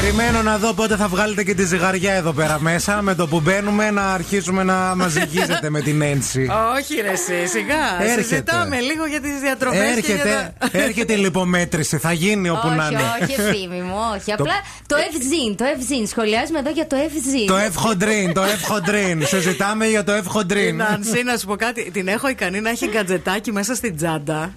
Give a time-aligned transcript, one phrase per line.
[0.00, 3.02] Περιμένω να δω πότε θα βγάλετε και τη ζυγαριά εδώ πέρα μέσα.
[3.02, 6.48] Με το που μπαίνουμε να αρχίσουμε να μα ζυγίζετε με την ένση.
[6.76, 8.02] Όχι, ρε, εσύ, σιγά.
[8.02, 8.22] Έρχεται.
[8.22, 9.96] Συζητάμε λίγο για τις διατροφές.
[9.96, 11.98] Έρχεται, έρχεται η λιπομέτρηση.
[11.98, 13.02] Θα γίνει όπου να όχι, είναι.
[13.22, 14.32] όχι, ευθύμη μου, όχι.
[14.32, 14.54] Απλά
[14.86, 16.08] το F-Zin, το F-Zin.
[16.08, 17.46] Σχολιάζουμε εδώ για το F-Zin.
[17.46, 19.22] Το F-χοντρίν, το F-χοντρίν.
[19.26, 20.74] Συζητάμε για το F-χοντρίν.
[20.74, 21.90] Νανσί, να σου πω κάτι.
[21.90, 24.54] Την έχω ικανή να έχει γκατζετάκι μέσα στην τσάντα.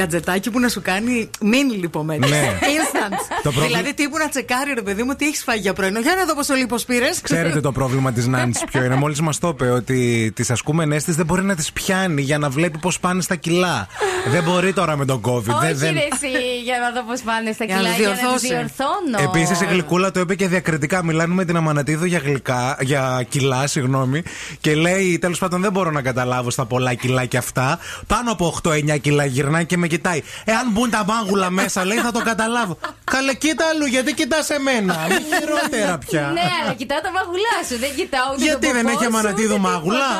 [0.00, 2.32] Γκατζετάκι που να σου κάνει μίνι λιπομέτρηση.
[2.34, 2.58] Ναι.
[2.60, 3.12] Instant.
[3.42, 6.00] Το πρόβλημα- Δηλαδή τύπου να τσεκάρει ρε παιδί μου τι έχεις φάει για πρωινό.
[6.00, 7.20] Για να δω πόσο λίπος πήρες.
[7.20, 8.94] Ξέρετε το πρόβλημα της Νάνση ποιο είναι.
[8.94, 12.48] Μόλις μας το είπε ότι τις ασκούμενέ της δεν μπορεί να τις πιάνει για να
[12.50, 13.86] βλέπει πώς πάνε στα κιλά.
[14.30, 15.36] δεν μπορεί τώρα με τον COVID.
[15.36, 15.92] Όχι, δεν, δεν...
[15.92, 16.32] ρε, εσύ,
[16.64, 17.90] για να δω πώς πάνε στα Για να κιλά.
[17.94, 18.46] τους Για να τους διορθώσει.
[18.46, 19.30] διορθώνω.
[19.38, 21.04] Επίσης η Γλυκούλα το είπε και διακριτικά.
[21.04, 24.22] Μιλάνε με την Αμανατίδου για, γλυκά, για κιλά, συγγνώμη.
[24.60, 27.78] Και λέει, τέλος πάντων, δεν μπορώ να καταλάβω στα πολλά κιλά και αυτά.
[28.06, 30.22] Πάνω από 8-9 κιλά γυρνάει και με κοιτάει.
[30.44, 32.78] Εάν μπουν τα μάγουλα μέσα, λέει, θα το καταλάβω.
[33.04, 36.30] Καλέ, κοίτα αλλού, γιατί κοιτάς εμένα; Μη χειρότερα πια.
[36.34, 37.78] Ναι, αλλά κοιτάω τα μαγουλά σου.
[37.78, 40.10] Δεν κοιτάω ούτε Γιατί τον δεν ποπό έχει σου, Αμανατίδου ούτε μάγουλα;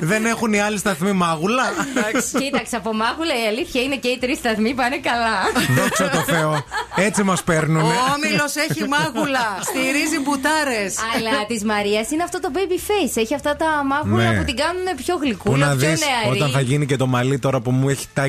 [0.00, 1.64] δεν έχουν οι άλλοι σταθμοί μάγουλα;
[1.94, 2.38] τίποτα.
[2.38, 5.36] Κοίταξε, από μάγουλα η αλήθεια είναι και οι τρεις σταθμοί πάνε καλά.
[5.76, 6.64] Δόξα τω Θεώ.
[6.96, 7.94] Έτσι μας Ο παίρνουνε.
[8.14, 9.46] Όμιλος έχει μάγουλα.
[9.68, 10.94] Στηρίζει μπουτάρες.
[11.14, 13.14] Αλλά της Μαρίας είναι αυτό το baby face.
[13.22, 14.38] Έχει αυτά τα μάγουλα Ναι.
[14.38, 16.36] που την κάνουν πιο Πού γλυκούλα, να πιο δεις νεαρή.
[16.36, 18.27] όταν θα γίνει και το μαλλί τώρα που μου έχει τάξει.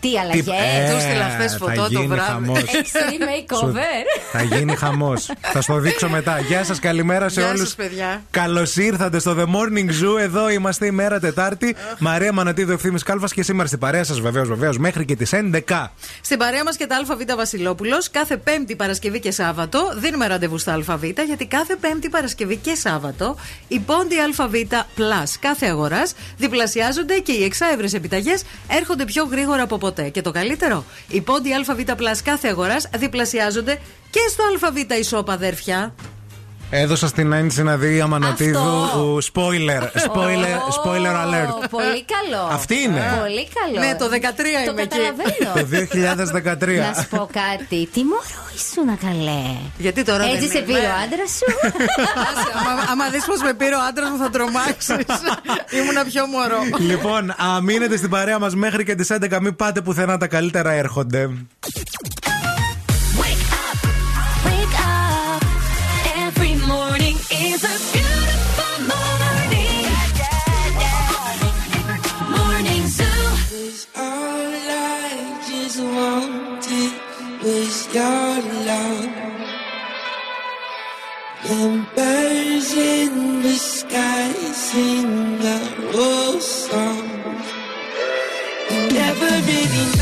[0.00, 2.30] Τι αλλαγές; Ε, Του στείλα χθε θα φωτό το γίνει βράδυ.
[2.30, 2.58] χαμός.
[2.62, 3.76] Extreme makeover.
[4.32, 5.30] Θα γίνει χαμός.
[5.40, 6.38] θα στο δείξω μετά.
[6.38, 7.60] Γεια σας, καλημέρα σε Γεια όλους.
[7.60, 8.22] σας, παιδιά.
[8.30, 10.20] Καλώς ήρθατε στο The Morning Zoo.
[10.20, 11.76] Εδώ είμαστε ημέρα Τετάρτη.
[11.98, 15.92] Μαρία Μανατίδου Ευθύνη Κάλφας και σήμερα στην παρέα σας, βεβαίως, βεβαίως, μέχρι και τις 11.
[16.20, 20.72] Στην παρέα μας και τα ΑΒ Βασιλόπουλος, κάθε Πέμπτη, Παρασκευή και Σάββατο δίνουμε ραντεβού στα
[20.86, 23.36] ΑΒ, γιατί κάθε Πέμπτη, Παρασκευή και Σάββατο
[23.68, 24.54] οι πόντοι ΑΒ
[24.96, 30.08] Plus κάθε αγοράς διπλασιάζονται και οι εξάευρες επιταγές έρχονται πιο γρήγορα από ποτέ.
[30.08, 33.78] Και το καλύτερο, οι πόντοι ΑΒ Plus κάθε αγοράς διπλασιάζονται
[34.10, 35.94] και στο ΑΒ Ισόπα, αδέρφια.
[36.74, 39.18] Έδωσα στην Άννηση να δει Αμανατίδου Αυτό.
[39.32, 39.82] spoiler.
[39.82, 41.64] Spoiler, spoiler alert.
[41.64, 42.42] Ω, Πολύ καλό.
[42.52, 43.18] Αυτή είναι.
[43.20, 43.86] Πολύ καλό.
[43.86, 44.98] Ναι, το 13 Το είμαι εκεί.
[44.98, 45.52] καταλαβαίνω.
[45.54, 45.64] Το
[46.80, 46.94] 2013.
[46.94, 47.88] Να σου πω κάτι.
[47.92, 49.42] Τι μωρό ήσουν καλέ.
[49.78, 50.66] Γιατί τώρα Έτσι δεν σε είμαι.
[50.66, 51.46] πήρε ο άντρας σου;
[52.68, 55.06] Άμα, άμα δεις πώ με πήρε ο άντρας μου, θα τρομάξεις.
[55.78, 56.58] Ήμουνα πιο μωρό.
[56.78, 59.38] Λοιπόν, α, μείνετε στην παρέα μας μέχρι και τις 11.
[59.40, 61.30] Μην πάτε πουθενά, τα καλύτερα έρχονται.
[84.72, 85.58] Sing a
[85.94, 87.08] old song.
[88.70, 90.01] You never really know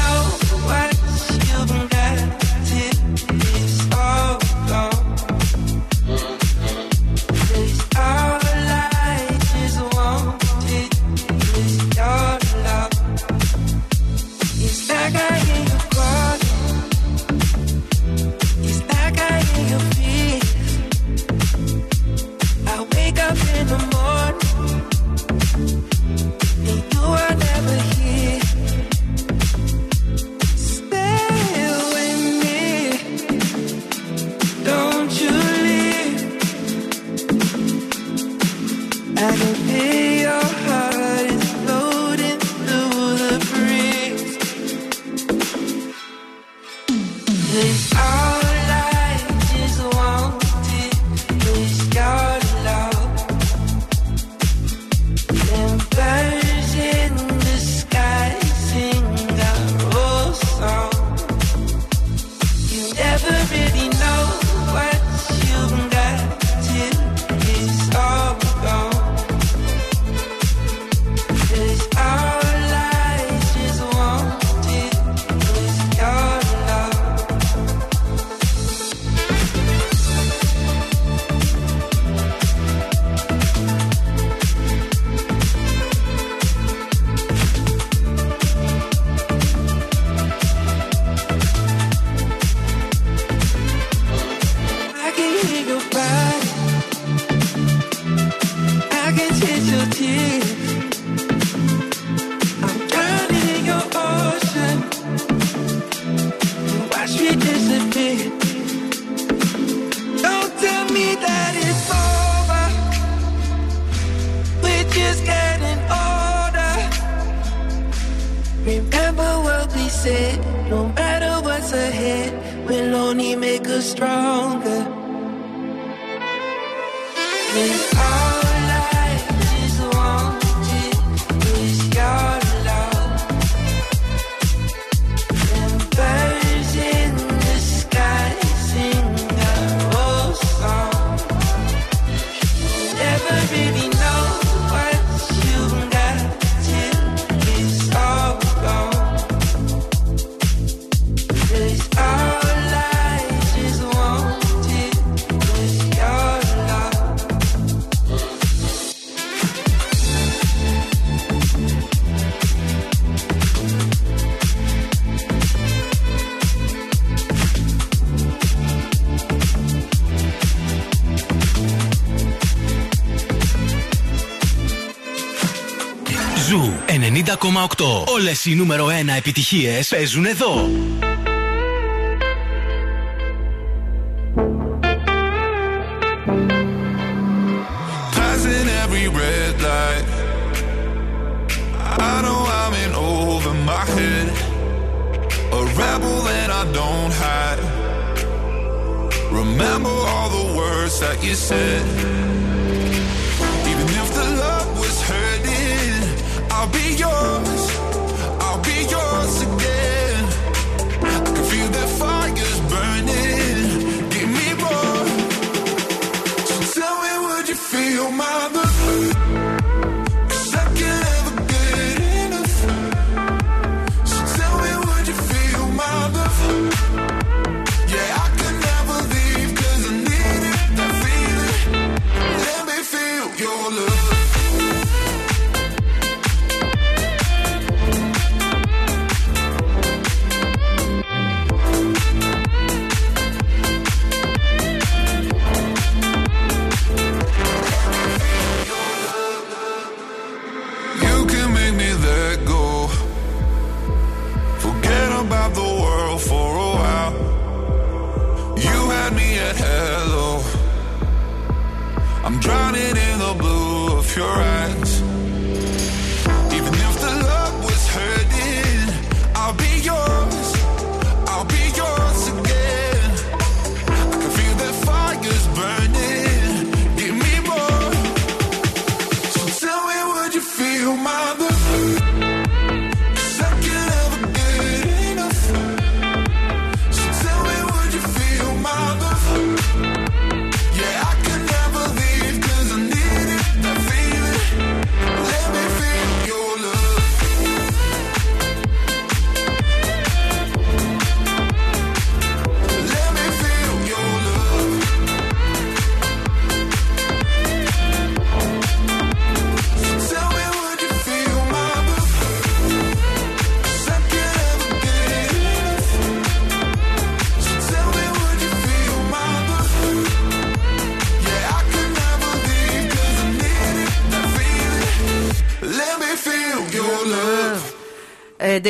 [177.86, 180.70] Όλες οι νούμερο 1 επιτυχίες παίζουν εδώ.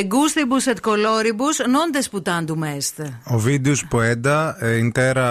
[0.00, 2.96] De gustibus et coloribus non disputandum est.
[3.24, 5.28] Ο βίντεο ποέντα intera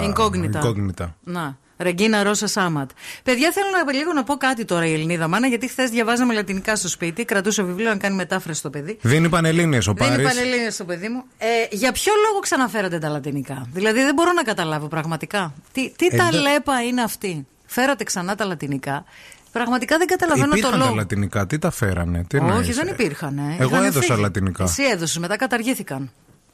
[0.00, 0.60] Incognita.
[0.62, 1.06] incognita.
[1.22, 1.56] Να.
[1.78, 2.90] Ρεγκίνα Ρώσα Σάματ.
[3.22, 6.76] Παιδιά, θέλω να, λίγο να πω κάτι τώρα η Ελληνίδα μάνα, γιατί χθες διαβάζαμε λατινικά
[6.76, 8.98] στο σπίτι, κρατούσε βιβλίο να κάνει μετάφραση στο παιδί.
[9.02, 10.22] Δίνει πανελλήνιες ο Δεν Πάρης.
[10.24, 11.22] είναι πανελλήνια στο παιδί μου.
[11.38, 15.54] Ε, για ποιο λόγο ξαναφέρατε τα λατινικά; Δηλαδή δεν μπορώ να καταλάβω πραγματικά.
[15.72, 19.04] Τι, τι Ε, τα δε- λέπα είναι αυτή; Φέρατε ξανά τα λατινικά.
[19.52, 20.96] Πραγματικά δεν καταλαβαίνω Υπήρχαν το τα λόγο.
[20.96, 22.24] λατινικά, τι τα φέρανε.
[22.28, 23.38] Τι Όχι, εννοείς, δεν ε; υπήρχαν.
[23.38, 23.56] Ε.
[23.58, 24.20] Εγώ Είχαν έδωσα φύγει.
[24.20, 24.64] λατινικά.
[24.64, 26.10] Εσύ έδωσες, μετά καταργήθηκαν.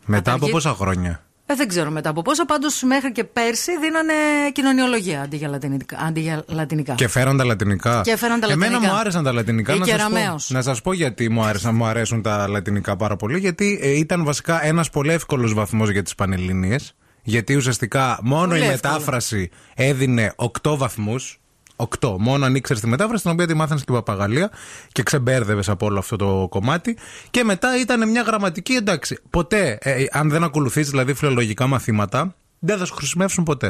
[0.06, 2.44] Μετά από Καταργή- πόσα χρόνια; Ε, δεν ξέρω μετά από πόσα.
[2.46, 4.12] Πάντως μέχρι και πέρσι δίνανε
[4.52, 5.98] κοινωνιολογία αντί για λατινικά.
[6.06, 6.94] Αντί για λατινικά.
[6.94, 8.00] Και φέραν τα λατινικά.
[8.04, 8.92] Και φέραν τα Εμένα λατινικά.
[8.92, 9.74] μου άρεσαν τα λατινικά.
[9.74, 10.50] Η να, σας πω, Κεραμέως.
[10.50, 13.38] να σας πω γιατί μου, άρεσαν, μου αρέσουν τα λατινικά πάρα πολύ.
[13.38, 16.94] Γιατί ε, ήταν βασικά ένας πολύ εύκολος βαθμός για τις Πανελληνίες.
[17.22, 18.92] Γιατί ουσιαστικά μόνο Πολύ η εύκολο.
[18.92, 21.40] μετάφραση έδινε 8 βαθμούς.
[22.00, 22.16] 8.
[22.18, 24.50] Μόνο αν ήξερες τη μετάφραση, την οποία τη μάθανε στην παπαγαλία
[24.92, 26.96] και ξεμπέρδευες από όλο αυτό το κομμάτι.
[27.30, 29.18] Και μετά ήταν μια γραμματική εντάξει.
[29.30, 33.66] Ποτέ, ε, αν δεν ακολουθήσει δηλαδή φιλολογικά μαθήματα, δεν θα σου χρησιμεύσουν ποτέ.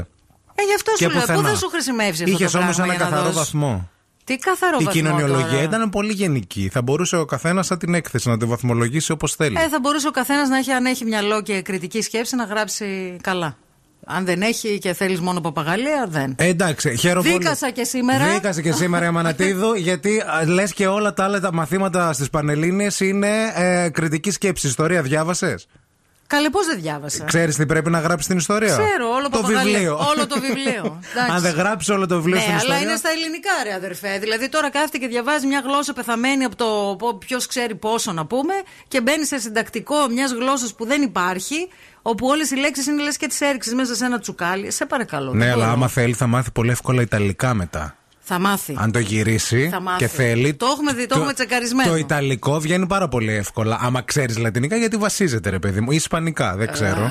[0.54, 1.20] Ε, γι' αυτό Και σου λέω.
[1.20, 1.48] Πού πουθενά.
[1.48, 3.52] θα σου χρησιμεύσει αυτό Είχες το όμως πράγμα ένα για να καθαρό δώσεις.
[3.52, 3.90] βαθμό.
[4.24, 5.62] Τι καθαρό Η βαθμό κοινωνιολογία τώρα.
[5.62, 6.68] ήταν πολύ γενική.
[6.72, 9.56] Θα μπορούσε ο καθένας σαν την έκθεση να τη βαθμολογήσει όπως θέλει.
[9.58, 13.16] Ε, θα μπορούσε ο καθένας να έχει, αν έχει μυαλό και κριτική σκέψη, να γράψει
[13.22, 13.56] καλά.
[14.10, 16.34] Αν δεν έχει και θέλεις μόνο παπαγαλία, δεν.
[16.38, 17.42] Ε, εντάξει, χαίρομαι πολύ.
[17.42, 18.32] Δίκασα και σήμερα.
[18.32, 23.00] Δίκασε και σήμερα η Αμανατίδου, γιατί λες και όλα τα άλλα τα μαθήματα στις Πανελλήνιες
[23.00, 24.70] είναι ε, κριτική σκέψης.
[24.70, 25.66] Ιστορία διάβασες;
[26.28, 29.62] Καλέ, πώς δεν διάβασα; Ξέρεις τι πρέπει να γράψεις την ιστορία; Ξέρω, όλο το παπαγαλία.
[29.72, 29.94] βιβλίο.
[30.10, 30.84] Όλο το βιβλίο.
[31.12, 31.32] Εντάξει.
[31.32, 32.82] Αν δεν γράψεις όλο το βιβλίο Ναι, στην αλλά ιστορία.
[32.88, 34.18] είναι στα ελληνικά, ρε αδερφέ.
[34.18, 38.54] Δηλαδή τώρα κάθεται και διαβάζει μια γλώσσα πεθαμένη από το ποιος ξέρει πόσο να πούμε
[38.88, 41.68] και μπαίνει σε συντακτικό μιας γλώσσας που δεν υπάρχει,
[42.02, 44.70] όπου όλες οι λέξεις είναι λες και τις έριξε μέσα σε ένα τσουκάλι.
[44.70, 45.32] Σε παρακαλώ.
[45.32, 45.72] Ναι, δεν αλλά μπορώ.
[45.76, 47.97] άμα θέλει θα μάθει πολύ εύκολα Ιταλικά μετά.
[48.30, 48.74] Θα μάθει.
[48.78, 49.98] Αν το γυρίσει Θα μάθει.
[49.98, 50.54] και θέλει.
[50.54, 51.90] Το έχουμε δει, το έχουμε τσεκαρισμένο.
[51.90, 53.78] Το Ιταλικό βγαίνει πάρα πολύ εύκολα.
[53.82, 55.90] Άμα ξέρεις Λατινικά, γιατί βασίζεται, ρε παιδί μου.
[55.92, 57.10] Ή Ισπανικά, δεν ξέρω.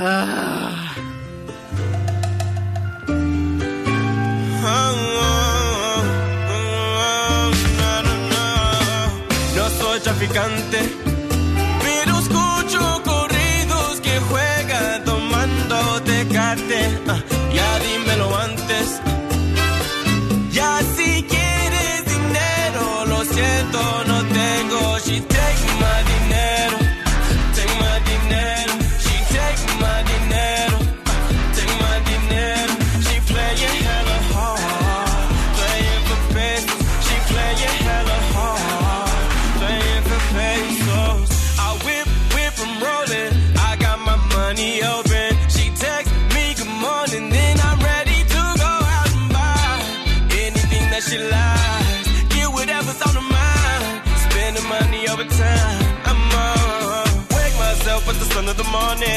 [9.56, 10.80] No soy traficante,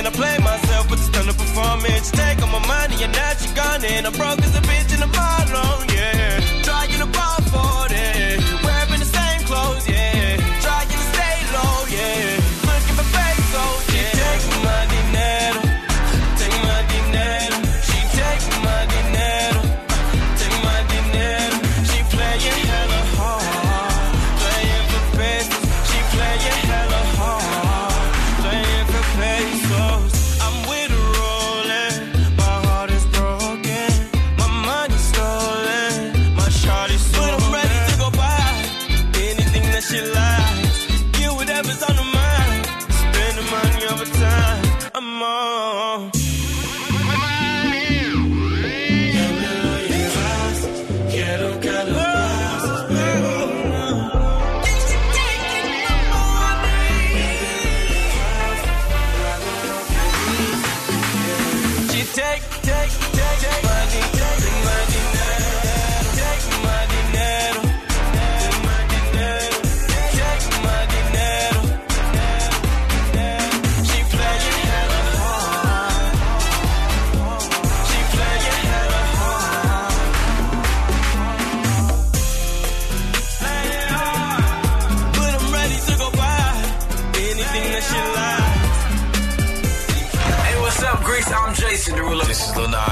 [0.02, 0.12] morning.
[0.12, 2.10] I play myself with the stunning performance.
[2.10, 3.84] Take all my money and now she gone.
[3.84, 4.99] And I'm broke as a bitch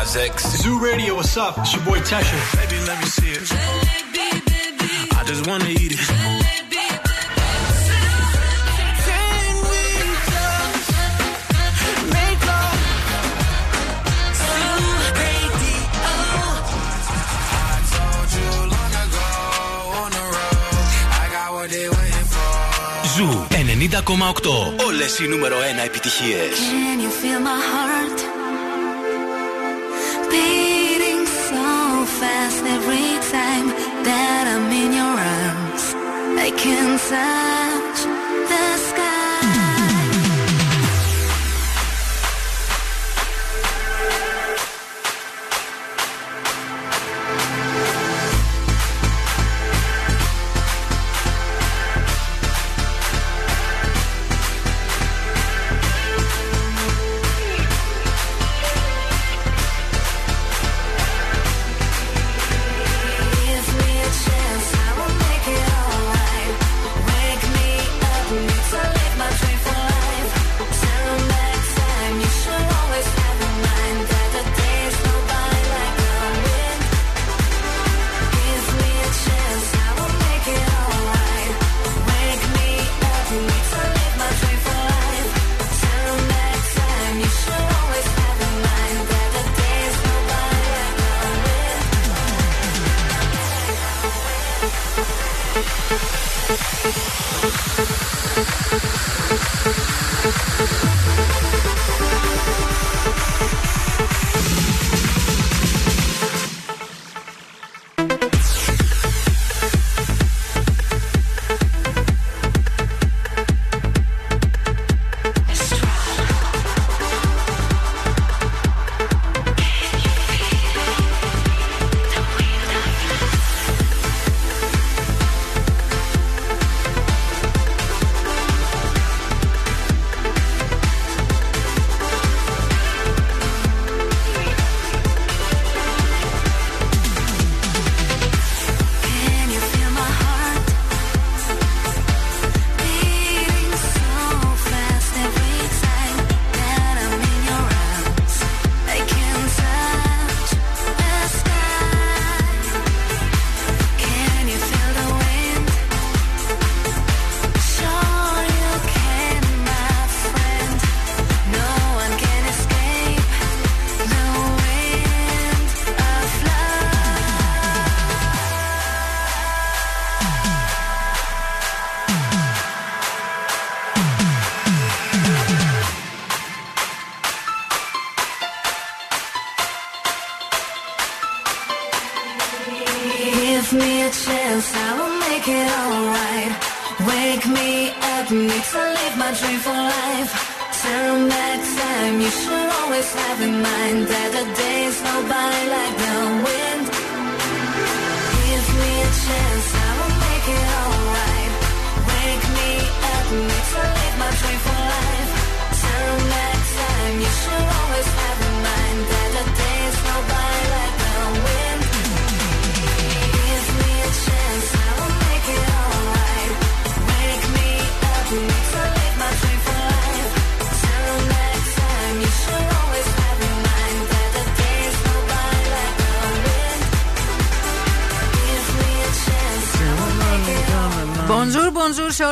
[0.09, 0.63] is Lil Nas X.
[0.63, 1.59] Zoo Radio, what's up?
[1.59, 2.39] It's your boy Tesha.
[2.57, 3.43] Baby, let me see it.
[5.13, 6.01] I just wanna eat it.
[23.17, 24.85] Ζου 90,8.
[24.87, 26.59] Όλες οι νούμερο 1 επιτυχίες.
[26.59, 28.38] Can you feel my heart
[32.21, 33.69] fast every time
[34.09, 35.85] that I'm in your arms?
[36.47, 37.68] I can touch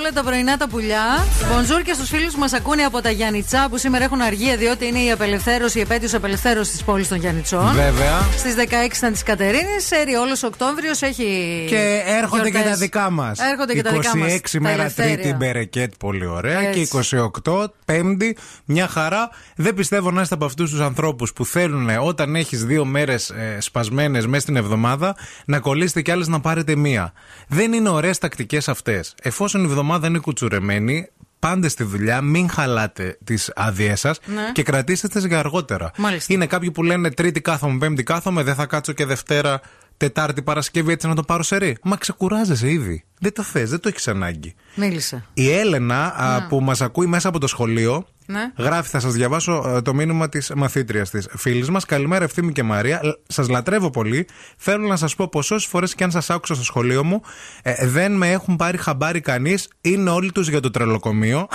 [0.07, 1.25] όλα τα πρωινά τα πουλιά.
[1.53, 4.87] Bonjour και στους φίλους που μας ακούνε από τα Γιάννητσά που σήμερα έχουν αργία διότι
[4.87, 7.73] είναι η απελευθέρωση, η επέτειος απελευθέρωσης της πόλης των Γιάννητσών.
[7.73, 8.21] Βέβαια.
[8.39, 9.87] Στις 16 ήταν της Κατερίνης.
[9.87, 11.65] Σέρι όλος Οκτώβριος έχει.
[11.69, 12.71] Και έρχονται και γιορτές.
[12.71, 13.39] τα δικά μας.
[13.39, 14.33] Έρχονται και τα δικά μας.
[14.33, 16.61] 26 μέρα Τρίτη Μπερεκέτ, πολύ ωραία.
[16.61, 16.81] Έτσι.
[16.81, 19.31] Και 28 Πέμπτη, μια χαρά.
[19.57, 23.59] Δεν πιστεύω να είστε από αυτούς τους ανθρώπους που θέλουν όταν έχεις δύο μέρες ε,
[23.61, 27.13] σπασμένες μέσα στην εβδομάδα να κολλήσετε κι άλλες να πάρετε μία.
[27.49, 29.15] Δεν είναι ωραίες τακτικές αυτές.
[29.23, 34.53] Εφόσον η εβδομάδα είναι κουτσουρεμένη, Πάντε στη δουλειά, μην χαλάτε τις άδειέ σας Ναι.
[34.53, 35.91] και κρατήστε τις για αργότερα.
[35.97, 36.33] Μάλιστα.
[36.33, 39.61] Είναι κάποιοι που λένε Τρίτη κάθομαι, Πέμπτη κάθομαι, δεν θα κάτσω και Δευτέρα,
[39.97, 41.77] Τετάρτη, Παρασκευή έτσι να το πάρω σε ρί.
[41.83, 43.05] Μα ξεκουράζεσαι ήδη.
[43.21, 44.55] Δεν το θες, δεν το έχεις ανάγκη.
[44.75, 45.25] Μίλησε.
[45.35, 48.53] Η Έλενα α, που μας ακούει μέσα από το σχολείο Ναι.
[48.57, 51.85] γράφει, θα σας διαβάσω ε, το μήνυμα της μαθήτριας της φίλης μας.
[51.85, 53.01] Καλημέρα, Ευθύμη και Μαρία.
[53.27, 54.27] Σας λατρεύω πολύ.
[54.57, 57.21] Θέλω να σας πω πως όσες φορές και αν σας άκουσα στο σχολείο μου,
[57.63, 59.69] ε, δεν με έχουν πάρει χαμπάρι κανείς.
[59.81, 61.49] Είναι όλοι τους για το τρελοκομείο.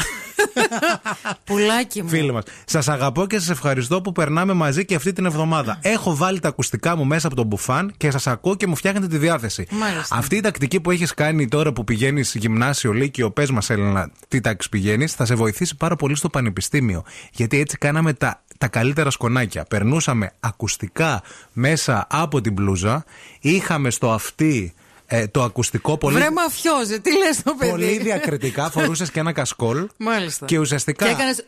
[1.45, 2.09] Πουλάκι μου.
[2.09, 2.43] Φίλοι μας.
[2.65, 5.79] Σας αγαπώ και σας ευχαριστώ που περνάμε μαζί και αυτή την εβδομάδα.
[5.81, 9.07] Έχω βάλει τα ακουστικά μου μέσα από τον μπουφάν και σας ακούω και μου φτιάχνετε
[9.07, 9.67] τη διάθεση.
[9.71, 10.15] Μάλιστα.
[10.15, 14.41] Αυτή η τακτική που έχεις κάνει τώρα που πηγαίνεις γυμνάσιο, Λύκειο, πες μας, Έλενα, τι
[14.41, 17.03] τάξη πηγαίνεις, θα σε βοηθήσει πάρα πολύ στο πανεπιστήμιο.
[17.31, 19.65] Γιατί έτσι κάναμε τα, τα καλύτερα σκονάκια.
[19.65, 21.21] Περνούσαμε ακουστικά
[21.53, 23.03] μέσα από την μπλούζα,
[23.39, 24.73] είχαμε στο αυτή
[25.13, 26.15] ε, το ακουστικό πολύ.
[26.15, 29.87] Βρε μαφιόζε, τι λες το παιδί; Πολύ διακριτικά φορούσες και ένα κασκόλ.
[29.97, 30.45] Μάλιστα.
[30.45, 31.05] Και ουσιαστικά.
[31.05, 31.35] Και έκανες.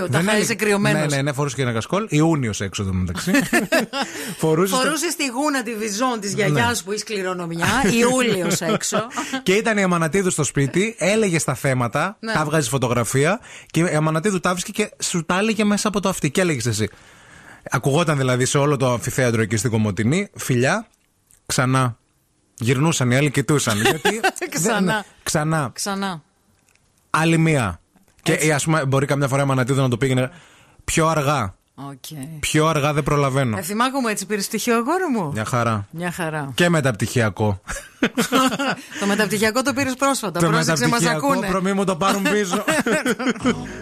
[0.00, 0.98] Τα Δεν χάρη έλεγε- κρυωμένο.
[0.98, 2.06] Ναι, ναι, ναι, φορούσες και ένα κασκόλ.
[2.08, 3.32] Ιούνιος έξω εδώ μεταξύ.
[4.42, 4.78] φορούσες.
[4.78, 6.84] Φορούσες τη γούνα τη βυζόν της γιαγιάς Ναι.
[6.84, 7.66] που είσαι κληρονομιά,
[8.00, 9.06] Ιούλιος έξω.
[9.42, 12.32] και ήταν η Αμανατίδου στο σπίτι, έλεγε τα θέματα, Ναι.
[12.32, 16.08] τα βγάζει φωτογραφία και η Αμανατίδου τα βρίσκε και σου τα έλεγε μέσα από το
[16.08, 16.30] αυτή.
[16.30, 16.88] Και έλεγες εσύ.
[17.70, 20.86] Ακουγόταν δηλαδή σε όλο το αμφιθέατρο εκεί στην Κομωτινή, φιλιά,
[21.46, 21.96] ξανά.
[22.62, 23.78] Γυρνούσαν οι άλλοι, κοιτούσαν.
[23.82, 24.20] γιατί
[24.50, 24.74] Ξανά.
[24.74, 25.70] δεν- ναι, ξανά.
[25.72, 26.22] Ξανά.
[27.10, 27.80] Άλλη μία.
[28.22, 30.30] Και ε, ας πούμε, μπορεί καμιά φορά η Αμανατίδου να το πήγαινε
[30.84, 31.54] πιο αργά.
[31.74, 32.18] Οκ.
[32.40, 33.56] Πιο αργά δεν προλαβαίνω.
[33.58, 35.30] Ευθυμάκο μου έτσι πήρες στοιχείο αγόρι μου.
[35.32, 35.86] Μια χαρά.
[35.90, 36.50] Μια χαρά.
[36.54, 37.60] Και μεταπτυχιακό.
[39.00, 40.40] το μεταπτυχιακό το πήρες πρόσφατα.
[40.40, 41.46] το Πρόσεξε, μας μεταπτυχιακό ακούνε.
[41.48, 42.64] προμή μου το πάρουν πίσω.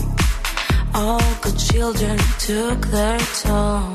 [0.93, 3.93] All good children took their toll.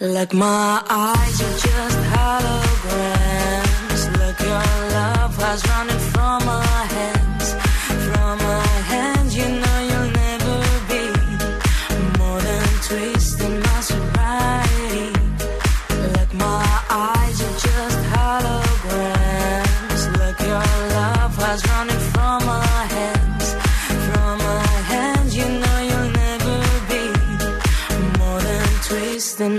[0.00, 4.02] Like my eyes are just holograms.
[4.20, 6.05] Like your love has running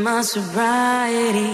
[0.08, 1.52] my sobriety.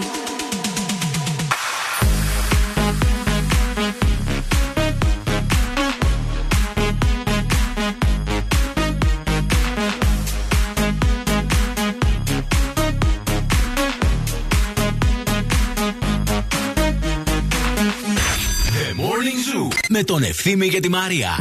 [18.76, 21.38] The Morning Zoo με τον Ευθύμη και τη Μαρία.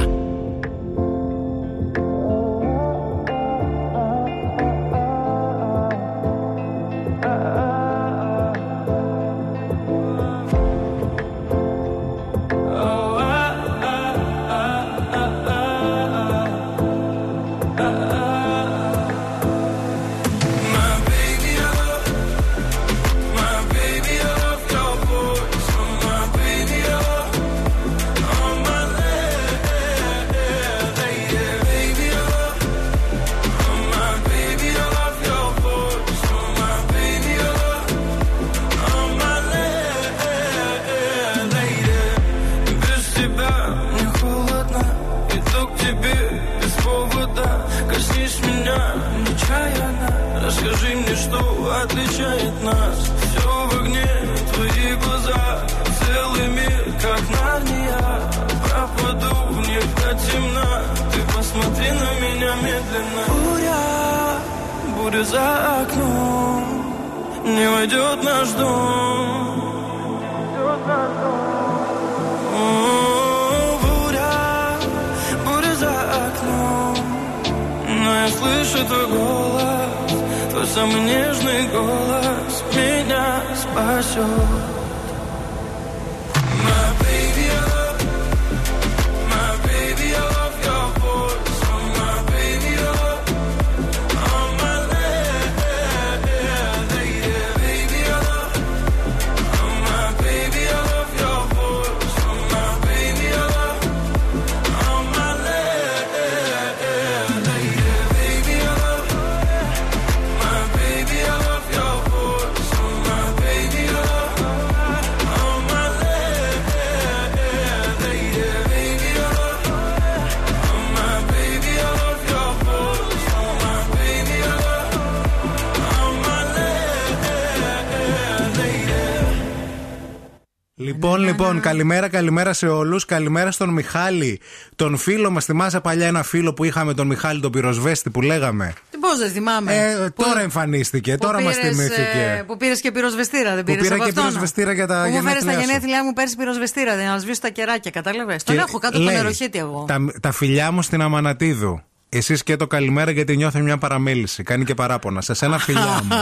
[131.24, 133.04] Λοιπόν, λοιπόν, καλημέρα, καλημέρα σε όλους.
[133.04, 134.40] Καλημέρα στον Μιχάλη,
[134.76, 135.44] τον φίλο μας.
[135.44, 139.30] Θυμάσαι παλιά ένα φίλο που είχαμε, τον Μιχάλη, τον πυροσβέστη που λέγαμε; Τι πώς δεν
[139.30, 139.74] θυμάμαι.
[139.76, 142.36] Ε, τώρα εμφανίστηκε, τώρα μας πήρες, θυμήθηκε.
[142.38, 143.88] ε, Που πήρες και πυροσβεστήρα, δεν Που πήρες.
[143.88, 145.66] πήρα και πυροσβεστήρα για τα Μου φέρες τα γενέθλιά σου.
[145.68, 148.42] γενέθλιά μου πέρσι πυροσβεστήρα, για να σβήσω τα κεράκια, κατάλαβες.
[148.42, 149.84] Τον Και έχω κάτω από λέει, τον νεροχέτη εγώ.
[149.88, 151.82] Τα, τα φιλιά μου στην Αμανατίδου.
[152.14, 154.42] Εσείς και το καλημέρα γιατί νιώθω μια παραμέληση.
[154.42, 155.20] Κάνει και παράπονα.
[155.20, 156.16] Σε σένα φιλιά μου.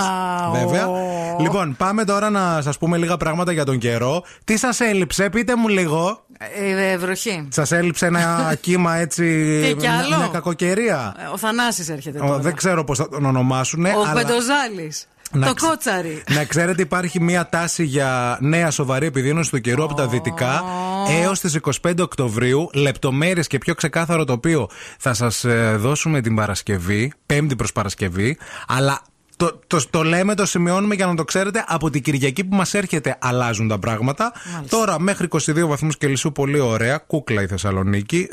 [0.52, 0.86] Βέβαια.
[1.40, 4.22] Λοιπόν, πάμε τώρα να σας πούμε λίγα πράγματα για τον καιρό.
[4.44, 6.24] Τι σας έλειψε, πείτε μου λίγο.
[6.38, 7.48] Ε, ε, βροχή.
[7.50, 9.58] Σας έλειψε ένα κύμα έτσι.
[9.62, 10.16] Και κι μια- άλλο.
[10.16, 12.38] Μια κακοκαιρία; Ε, Ο Θανάσης έρχεται Ο, τώρα.
[12.38, 13.84] δεν ξέρω πώς θα τον ονομάσουν.
[13.84, 15.08] Ο Πεντοζάλης.
[15.32, 16.22] Να Το ξε- κότσαρι.
[16.34, 20.62] Να ξέρετε, υπάρχει μία τάση για νέα σοβαρή επιδείνωση του καιρού από τα δυτικά
[21.22, 22.70] έως τις 25 Οκτωβρίου.
[22.74, 25.44] Λεπτομέρειες και πιο ξεκάθαρο τοπίο θα σας
[25.76, 28.38] δώσουμε την Παρασκευή, Πέμπτη προς Παρασκευή.
[28.66, 29.00] Αλλά
[29.36, 31.64] το, το, το λέμε, το σημειώνουμε για να το ξέρετε.
[31.68, 34.32] Από την Κυριακή που μας έρχεται αλλάζουν τα πράγματα.
[34.68, 36.98] Τώρα μέχρι 22 βαθμούς Κελσίου, πολύ ωραία.
[36.98, 38.28] Κούκλα η Θεσσαλονίκη.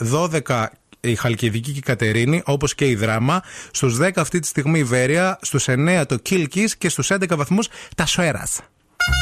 [0.45, 0.65] 12
[1.11, 3.43] η Χαλκιδική και η Κατερίνη, όπως και η Δράμα.
[3.71, 5.39] Στους 10 αυτή τη στιγμή η Βέρεια.
[5.41, 8.47] Στους 9 το Κίλκι και στους 11 βαθμούς τα Σουέρα.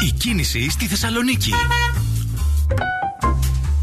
[0.08, 1.52] Η κίνηση στη Θεσσαλονίκη.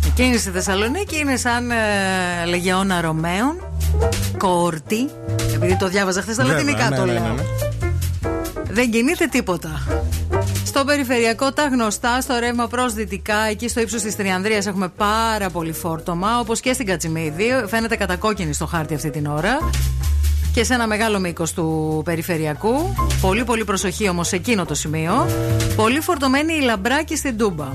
[0.06, 1.76] Η κίνηση στη Θεσσαλονίκη είναι σαν ε,
[2.46, 3.56] λεγεώνα Ρωμαίων,
[4.38, 5.08] κόρτη.
[5.54, 7.22] Επειδή το διάβαζα χθες στα Βέβαια, λατινικά ναι, το ναι, λέω.
[7.22, 7.42] ναι, ναι.
[8.70, 9.82] Δεν κινείται τίποτα.
[10.74, 15.50] Στο περιφερειακό τα γνωστά, στο ρεύμα προς δυτικά, εκεί στο ύψος της Τριανδρίας έχουμε πάρα
[15.50, 17.50] πολύ φόρτωμα, όπως και στην Κατσιμίδη.
[17.66, 19.58] Φαίνεται κατακόκκινη στο χάρτη αυτή την ώρα.
[20.52, 22.94] Και σε ένα μεγάλο μήκος του περιφερειακού.
[23.20, 25.26] Πολύ πολύ προσοχή όμως σε εκείνο το σημείο.
[25.76, 27.66] Πολύ φορτωμένη η Λαμπράκη στην Τούμπα.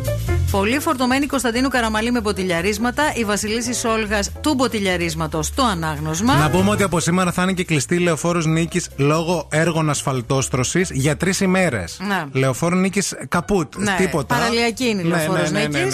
[0.51, 3.03] Πολύ φορτωμένη η Κωνσταντίνου Καραμαλή με μποτιλιαρίσματα.
[3.15, 6.35] Η Βασιλίση Όλγα του μποτιλιαρίσματος στο ανάγνωσμα.
[6.35, 11.17] Να πούμε ότι από σήμερα θα είναι και κλειστή λεωφόρος νίκης λόγω έργων ασφαλτόστρωσης για
[11.17, 11.99] τρεις ημέρες.
[12.07, 12.25] Ναι.
[12.31, 13.75] Λεωφόρος νίκης καπούτ.
[13.75, 14.35] Ναι, τίποτα.
[14.35, 15.89] Παραλιακή είναι η Ναι, λεωφόρος ναι, ναι, ναι, ναι.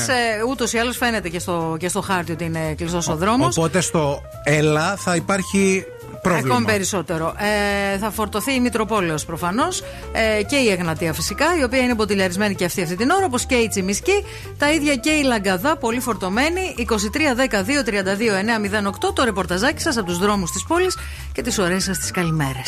[0.50, 3.58] Ούτως ή άλλως φαίνεται και στο, και στο χάρτη ότι είναι κλειστός ο δρόμος.
[3.58, 5.86] Οπότε στο ΕΛΑ θα υπάρχει
[6.24, 6.56] πρόβλημα.
[6.56, 7.36] Ακόμη περισσότερο.
[7.94, 12.56] Ε, θα φορτωθεί η Μητροπόλεως προφανώς ε, και η Εγνατία φυσικά, η οποία είναι μποτιλιαρισμένη
[12.56, 14.24] και αυτή αυτή την ώρα, όπως και η Τσιμισκή.
[14.58, 16.76] Τα ίδια και η Λαγκαδά, πολύ φορτωμένη.
[16.78, 19.14] 23 10 2 32 908.
[19.14, 20.98] Το ρεπορταζάκι σας από τους δρόμους της πόλης
[21.32, 22.68] και τις ωραίες σας τις καλημέρες.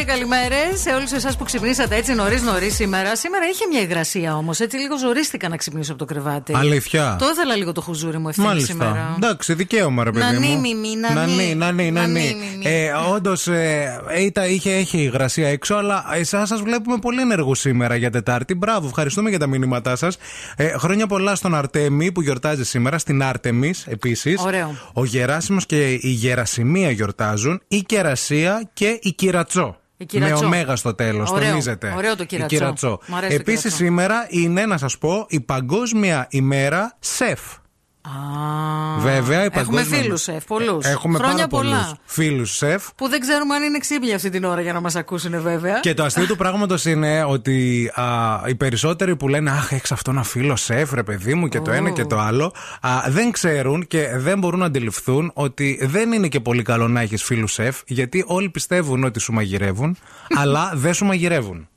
[0.00, 3.16] και καλημέρες σε όλους εσάς που ξυπνήσατε έτσι νωρίς νωρίς σήμερα.
[3.16, 4.60] Σήμερα είχε μια υγρασία όμως.
[4.60, 6.52] Έτσι λίγο ζορίστηκα να ξυπνήσω από το κρεβάτι.
[6.56, 8.72] Αλήθεια; Το ήθελα λίγο το χουζούρι μου ευθύνη Μάλιστα.
[8.72, 9.14] σήμερα.
[9.16, 10.40] Εντάξει, δικαίωμα, ρε παιδί Να μου.
[10.40, 11.32] νι, μι, μι, να Να νι.
[11.34, 12.20] νι, να νι, να Να νι.
[12.20, 12.64] νι, μι, μι.
[12.70, 13.46] Ε, Όντως,
[14.48, 18.54] είχε, είχε υγρασία έξω, αλλά εσάς σας βλέπουμε πολύ ενεργούς σήμερα για Τετάρτη.
[18.54, 20.16] Μπράβο, ευχαριστούμε για τα μηνύματά σας.
[20.56, 24.40] Ε, χρόνια πολλά στον Αρτέμι που γιορτάζει σήμερα, στην Άρτεμι επίσης.
[24.44, 24.76] Ωραίο.
[24.92, 29.79] Ο Γεράσιμος και η Γερασιμία γιορτάζουν, η Κερασία και η Κυρατσό.
[30.16, 30.40] Η Κυρατσό.
[30.40, 31.48] Με ωμέγα στο τέλος, Ωραίο.
[31.48, 31.92] τονίζεται.
[31.96, 32.56] Ωραίο το Η Κυρατσό.
[32.56, 33.00] Κυρατσό.
[33.06, 33.84] Μ' αρέσει το Επίσης Κυρατσό.
[33.84, 37.40] σήμερα είναι, να σας πω, η Παγκόσμια ημέρα σεφ.
[38.10, 40.84] Α, Βέβαια, η Έχουμε παγκόσμια- φίλους σεφ, πολλούς.
[40.86, 41.76] Έχουμε Χρόνια πάρα πολλά.
[41.80, 42.84] πολλού φίλους σεφ.
[42.96, 45.80] Που δεν ξέρουμε αν είναι ξύπνοι αυτή την ώρα για να μας ακούσουν, βέβαια.
[45.80, 48.04] Και το αστείο του πράγματος είναι ότι α,
[48.46, 51.70] οι περισσότεροι που λένε Αχ, έχεις αυτό ένα φίλο σεφ, ρε παιδί μου, και το
[51.70, 51.74] Ω.
[51.74, 56.28] ένα και το άλλο, α, δεν ξέρουν και δεν μπορούν να αντιληφθούν ότι δεν είναι
[56.28, 59.96] και πολύ καλό να έχεις φίλους σεφ, γιατί όλοι πιστεύουν ότι σου μαγειρεύουν,
[60.36, 61.68] αλλά δεν σου μαγειρεύουν.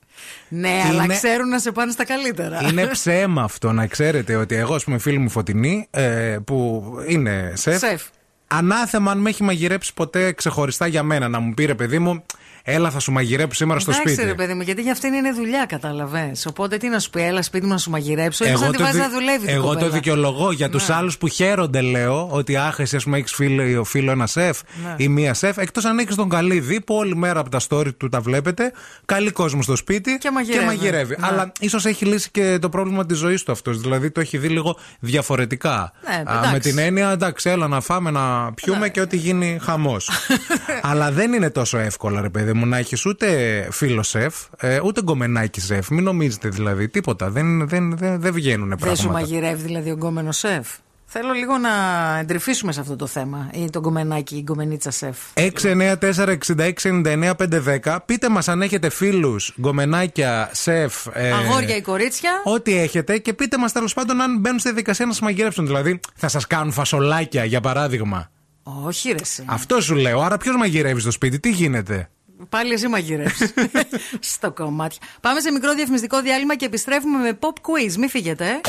[0.54, 2.60] Ναι, αλλά Είναι- ξέρουν να σε πάνε στα καλύτερα.
[2.70, 7.52] Είναι ψέμα αυτό να ξέρετε ότι εγώ, ας πούμε, φίλη μου Φωτεινή, ε, που είναι
[7.54, 8.02] σεφ, Σεφ.
[8.46, 11.28] ανάθεμα αν με έχει μαγειρέψει ποτέ ξεχωριστά για μένα.
[11.28, 12.24] Να μου πει ρε παιδί μου,
[12.66, 14.28] έλα θα σου μαγειρέψω σήμερα στο Εντάξει, σπίτι.
[14.28, 16.46] ρε παιδί μου, γιατί για αυτήν είναι δουλειά, κατάλαβες.
[16.46, 18.82] Οπότε τι να σου πει, έλα σπίτι μου να σου μαγειρέψω, ή να τη το,
[18.82, 19.46] βάζεις δι- να δουλεύει.
[19.46, 19.90] την εγώ το κοπέλα.
[19.90, 20.94] δικαιολογώ για τους Ναι.
[20.94, 24.94] άλλους που χαίρονται, λέω, ότι άχ, εσύ ας πούμε έχεις φίλο, φίλο ένα σεφ Ναι.
[24.96, 25.56] ή μία σεφ.
[25.58, 28.72] Εκτός αν έχεις τον Καλίδη που όλη μέρα από τα story του τα βλέπετε.
[29.04, 30.30] Καλεί κόσμο στο σπίτι Και
[30.66, 31.16] μαγειρεύει.
[31.20, 31.26] Ναι.
[31.26, 33.80] Αλλά ίσως έχει λύσει και το πρόβλημα της ζωής του αυτός.
[33.80, 35.92] Δηλαδή το έχει δει λίγο διαφορετικά.
[36.08, 36.52] Ναι, Α, εντάξει.
[36.52, 40.10] με την έννοια, εντάξει, έλα να φάμε, να πιούμε και ό,τι γίνει χαμός.
[40.90, 43.28] Αλλά δεν είναι τόσο εύκολο, ρε παιδί μου, να έχει ούτε
[43.70, 45.88] φίλος σεφ, ε, ούτε γκομενάκι σεφ.
[45.90, 47.30] Μην νομίζετε δηλαδή τίποτα.
[47.30, 49.02] Δεν, δεν, δεν, δεν βγαίνουν Δεν πράγματα.
[49.02, 50.68] σου μαγειρεύει δηλαδή ο γκόμενος σεφ;
[51.06, 51.70] Θέλω λίγο να
[52.18, 53.50] εντρυφήσουμε σε αυτό το θέμα.
[53.52, 55.16] Ή τον γκομενάκι, η γκομενίτσα σεφ.
[55.34, 57.96] 694-6699-510.
[58.06, 61.06] Πείτε μας αν έχετε φίλους, γκομενάκια, σεφ.
[61.12, 62.30] ε, Αγόρια ή κορίτσια.
[62.44, 65.66] Ό,τι έχετε και πείτε μας τέλος πάντων αν μπαίνουν στη διαδικασία να σας μαγειρέψουν.
[65.66, 68.30] Δηλαδή, θα σας κάνουν φασολάκια για παράδειγμα.
[68.62, 69.14] Όχι, ρε.
[69.20, 69.42] εσύ.
[69.46, 70.20] Αυτό σου λέω.
[70.20, 72.08] Άρα, ποιος μαγειρεύει στο σπίτι, τι γίνεται;
[72.48, 73.52] Πάλι εσύ μαγειρεύεις.
[74.34, 74.96] Στο κομμάτι.
[75.20, 77.92] Πάμε σε μικρό διαφημιστικό διάλειμμα και επιστρέφουμε με pop quiz.
[77.98, 78.46] Μην φύγετε.
[78.48, 78.60] ε.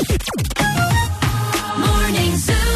[1.82, 2.75] Morning Zoo.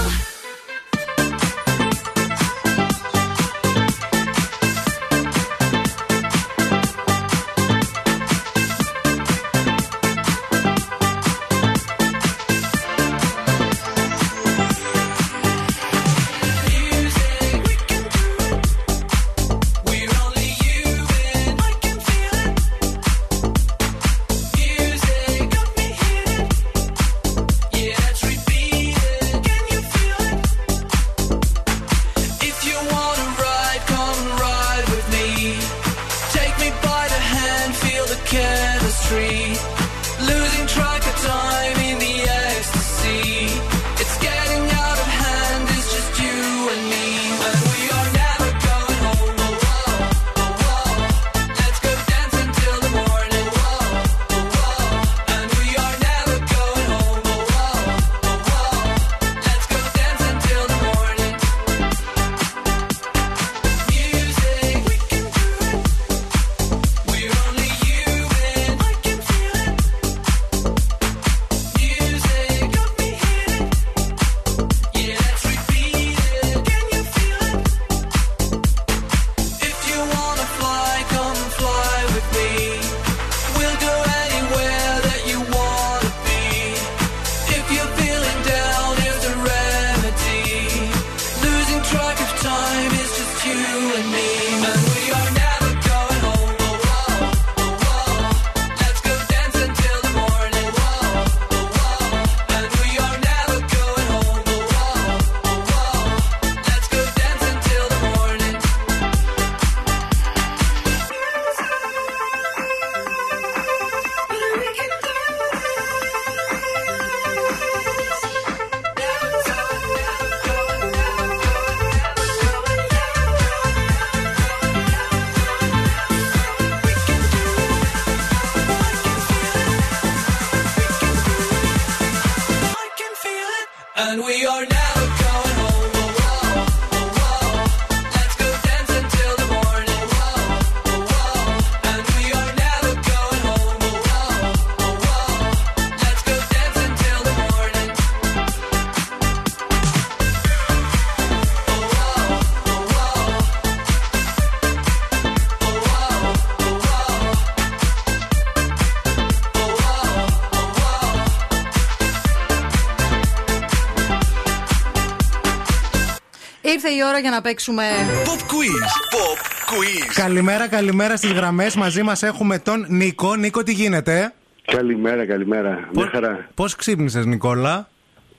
[167.20, 167.82] Για να παίξουμε.
[168.24, 168.82] Pop quiz.
[169.14, 169.38] Pop
[169.70, 170.12] quiz.
[170.14, 171.74] Καλημέρα, καλημέρα στις γραμμές.
[171.76, 173.34] Μαζί μας έχουμε τον Νίκο.
[173.34, 174.32] Νίκο, τι γίνεται;
[174.64, 175.88] Καλημέρα, καλημέρα.
[175.94, 176.48] Μια χαρά.
[176.54, 177.88] Πώς ξύπνησες, Νικόλα;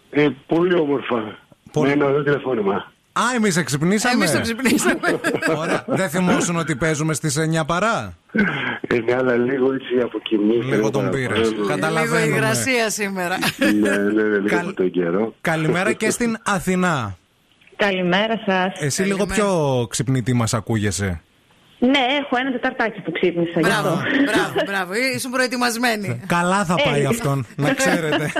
[0.09, 1.37] Ε, πολύ όμορφα.
[1.71, 2.91] Πολύ- Με ένα ωραίο τηλεφώνημα.
[3.13, 4.13] Α, εμείς ξυπνήσαμε.
[4.13, 5.19] Εμείς το ξυπνήσαμε.
[5.61, 5.83] Ωραία.
[5.87, 8.13] Δεν θυμόσουν ότι παίζουμε στις 9 παρά;
[8.87, 10.75] Ε, ναι, αλλά λίγο έτσι αποκοιμήθηκα.
[10.75, 11.51] Λίγο τον πήρες.
[11.51, 12.35] Λίγο Καταλαβαίνουμε.
[12.35, 13.37] υγρασία σήμερα.
[13.57, 15.33] Ναι, ναι, ναι, λίγο Καλ- από τον καιρό.
[15.41, 17.17] Καλημέρα και στην Αθηνά.
[17.85, 18.73] Καλημέρα σας.
[18.79, 19.47] Εσύ λίγο πιο
[19.89, 21.21] ξυπνητή μας ακούγεσαι.
[21.83, 23.51] Ναι, έχω ένα τεταρτάκι που ξύπνησα.
[23.59, 24.01] γι' Μπράβο, αυτό.
[24.23, 24.93] μπράβο, μπράβο.
[25.15, 26.21] Ήσουν προετοιμασμένοι.
[26.27, 28.31] Καλά θα πάει Ε, αυτόν, να ξέρετε.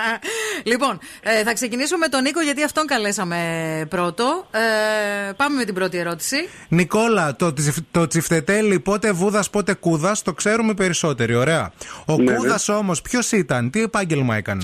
[0.70, 3.40] λοιπόν, ε, θα ξεκινήσω με τον Νίκο γιατί αυτόν καλέσαμε
[3.88, 4.46] πρώτο.
[4.50, 6.36] Ε, πάμε με την πρώτη ερώτηση.
[6.68, 11.72] Νικόλα, το, τσιφ- το τσιφτετέλι πότε βούδας πότε κούδας το ξέρουμε οι περισσότεροι, ωραία.
[12.06, 14.62] Ο Ναι, κούδας όμως ποιος ήταν, τι επάγγελμα έκανε;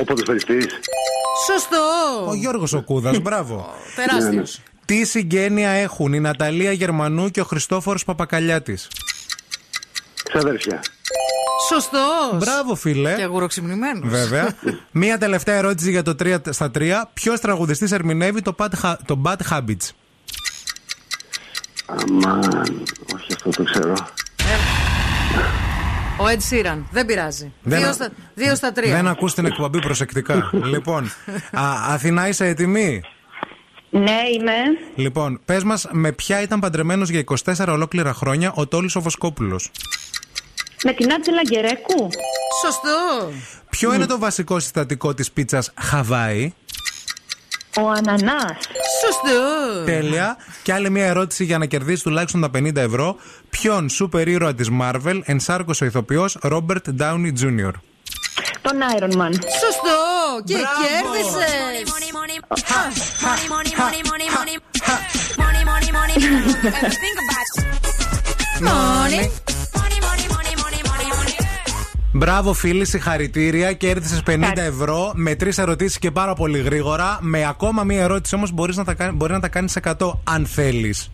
[0.00, 0.66] Ο ποδοσφαιριστής.
[1.46, 1.76] Σωστό!
[2.28, 3.74] Ο Γιώργος ο Κούδας, μπράβο.
[3.96, 4.60] Τεράστιος.
[4.84, 8.88] Τι συγγένεια έχουν η Ναταλία Γερμανού και ο Χριστόφορος Παπακαλιάτης;
[10.28, 10.82] Ξαδέρφια.
[11.68, 11.98] Σωστό!
[12.34, 13.14] Μπράβο, φίλε.
[13.14, 14.00] Και αγουροξυπνημένο.
[14.08, 14.54] Βέβαια.
[14.90, 16.92] Μία τελευταία ερώτηση για το 3 στα 3.
[17.12, 19.88] Ποιος τραγουδιστής ερμηνεύει το Bad, Ha- το Bad Habits;
[21.86, 22.82] Αμάν,
[23.14, 23.94] όχι αυτό το ξέρω.
[26.20, 26.78] Ο Ed Sheeran.
[26.90, 27.52] Δεν πειράζει.
[27.62, 28.94] Δεν δύο, α- στα, δύο στα τρία.
[28.94, 30.50] Δεν ακούς την εκπομπή προσεκτικά.
[30.72, 31.04] λοιπόν,
[31.52, 33.00] α, Αθηνά είσαι έτοιμη;
[33.90, 34.52] Ναι, είμαι.
[34.94, 39.70] Λοιπόν, πες μας, με ποια ήταν παντρεμένος για 24 ολόκληρα χρόνια ο Τόλης ο Βοσκόπουλος.
[40.84, 42.08] Με την Άτζελα Γκερέκου.
[42.64, 43.30] Σωστό!
[43.70, 46.52] Ποιο είναι το βασικό συστατικό της πίτσας Χαβάη;
[47.76, 48.56] Ο Ανανάς.
[49.00, 49.84] Σωστός!
[49.84, 50.36] Τέλεια.
[50.62, 53.16] Και άλλη μια ερώτηση για να κερδίσει τουλάχιστον τα 50 ευρώ.
[53.50, 57.70] Ποιον σούπερ ήρωα της Marvel ενσάρκωσε ο ηθοποιός Robert Downey Jr.
[58.62, 59.32] Τον Iron Man.
[59.32, 59.98] Σωστό!
[60.44, 61.68] Και κέρδισες!
[68.60, 69.30] Money.
[72.18, 73.72] Μπράβο, φίλοι, συγχαρητήρια.
[73.72, 77.18] Κέρδισε 50 ευρώ με τρεις ερωτήσεις και πάρα πολύ γρήγορα.
[77.20, 80.46] Με ακόμα μία ερώτηση όμως μπορείς να τα, κάνει- μπορεί να τα κάνεις 100 αν
[80.46, 81.10] θέλεις.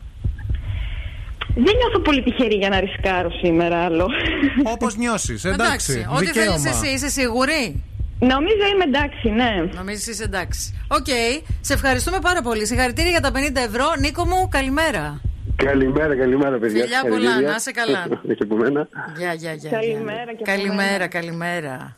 [1.55, 4.07] Δεν νιώθω πολύ τυχερή για να ρισκάρω σήμερα άλλο.
[4.65, 6.07] Όπως νιώσεις, εντάξει.
[6.15, 6.59] ό,τι δικαίωμα.
[6.59, 7.83] θέλεις εσύ, είσαι σίγουρη;
[8.19, 9.73] Νομίζω είμαι εντάξει, ναι.
[9.77, 10.75] Νομίζω είσαι εντάξει.
[10.89, 11.07] Οκ.
[11.61, 12.67] Σε ευχαριστούμε πάρα πολύ.
[12.67, 13.37] Συγχαρητήρια για τα 50
[13.69, 13.85] ευρώ.
[14.01, 15.21] Νίκο μου, καλημέρα.
[15.57, 16.83] Καλημέρα, καλημέρα, παιδιά.
[16.83, 17.49] Φιλιά πολλά, Συγχαρητήρια.
[17.51, 18.07] να είσαι καλά.
[18.37, 18.89] Και από μένα.
[19.17, 19.71] Γεια, γεια, γεια.
[19.71, 21.07] Καλημέρα και από Καλημέρα, μένα.
[21.07, 21.97] καλημέρα.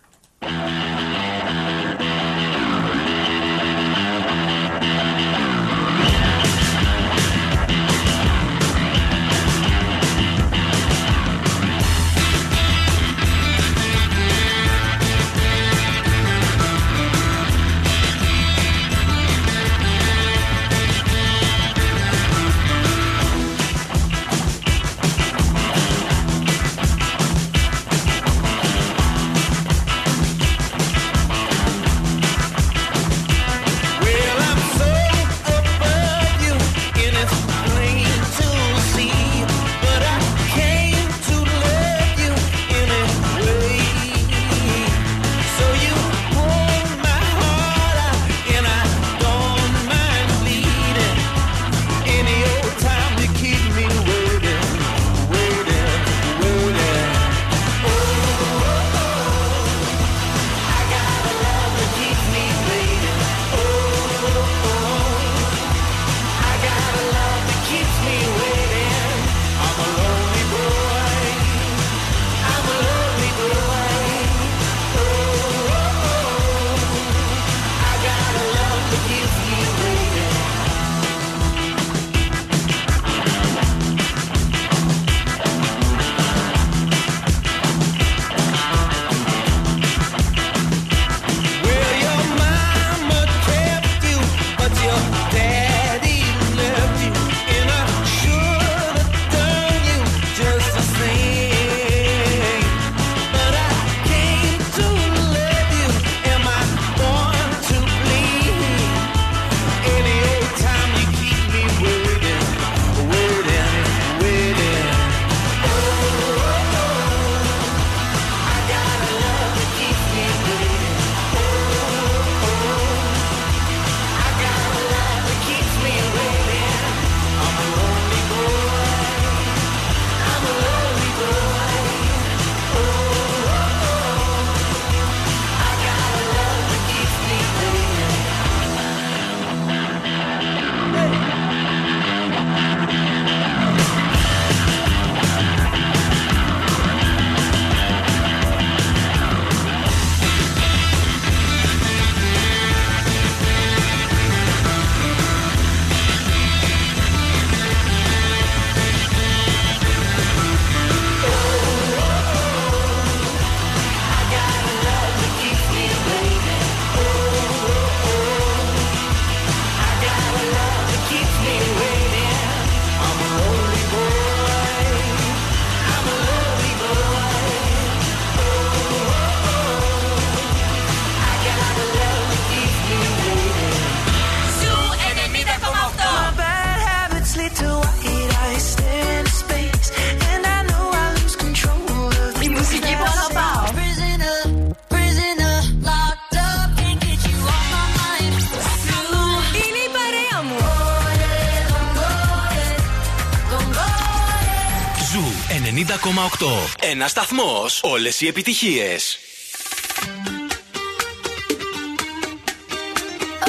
[206.86, 207.66] Ένα σταθμό.
[207.82, 208.98] Όλε οι επιτυχίε.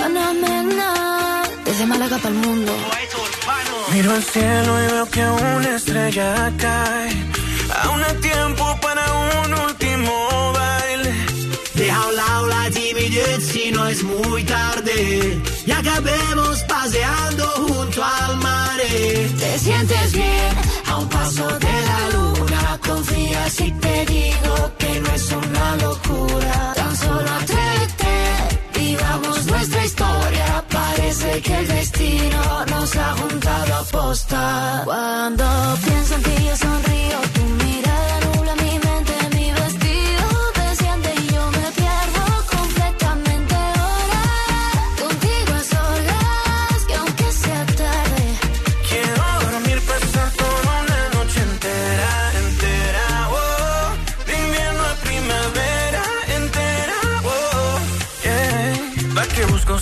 [0.05, 0.93] Ana Mena,
[1.67, 2.73] desde Málaga para el mundo.
[3.93, 5.25] Miro al cielo y veo que
[5.57, 6.29] una estrella
[6.65, 7.11] cae.
[7.83, 9.03] Aún hay tiempo para
[9.45, 10.13] un último
[10.59, 11.13] baile.
[11.79, 14.97] Deja a un lado la timidez si no es muy tarde.
[15.69, 18.63] Y acabemos paseando junto al mar.
[19.43, 20.53] Te sientes bien
[20.88, 22.80] a un paso de la luna.
[22.86, 26.74] Confía si te digo que no es una locura.
[26.76, 28.16] Tan solo atrévete,
[28.80, 30.64] vivamos nuestra historia.
[30.70, 34.82] Parece que el destino nos ha juntado a posta.
[34.86, 35.46] Cuando
[35.86, 37.20] pienso en ti yo sonrío,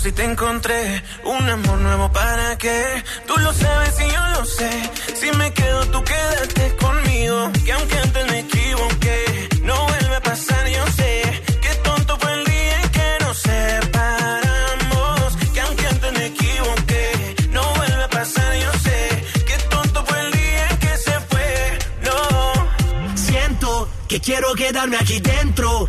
[0.06, 1.02] si te encontré?
[1.24, 3.02] Un amor nuevo para qué?
[3.26, 4.70] Tú lo sabes y yo lo sé.
[5.16, 7.50] Si me quedo, tú quédate conmigo.
[7.64, 11.42] Que aunque antes me equivoqué, no vuelve a pasar, yo sé.
[11.60, 15.36] Qué tonto fue el día en que nos separamos.
[15.52, 19.24] Que aunque antes me equivoqué, no vuelve a pasar, yo sé.
[19.48, 23.16] Qué tonto fue el día en que se fue, no.
[23.16, 25.88] Siento que quiero quedarme aquí dentro,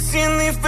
[0.00, 0.67] sin diferente.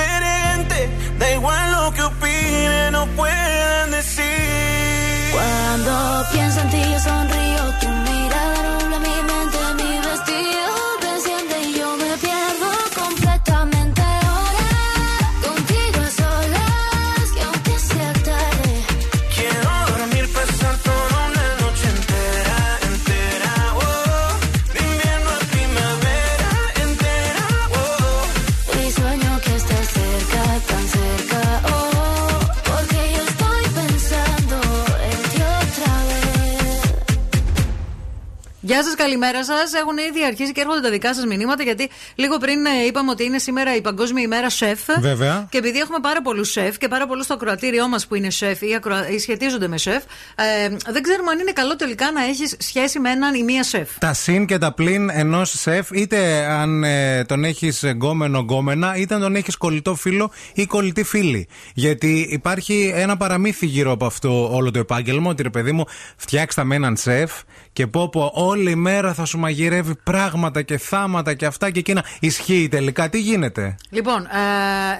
[39.05, 39.72] Καλημέρα σας.
[39.72, 43.24] Έχουν ήδη αρχίσει και έρχονται τα δικά σας μηνύματα γιατί λίγο πριν ε, είπαμε ότι
[43.24, 44.80] είναι σήμερα η Παγκόσμια ημέρα σεφ.
[45.01, 45.46] Βέβαια.
[45.51, 48.61] Και επειδή έχουμε πάρα πολλούς σεφ και πάρα πολλούς στο ακροατήριό μας που είναι σεφ
[48.62, 49.09] ή, ακροα...
[49.09, 50.03] ή σχετίζονται με σεφ,
[50.34, 53.88] ε, δεν ξέρουμε αν είναι καλό τελικά να έχεις σχέση με έναν ή μία σεφ.
[53.98, 59.14] Τα συν και τα πλην ενός σεφ, είτε αν ε, τον έχεις γκόμενο γκόμενα, είτε
[59.14, 61.48] αν τον έχεις κολλητό φίλο ή κολλητή φίλη.
[61.74, 65.84] Γιατί υπάρχει ένα παραμύθι γύρω από αυτό όλο το επάγγελμα, ότι ρε παιδί μου,
[66.16, 67.32] φτιάξτε με έναν σεφ
[67.73, 72.05] και πω πω όλη μέρα θα σου μαγειρεύει πράγματα και θάματα και αυτά και εκείνα.
[72.21, 74.27] Ισχύει τελικά, τι γίνεται; Λοιπόν,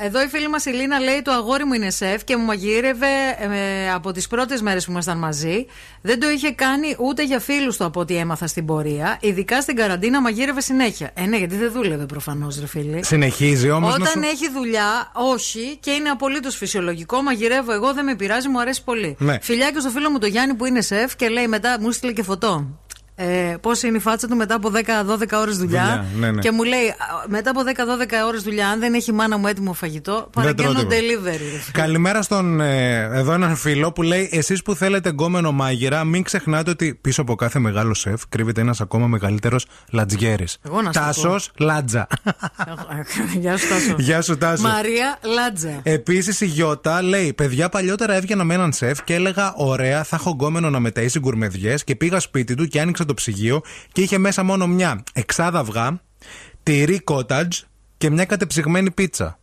[0.03, 2.45] ε, εδώ η φίλη μας η Λίνα λέει: Το αγόρι μου είναι σεφ και μου
[2.45, 3.07] μαγείρευε
[3.39, 5.67] ε, από τις πρώτες μέρες που ήμασταν μαζί.
[6.01, 9.19] Δεν το είχε κάνει ούτε για φίλους του από ό,τι έμαθα στην πορεία.
[9.21, 11.11] Ειδικά στην καραντίνα μαγείρευε συνέχεια.
[11.15, 13.05] Ε, ναι, γιατί δεν δούλευε προφανώς, ρε φίλη.
[13.05, 13.95] Συνεχίζει όμως.
[13.95, 14.31] Όταν να σου...
[14.33, 19.17] έχει δουλειά, όχι, και είναι απολύτως φυσιολογικό, μαγειρεύω εγώ, δεν με πειράζει, μου αρέσει πολύ.
[19.19, 19.39] Ναι.
[19.43, 22.13] Φιλιά και στο φίλο μου το Γιάννη που είναι σεφ και λέει μετά, μου στείλε
[22.13, 22.60] και φωτό.
[23.23, 26.07] Ε, Πώς είναι η φάτσα του μετά από 10-12 ώρες δουλειά.
[26.13, 26.41] Δουλειά, ναι, ναι.
[26.41, 26.95] Και μου λέει, «Α,
[27.29, 30.97] μετά από 10-12 ώρες δουλειά, αν δεν έχει η μάνα μου έτοιμο φαγητό, παραγγέλνω τρώτε.
[30.97, 31.25] delivery.
[31.25, 31.61] ρε φίλε.
[31.73, 36.71] Καλημέρα στον ε, εδώ έναν φίλο που λέει: Εσείς που θέλετε γκόμενο μάγειρα, μην ξεχνάτε
[36.71, 40.59] ότι πίσω από κάθε μεγάλο σεφ κρύβεται ένας ακόμα μεγαλύτερος λατζιέρης.
[40.63, 42.07] Εγώ να σου Τάσος Λάτζα.
[43.41, 43.95] Γεια σου, Τάσο.
[43.99, 44.63] Γεια σου, Τάσο.
[44.63, 45.81] Μαρία Λάτζα.
[45.83, 50.31] Επίσης η Γιώτα λέει: Παιδιά, παλιότερα έβγαινα με έναν σεφ και έλεγα: Ωραία, θα έχω
[50.31, 54.43] γκόμενο να μεταίσει γκουρμεδιές και πήγα σπίτι του και άνοιξα το ψυγείο και είχε μέσα
[54.43, 56.01] μόνο μια εξάδα αυγά,
[56.63, 57.59] τυρί κότατζ
[57.97, 59.40] και μια κατεψυγμένη πίτσα.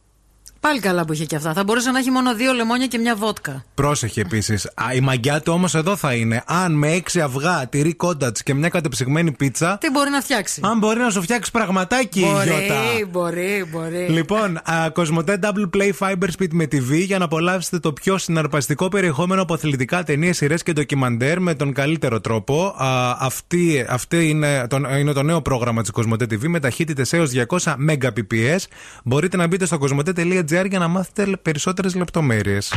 [0.68, 1.54] Πάλι καλά που είχε και αυτά.
[1.54, 3.64] Θα μπορούσε να έχει μόνο δύο λεμόνια και μια βότκα.
[3.74, 4.70] Πρόσεχε επίσης.
[4.96, 6.44] Η μαγιά του όμως εδώ θα είναι.
[6.46, 9.78] Αν με έξι αυγά, τυρί κόντατς και μια κατεψυγμένη πίτσα.
[9.82, 12.76] Τι μπορεί να φτιάξει; Αν μπορεί να σου φτιάξει πραγματάκι, Μπορεί, Γιώτα.
[13.10, 14.08] μπορεί, μπορεί.
[14.10, 18.88] Λοιπόν, α, Κοσμοτέ Double Play Fiber Speed με TV για να απολαύσετε το πιο συναρπαστικό
[18.88, 22.76] περιεχόμενο από αθλητικά ταινίες, σειρές και ντοκιμαντέρ με τον καλύτερο τρόπο.
[22.78, 27.32] Α, αυτή, αυτή είναι, το, είναι το νέο πρόγραμμα της Κοσμοτέ TV με ταχύτητες έως
[27.48, 28.58] 200 Mbps.
[29.04, 32.74] Μπορείτε να μπείτε στο κοσμοτέ.gr για να μάθετε περισσότερες λεπτομέρειες.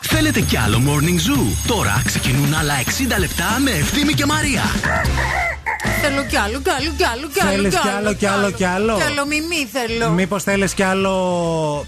[0.00, 2.74] Θέλετε κι άλλο Morning Zoo; Τώρα ξεκινούν άλλα
[3.14, 4.62] 60 λεπτά με Ευθύμη και Μαρία.
[6.08, 7.50] Θέλω κι άλλο, κι άλλο, κι άλλο, κι άλλο.
[7.50, 8.94] Θέλεις κι άλλο, κι άλλο, κι άλλο.
[8.96, 10.10] Κι άλλο μιμί θέλω.
[10.10, 11.14] Μήπως θέλεις κι άλλο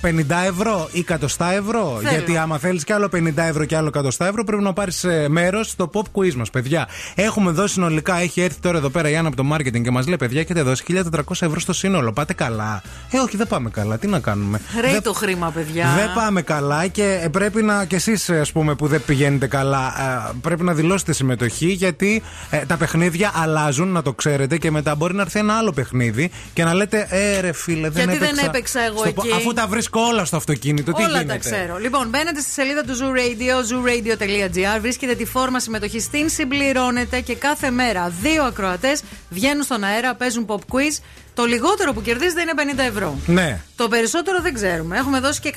[0.03, 1.17] 50 ευρώ ή 100
[1.53, 2.09] ευρώ; Θέλω.
[2.11, 5.69] Γιατί άμα θέλεις κι άλλο 50 ευρώ και άλλο 100 ευρώ, πρέπει να πάρεις μέρος
[5.69, 6.89] στο pop quiz μας, παιδιά.
[7.15, 10.07] Έχουμε δώσει συνολικά, έχει έρθει τώρα εδώ πέρα η Άννα από το marketing και μας
[10.07, 12.13] λέει: Παιδιά, έχετε δώσει 1400 ευρώ στο σύνολο.
[12.13, 12.83] Πάτε καλά.
[13.11, 13.99] Ε, όχι, δεν πάμε καλά.
[13.99, 14.61] Τι να κάνουμε.
[14.81, 15.93] Ρέει Δεν- το χρήμα, παιδιά.
[15.97, 19.95] δεν πάμε καλά και ε, πρέπει να κι εσείς, ας πούμε, που δεν πηγαίνετε καλά,
[20.31, 24.95] ε, πρέπει να δηλώσετε συμμετοχή γιατί ε, τα παιχνίδια αλλάζουν, να το ξέρετε, και μετά
[24.95, 28.29] μπορεί να έρθει ένα άλλο παιχνίδι και να λέτε, Ε, ρε φίλε, δεν Γιατί δεν
[28.29, 28.47] έπαιξα.
[28.47, 31.39] έπαιξα εγώ στο πο- εκεί; Αφού τα βρίσκω όλα στο αυτοκίνητο, τι Όλα γίνεται; τα
[31.39, 31.79] ξέρω.
[31.79, 37.35] Λοιπόν, μπαίνετε στη σελίδα του Zoo Radio, zooradio.gr, βρίσκετε τη φόρμα συμμετοχή, την συμπληρώνετε και
[37.35, 40.99] κάθε μέρα δύο ακροατές βγαίνουν στον αέρα, παίζουν pop quiz.
[41.37, 42.53] Το λιγότερο που κερδίζετε είναι
[42.85, 43.19] 50 ευρώ.
[43.27, 43.61] Ναι.
[43.77, 44.99] Το περισσότερο δεν ξέρουμε.
[44.99, 45.53] Έχουμε δώσει και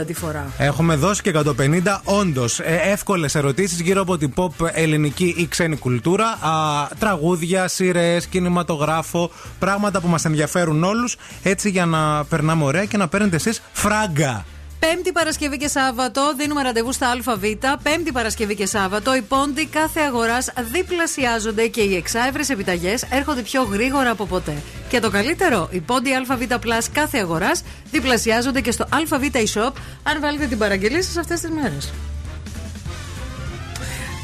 [0.00, 0.52] 150 τη φορά.
[0.58, 2.00] Έχουμε δώσει και 150.
[2.04, 6.26] Όντως, ε, εύκολες ερωτήσεις γύρω από την pop ελληνική ή ξένη κουλτούρα.
[6.26, 9.30] Α, τραγούδια, σειρές, κινηματογράφο.
[9.58, 11.16] Πράγματα που μας ενδιαφέρουν όλους.
[11.42, 14.44] Έτσι για να περνάμε ωραία και να παίρνετε εσείς φράγκα.
[14.78, 17.44] Πέμπτη Παρασκευή και Σάββατο δίνουμε ραντεβού στα ΑΒ.
[17.82, 23.62] Πέμπτη Παρασκευή και Σάββατο οι πόντοι κάθε αγοράς διπλασιάζονται και οι εξάευρες επιταγές έρχονται πιο
[23.62, 24.62] γρήγορα από ποτέ.
[24.88, 29.72] Και το καλύτερο, οι πόντοι ΑΒ Plus κάθε αγοράς διπλασιάζονται και στο ΑΒ eShop
[30.02, 31.92] αν βάλετε την παραγγελία σας αυτές τις μέρες.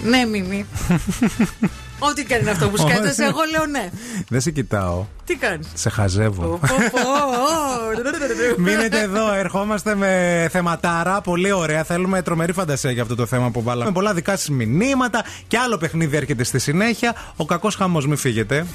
[0.02, 0.66] Ναι, Μίμη.
[2.10, 3.90] Ό,τι κάνει αυτό που σκέφτεσαι, εγώ λέω ναι.
[4.28, 5.04] Δεν σε κοιτάω.
[5.24, 6.60] Τι κάνεις; Σε χαζεύω.
[8.56, 11.20] Μείνετε εδώ, ερχόμαστε με θεματάρα.
[11.20, 11.84] Πολύ ωραία.
[11.84, 13.84] Θέλουμε τρομερή φαντασία για αυτό το θέμα που βάλαμε.
[13.84, 17.14] Με πολλά δικά σας μηνύματα και άλλο παιχνίδι έρχεται στη συνέχεια.
[17.36, 18.66] Ο κακός χαμός, μην φύγετε.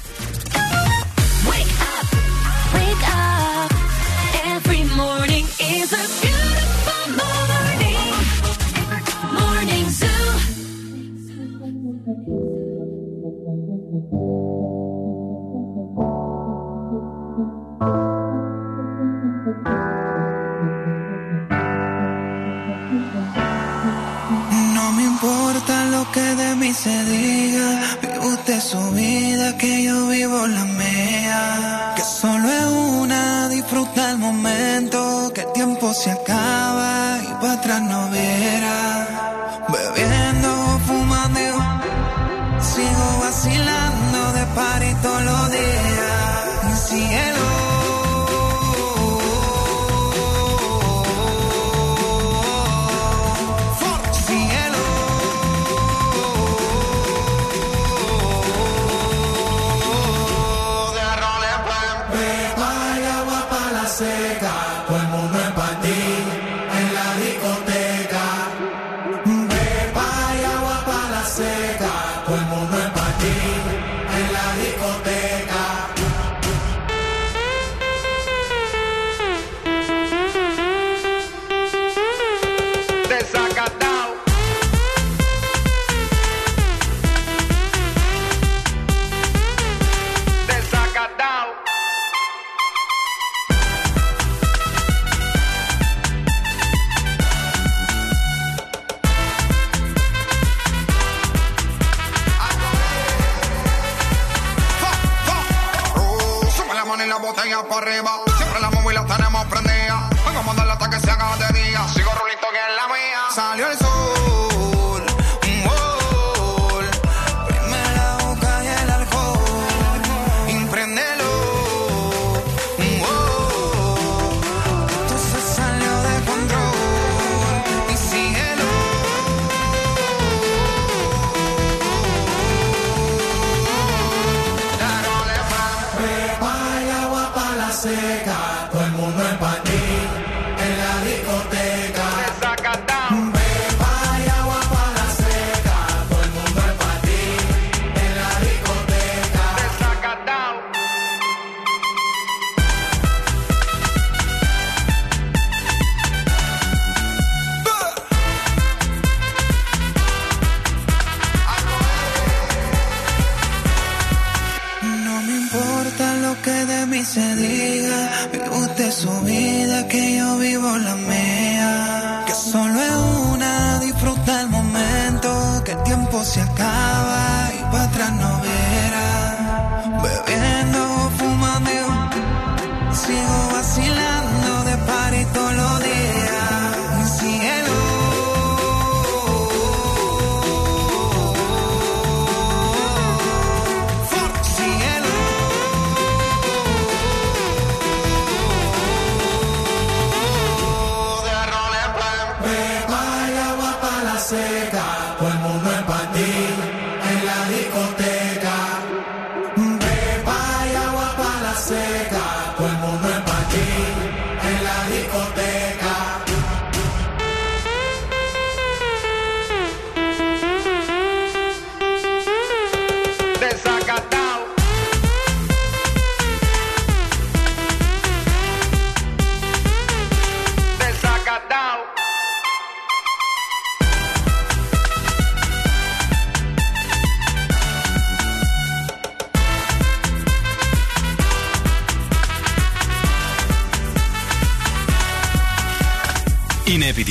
[2.74, 3.70] Wake up.
[4.54, 5.44] Every morning
[5.76, 6.19] is a
[26.12, 27.68] que de mí se diga.
[28.00, 31.92] Vive usted su vida, que yo vivo la mía.
[31.96, 32.64] Que solo es
[33.00, 35.30] una, disfruta el momento.
[35.34, 38.78] Que el tiempo se acaba y para atrás no viera.
[39.68, 41.40] Bebiendo, fumando,
[42.70, 46.72] sigo vacilando de party todos los días.
[46.72, 47.10] Y cielo.
[47.10, 47.39] Cielo.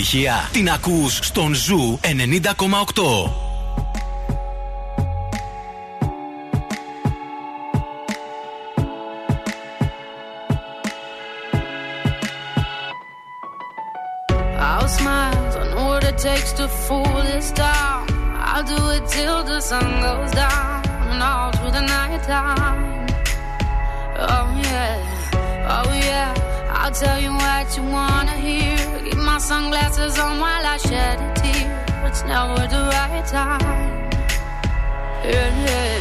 [0.10, 3.48] επιτυχία την ακούς στον Ζου 90,8.
[16.30, 18.00] takes to fool this down.
[18.50, 20.78] I'll do it till the sun goes down
[21.12, 22.80] and all through the night time.
[24.34, 26.30] Oh yeah, oh yeah.
[26.80, 28.09] I'll tell you what you want
[29.50, 31.84] sunglasses on while I shed a tear.
[32.06, 34.12] It's never the right time.
[35.26, 35.66] yeah.
[35.66, 35.99] yeah.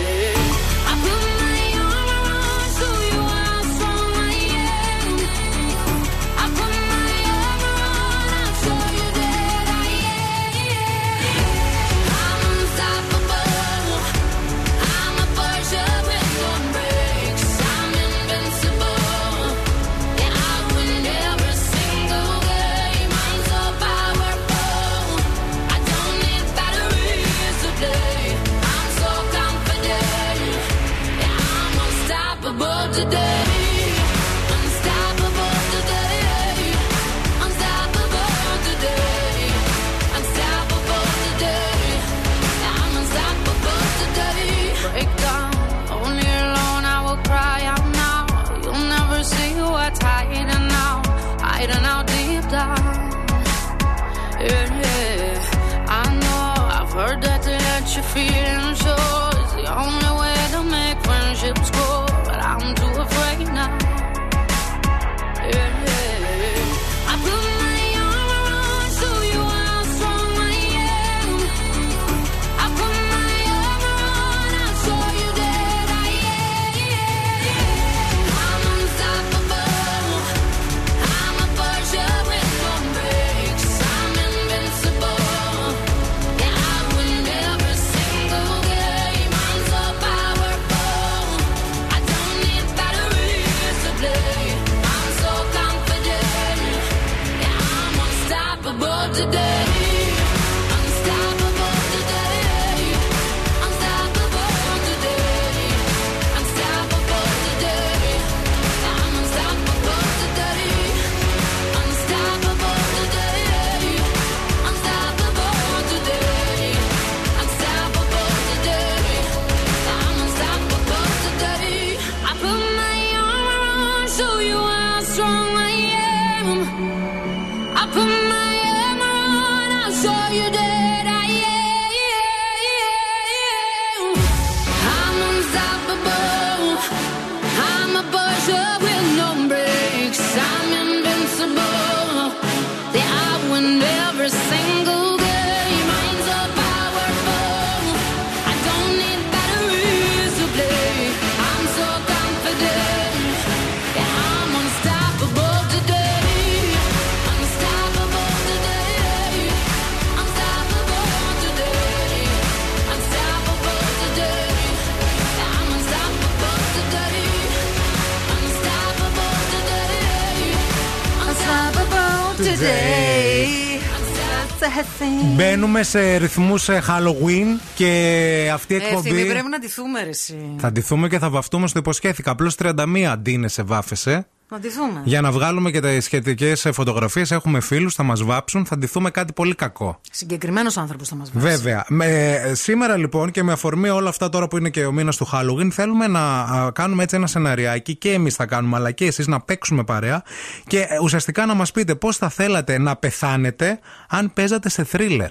[175.58, 179.26] Μπαίνουμε σε ρυθμούς Halloween και αυτή η Ε, ευθύμη, εκπομπή.
[179.26, 180.54] πρέπει να ντυθούμε, ρε, εσύ.
[180.58, 182.30] Θα ντυθούμε και θα βαφτούμε στο υποσχέθηκα.
[182.30, 184.26] Απλώς 31 αντίνεσαι, βάφεσαι.
[184.50, 185.00] Να ντυθούμε.
[185.04, 189.32] Για να βγάλουμε και τι σχετικές φωτογραφίες, έχουμε φίλους, θα μας βάψουν, θα ντυθούμε κάτι
[189.32, 190.00] πολύ κακό.
[190.10, 191.46] Συγκεκριμένος άνθρωπος θα μας βάζει.
[191.46, 191.84] Βέβαια.
[191.88, 195.28] Με, σήμερα λοιπόν και με αφορμή όλα αυτά τώρα που είναι και ο μήνας του
[195.32, 199.26] Halloween, θέλουμε να α, κάνουμε έτσι ένα σεναριάκι και εμείς θα κάνουμε, αλλά και εσείς
[199.26, 200.22] να παίξουμε παρέα
[200.66, 203.78] και ε, ουσιαστικά να μας πείτε πώς θα θέλατε να πεθάνετε
[204.08, 205.30] αν παίζατε σε θρίλερ.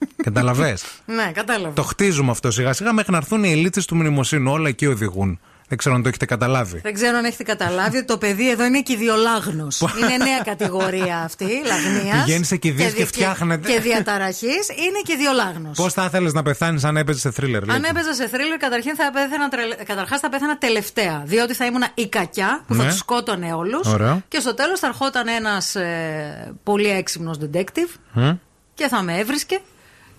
[0.24, 0.76] Καταλαβέ.
[1.06, 1.72] Ναι, κατάλαβα.
[1.74, 4.52] το χτίζουμε αυτό σιγά σιγά μέχρι να έρθουν οι ελίτσες του μνημοσύνου.
[4.52, 5.40] Όλα εκεί οδηγούν.
[5.68, 6.80] Δεν ξέρω αν το έχετε καταλάβει.
[6.82, 9.68] Δεν ξέρω αν έχετε καταλάβει ότι το παιδί εδώ είναι κυδιολάγνο.
[10.00, 12.24] είναι νέα κατηγορία αυτή, λαγνίας.
[12.24, 13.72] Πηγαίνεις σε κηδείες και φτιάχνετε.
[13.72, 15.70] Και διαταραχής είναι κυδιολάγνο.
[15.76, 19.10] Πώς θα ήθελες να πεθάνεις αν έπαιζες σε θρίλερ, Αν έπαιζα σε θρίλερ, καταρχήν θα
[19.12, 21.22] πέθανα, τρελ- καταρχάς θα πέθανα τελευταία.
[21.26, 22.88] Διότι θα ήμουν η κακιά που θα Ναι.
[22.88, 23.86] τους σκότωνε όλους.
[23.86, 24.22] Ωραία.
[24.28, 28.30] Και στο τέλος θα ερχόταν ένας ε, πολύ έξυπνος detective Μμ.
[28.74, 29.60] και θα με έβρισκε.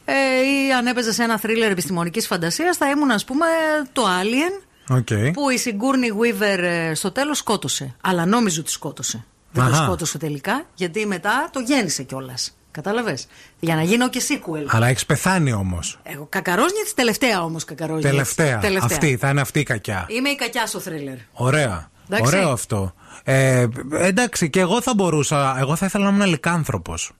[0.05, 3.45] Ε, ή αν έπαιζα σε ένα θρίλερ επιστημονικής φαντασίας, θα ήμουν, ας πούμε,
[3.91, 4.63] το Alien.
[4.89, 5.07] OK.
[5.33, 7.95] Που η Sigourney Weaver ε, στο τέλος σκότωσε.
[8.01, 9.25] Αλλά νόμιζε ότι σκότωσε.
[9.51, 9.83] Δεν το Αχα.
[9.83, 12.55] σκότωσε τελικά, γιατί μετά το γέννησε κιόλας.
[12.71, 13.27] Κατάλαβες;
[13.59, 14.65] Για να γίνει και sequel.
[14.67, 15.99] Αλλά έχεις πεθάνει όμως.
[16.03, 18.11] Εγώ κακαρόζνιετ, τελευταία όμως κακαρόζνιετ.
[18.11, 18.59] Τελευταία.
[18.81, 20.05] Αυτή, θα είναι αυτή η κακιά.
[20.09, 21.15] Είμαι η κακιά στο θρίλερ.
[21.31, 21.89] Ωραία.
[22.09, 22.35] Εντάξει.
[22.35, 22.93] Ωραίο αυτό.
[23.23, 25.55] Ε, εντάξει, και εγώ θα μπορούσα.
[25.59, 27.11] Εγώ θα ήθελα να ήμουν λυκάνθρωπος.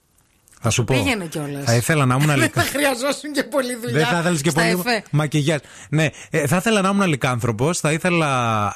[0.62, 0.94] Θα σου πω.
[0.94, 1.64] Πήγαινε κιόλας.
[1.64, 2.78] Θα ήθελα να ήμουν Δεν θα λικάνθρωπο.
[2.78, 3.98] χρειαζόσουν και πολλή δουλειά.
[3.98, 5.02] Δεν θα ήθελες και στα πολύ εφέ.
[5.10, 5.58] μακιγιάζ.
[5.88, 7.74] Ναι, ε, θα ήθελα να ήμουν λικάνθρωπο.
[7.74, 8.28] Θα ήθελα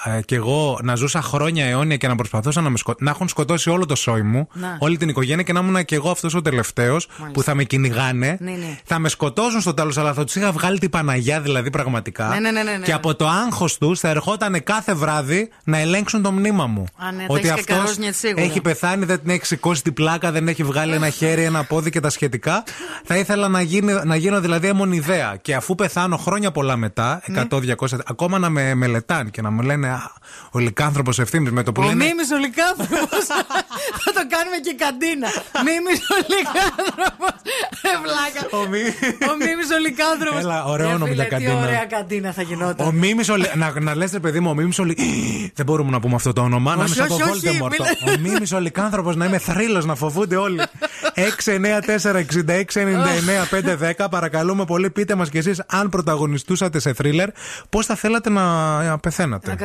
[0.04, 2.94] ε, κι εγώ να ζούσα χρόνια αιώνια και να προσπαθούσα να, με σκο...
[2.98, 4.76] να έχουν σκοτώσει όλο το σόι μου, Να.
[4.80, 8.36] όλη την οικογένεια και να ήμουν κι εγώ αυτός ο τελευταίος που θα με κυνηγάνε.
[8.40, 8.78] Ναι, ναι.
[8.84, 12.28] Θα με σκοτώσουν στο τέλος, αλλά θα τους είχα βγάλει την Παναγιά δηλαδή πραγματικά.
[12.28, 12.84] Ναι, ναι, ναι, ναι, ναι.
[12.84, 16.84] Και από το άγχος τους θα ερχόταν κάθε βράδυ να ελέγξουν το μνήμα μου.
[16.96, 18.42] Α, ναι, θα ότι έχεις αυτός κακαρόζνιετ σίγουρα.
[18.42, 21.75] έχει πεθάνει, δεν την έχει σηκώσει την πλάκα, δεν έχει βγάλει ένα χέρι, ένα πόδι
[21.90, 22.64] και τα σχετικά.
[23.04, 25.36] Θα ήθελα να, γίνει, να γίνω δηλαδή ιδέα.
[25.42, 27.42] Και αφού πεθάνω χρόνια πολλά μετά, Ναι.
[27.50, 27.60] 100-200,
[28.06, 30.12] ακόμα να με μελετάνε και να μου λένε Α,
[30.50, 32.04] ο λικάνθρωπος ευθύνη με το που Ο λένε.
[32.04, 33.24] Μίμης ο Λικάνθρωπος
[34.04, 35.28] Θα το κάνουμε και καντίνα
[35.64, 37.34] Μίμης ο Λικάνθρωπος
[37.82, 38.78] Ε βλάκα Ο, Μι...
[39.30, 41.66] Ο Μίμης ο Λικάνθρωπος Έλα, ωραίο Ε, όνομα φίλε, για Τι καντίνα.
[41.66, 44.54] ωραία καντίνα θα γινόταν Ο Μίμης ο Λι- να, να λες ρε παιδί μου, ο
[44.54, 44.94] Μίμης ο Λι...
[45.54, 46.70] Δεν μπορούμε να πούμε αυτό το όνομα.
[46.70, 47.70] να είμαι Όχι, σαν τον όχι, όχι, Voldemort.
[47.70, 50.60] μιλά- Ο Μίμης ο Λικάνθρωπος να είμαι θρύλος, να φοβούνται όλοι.
[53.50, 57.28] 510 Παρακαλούμε πολύ, πείτε μας κι εσείς αν πρωταγωνιστούσατε σε θρίλερ,
[57.68, 59.56] πώς θα θέλατε να πεθαίνατε.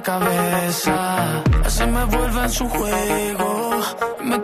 [0.00, 1.42] Cabeza.
[1.66, 3.48] Se me vuelve en su juego.
[4.22, 4.40] Me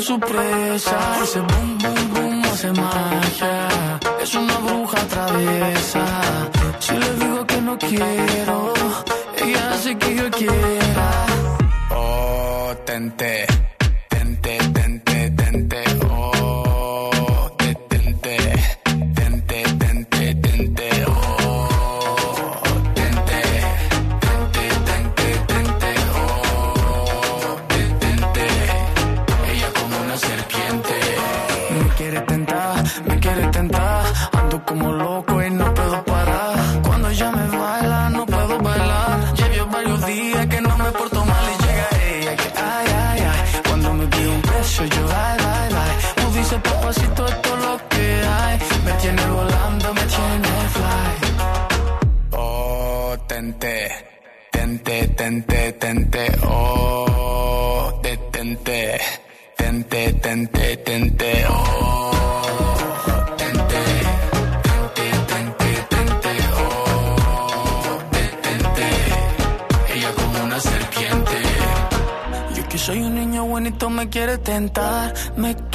[0.00, 0.98] su presa.
[1.22, 3.68] Ese boom, boom, boom hace magia.
[4.20, 6.04] Es una bruja traviesa.
[6.78, 8.74] Si le digo que no quiero,
[9.38, 11.26] ella hace que yo quiera.
[11.90, 13.46] Oh, tente,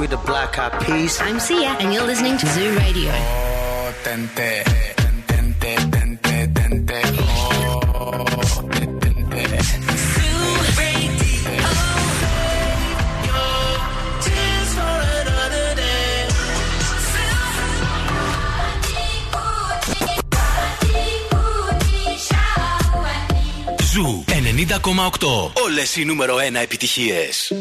[0.00, 1.20] we the Black Eyed Peas.
[1.20, 3.12] I'm Sia, and you're listening to Zoo Radio.
[4.02, 4.64] Tente,
[5.28, 8.24] tente, tente, tente, oh,
[8.72, 9.20] tente.
[23.92, 25.50] Ζου 90,8.
[25.64, 27.52] Όλες οι νούμερο 1 επιτυχίες.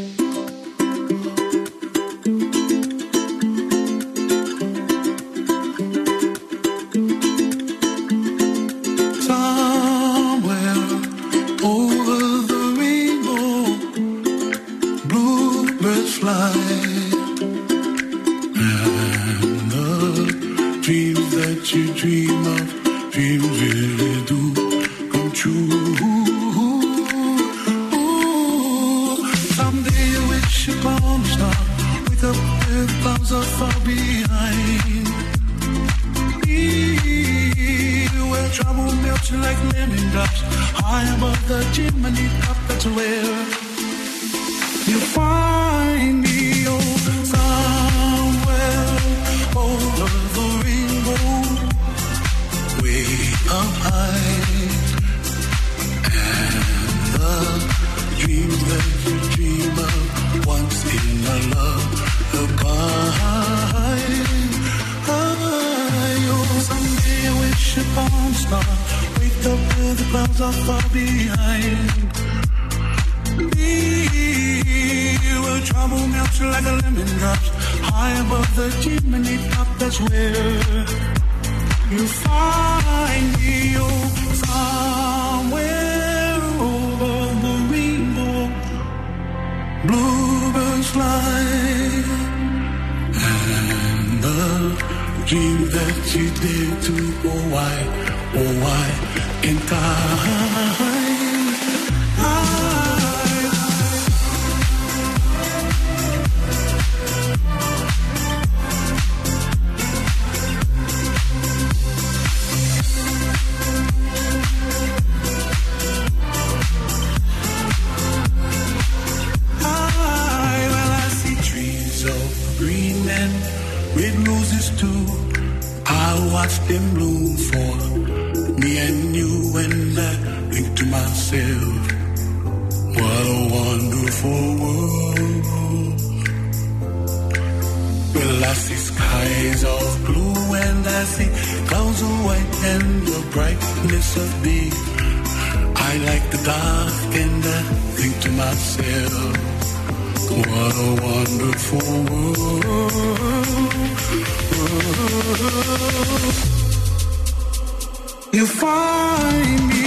[158.39, 159.78] You find me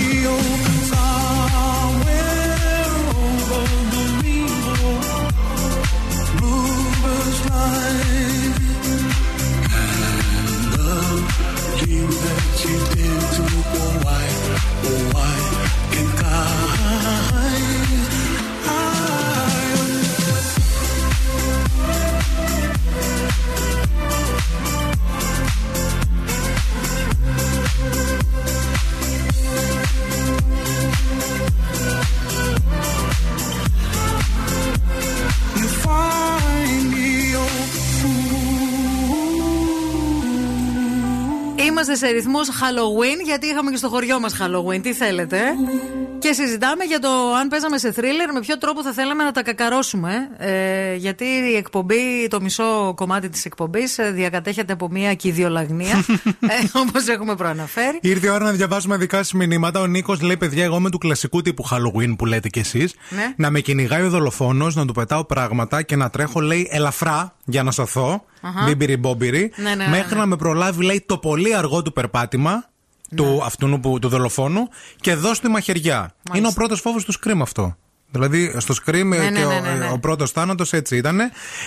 [41.93, 44.83] Είμαστε σε ρυθμούς Halloween γιατί είχαμε και στο χωριό μας Halloween.
[44.83, 45.39] Τι θέλετε.
[45.39, 47.09] ε; Και συζητάμε για το
[47.41, 50.13] αν παίζαμε σε θρίλερ, με ποιο τρόπο θα θέλαμε να τα κακαρώσουμε.
[50.37, 56.05] Ε, γιατί η εκπομπή, το μισό κομμάτι της εκπομπής διακατέχεται από μια κυδιολαγνία.
[56.55, 57.99] ε, Όπως έχουμε προαναφέρει.
[58.03, 59.81] Ήρθε η ώρα να διαβάσουμε δικά σας μηνύματα.
[59.81, 62.95] Ο Νίκος λέει: Παιδιά, εγώ με του κλασικού τύπου Halloween που λέτε κι εσείς.
[63.09, 63.35] Ναι.
[63.37, 67.63] Να με κυνηγάει ο δολοφόνος, να του πετάω πράγματα και να τρέχω, λέει, ελαφρά για
[67.63, 68.25] να σωθώ.
[68.41, 68.65] Αχα.
[68.65, 69.53] Μπίμπιρι μπόμπιρι.
[69.57, 70.21] Ναι, ναι, ναι, μέχρι ναι.
[70.21, 72.71] να με προλάβει, λέει, το πολύ αργό του περπάτημα.
[73.17, 74.69] Του αυτού που, του δολοφόνου
[75.01, 76.15] και δώσ' τη μαχαιριά.
[76.35, 77.77] Είναι ο πρώτος φόβος του Scream αυτό.
[78.11, 79.91] Δηλαδή στο Scream Ναι, και ναι, ο, ναι, ναι, ναι.
[79.93, 81.21] ο πρώτος θάνατος έτσι ήταν.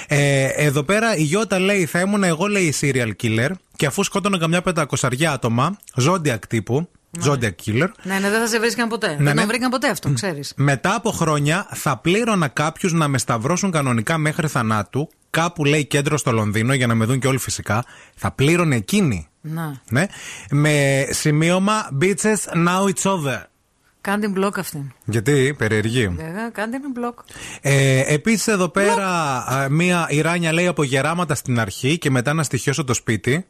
[0.08, 4.38] Ε, εδώ πέρα η Γιώτα λέει: Θα ήμουν εγώ, λέει, serial killer και αφού σκότωνα
[4.38, 6.90] καμιά πεντακοσαριά άτομα, zodiac τύπου,
[7.24, 9.08] zodiac killer, Ναι, ναι, δεν θα σε βρίσκαν ποτέ.
[9.08, 9.34] Ναι, δεν ναι.
[9.34, 10.54] τον βρήκαν ποτέ αυτό, ξέρεις.
[10.56, 15.10] μετά από χρόνια θα πλήρωνα κάποιους να με σταυρώσουν κανονικά μέχρι θανάτου.
[15.30, 17.86] Κάπου λέει κέντρο στο Λονδίνο για να με δουν και όλοι φυσικά.
[18.16, 19.28] Θα πλήρωνε εκείνη.
[19.48, 19.82] Να.
[19.90, 20.06] Ναι.
[20.52, 23.42] Με σημείωμα Bitches, now it's over.
[24.02, 24.92] Κάντε μπλοκ αυτή.
[25.06, 26.16] Γιατί, περιεργεί.
[26.20, 27.20] Ε, Κάντε μπλοκ.
[27.62, 29.08] Ε, Επίσης εδώ πέρα
[29.48, 33.46] α, μία Ιράνια λέει από γεράματα στην αρχή και μετά να στοιχειώσω το σπίτι.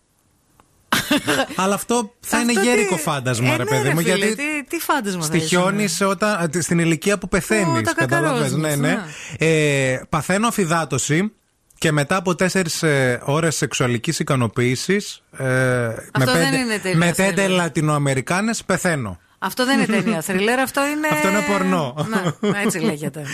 [1.55, 3.99] Αλλά αυτό θα είναι Αυτό τι- γέρικο φάντασμα, Ε, ρε ναι, παιδί ρε μου.
[3.99, 6.07] φίλε, γιατί τι, τι φάντασμα θα στοιχιώνεις ήσουν.
[6.07, 7.77] όταν, στην ηλικία που πεθαίνει.
[7.77, 8.75] Ω, τα κακαρόζεις, ναι, ναι.
[8.75, 8.99] ναι.
[9.37, 11.31] Ε, παθαίνω αφυδάτωση
[11.77, 15.23] και μετά από τέσσερις ε, ώρες σεξουαλικής ικανοποίησης.
[15.37, 17.49] Ε, με δεν πέντε, είναι τέλεια με πέντε θρίλερ.
[17.49, 19.19] Λατινοαμερικάνες πεθαίνω.
[19.39, 21.07] Αυτό δεν είναι ταινία θριλέρ, αυτό είναι.
[21.11, 22.07] Αυτό είναι πορνό.
[22.09, 23.25] Ναι, έτσι λέγεται.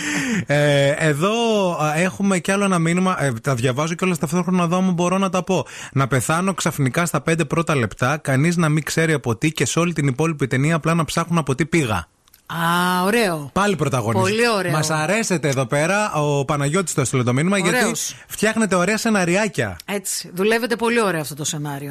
[0.46, 1.32] Ε, εδώ
[1.82, 3.22] α, έχουμε κι άλλο ένα μήνυμα.
[3.22, 5.66] Ε, τα διαβάζω κιόλας ταυτόχρονα εδώ, μου μπορώ να τα πω.
[5.92, 9.78] Να πεθάνω ξαφνικά στα πέντε πρώτα λεπτά, κανείς να μην ξέρει από τι και σε
[9.78, 12.06] όλη την υπόλοιπη ταινία απλά να ψάχνουν από τι πήγα.
[12.46, 13.50] Α, ωραίο.
[13.52, 14.30] Πάλι πρωταγωνιστή.
[14.30, 14.72] Πολύ ωραίο.
[14.72, 16.12] Μας αρέσετε εδώ πέρα.
[16.12, 18.14] Ο Παναγιώτης το έστειλε το μήνυμα γιατί Ωραίος.
[18.28, 19.76] φτιάχνετε ωραία σεναριάκια.
[19.84, 20.30] Έτσι.
[20.34, 21.90] Δουλεύετε πολύ ωραίο αυτό το σενάριο.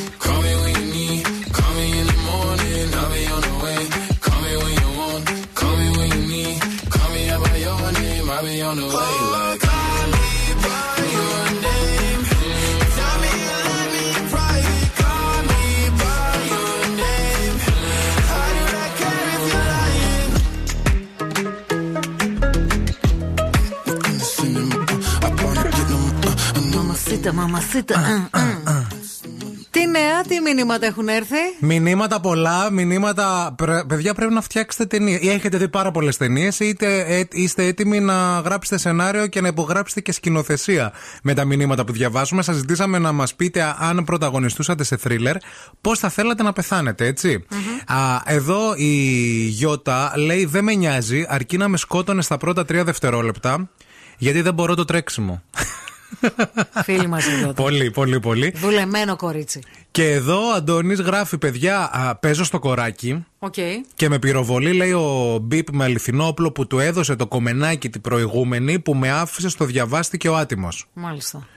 [8.41, 9.59] I be on the way like.
[9.61, 10.29] Call me
[10.65, 12.21] by your name.
[12.97, 14.05] Tell me you love me,
[14.97, 15.63] call me
[16.01, 17.55] by your name.
[18.31, 20.31] How do I care if you're lying?
[29.91, 33.53] Νέα, τι μηνύματα έχουν έρθει; Μηνύματα πολλά, μηνύματα.
[33.57, 35.17] πρε- Παιδιά, πρέπει να φτιάξετε ταινίε.
[35.21, 39.47] Ή έχετε δει πάρα πολλές ταινίες, είτε ε, είστε έτοιμοι να γράψετε σενάριο και να
[39.47, 40.91] υπογράψετε και σκηνοθεσία
[41.23, 42.41] με τα μηνύματα που διαβάζουμε.
[42.41, 45.35] Σας ζητήσαμε να μας πείτε αν πρωταγωνιστούσατε σε θρίλερ,
[45.81, 47.45] πώς θα θέλατε να πεθάνετε, έτσι.
[47.85, 48.91] Α, εδώ η
[49.47, 53.69] Γιώτα λέει: Δεν με νοιάζει, αρκεί να με σκότωνε στα πρώτα τρία δευτερόλεπτα,
[54.17, 55.41] γιατί δεν μπορώ το τρέξιμο.
[56.85, 57.53] Φίλοι μας εδώ.
[57.53, 58.53] πολύ, πολύ, πολύ.
[58.55, 59.61] Δουλεμένο κορίτσι.
[59.91, 63.25] Και εδώ ο Αντώνης γράφει: Παιδιά, α, παίζω στο κοράκι.
[63.39, 63.53] Οκ.
[63.95, 68.01] Και με πυροβολεί, λέει ο Μπίπ με αληθινό όπλο που του έδωσε το γκομενάκι την
[68.01, 70.85] προηγούμενη που με άφησε στο διαβάστηκε ο άτιμος.
[70.93, 71.47] Μάλιστα.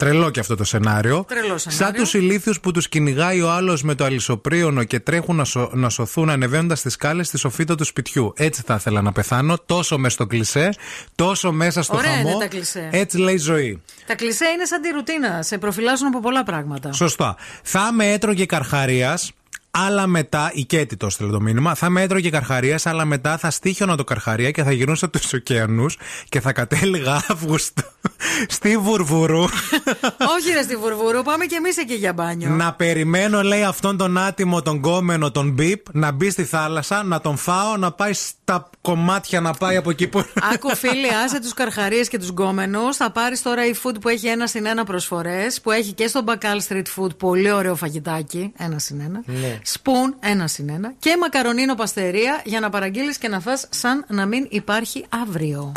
[0.00, 1.24] Τρελό και αυτό το σενάριο.
[1.28, 1.84] Τρελό σενάριο.
[1.86, 5.74] Σαν τους ηλίθιους που τους κυνηγάει ο άλλος με το αλυσοπρίωνο και τρέχουν να, σω-
[5.74, 8.32] να σωθούν ανεβαίνοντας τις σκάλες στη σοφίτα του σπιτιού.
[8.36, 10.68] Έτσι θα ήθελα να πεθάνω, τόσο μες στο κλισέ,
[11.14, 12.28] τόσο μέσα στο Ωραία χαμό.
[12.28, 12.88] είναι τα κλισέ.
[12.92, 13.82] Έτσι λέει η ζωή.
[14.06, 15.42] Τα κλισέ είναι σαν τη ρουτίνα.
[15.42, 16.92] Σε προφυλάσσουν από πολλά πράγματα.
[16.92, 17.36] Σωστά.
[17.62, 19.32] Θα με έτρωγε καρχαρίας,
[19.70, 20.50] αλλά μετά.
[20.54, 21.74] Οικέτητο θέλω το μήνυμα.
[21.74, 25.96] Θα με έτρωγε καρχαρίας, αλλά μετά θα στήχιωνα το καρχαρία και θα γυρνούσα τους ωκεανούς
[26.28, 27.82] και θα κατέληγα Αύγουστο
[28.48, 29.42] στη Βουρβουρού.
[30.36, 32.48] Όχι, ρε στη Βουρβούρου, πάμε κι εμείς εκεί για μπάνιο.
[32.48, 37.20] να περιμένω, λέει, αυτόν τον άτιμο, τον κόμενο, τον μπιπ, να μπει στη θάλασσα, να
[37.20, 40.24] τον φάω, να πάει στα κομμάτια, να πάει από εκεί που.
[40.52, 42.96] Άκου φίλοι, άσε τους καρχαρίες και τους γκόμενους.
[42.96, 45.60] Θα πάρεις τώρα η food που έχει ένα συν ένα προσφορές.
[45.60, 48.52] Που έχει και στο Bacal Street Food πολύ ωραίο φαγητάκι.
[48.56, 49.22] Ένα συν ένα.
[49.26, 49.58] Ναι.
[49.62, 50.92] Σπουν, ένα συν ένα.
[50.98, 55.72] Και μακαρονίνο παστερία για να παραγγείλεις και να φας σαν να μην υπάρχει αύριο.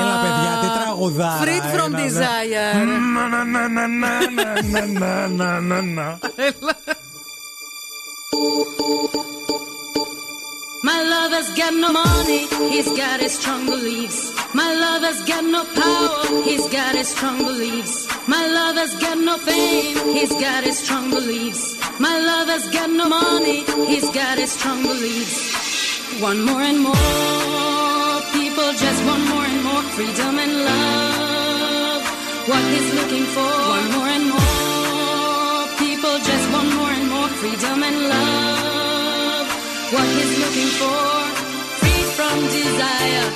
[0.00, 1.40] Έλα, παιδιά, τι τραγουδάρα.
[1.44, 2.86] Freed from ένα, δε- desire.
[2.86, 3.86] Να, να, να, να, να,
[4.30, 6.18] να, να, να, να, να.
[10.88, 12.42] My lover's got no money,
[12.72, 14.18] he's got his strong beliefs.
[14.60, 17.94] My lover's got no power, he's got his strong beliefs.
[18.34, 21.62] My lover's got no fame, he's got his strong beliefs.
[22.06, 23.58] My lover's got no money,
[23.90, 25.36] he's got his strong beliefs.
[26.28, 26.96] One more and more,
[28.61, 32.03] people just want more and more freedom and love.
[32.47, 37.81] What he's looking for, one more and more, people just want more and more freedom
[37.89, 39.47] and love.
[39.93, 41.01] What he's looking for,
[41.79, 43.27] free from desire,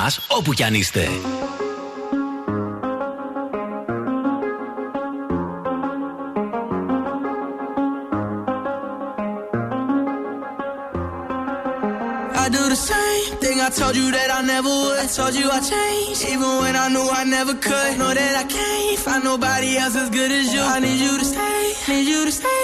[0.00, 1.08] μας όπου κι αν είστε.
[12.44, 14.98] I do the same thing I told you that I never would.
[15.04, 17.92] I told you I changed, even when I knew I never could.
[17.98, 20.62] Know that I can't find nobody else as good as you.
[20.74, 22.59] I need you to stay, need you to stay.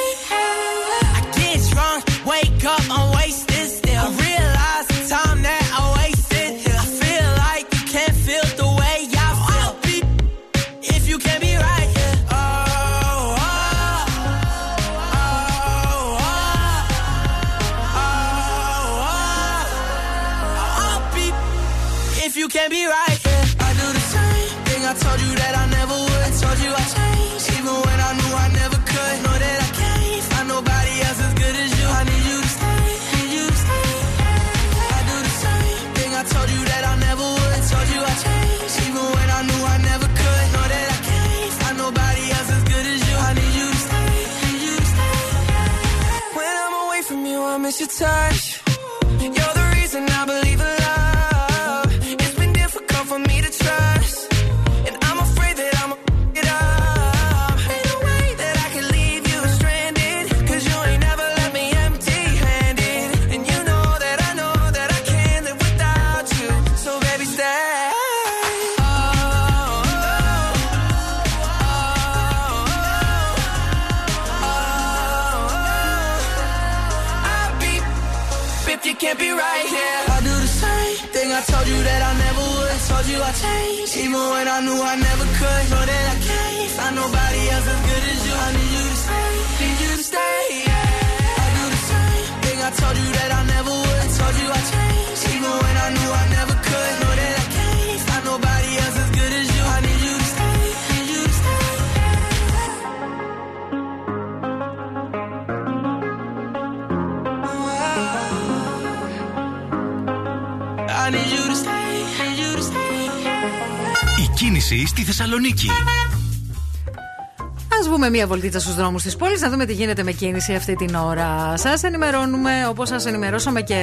[118.17, 121.53] Μία βολτίτσα στους δρόμους της πόλης να δούμε τι γίνεται με κίνηση αυτή την ώρα.
[121.57, 123.75] Σας ενημερώνουμε, όπως σας ενημερώσαμε και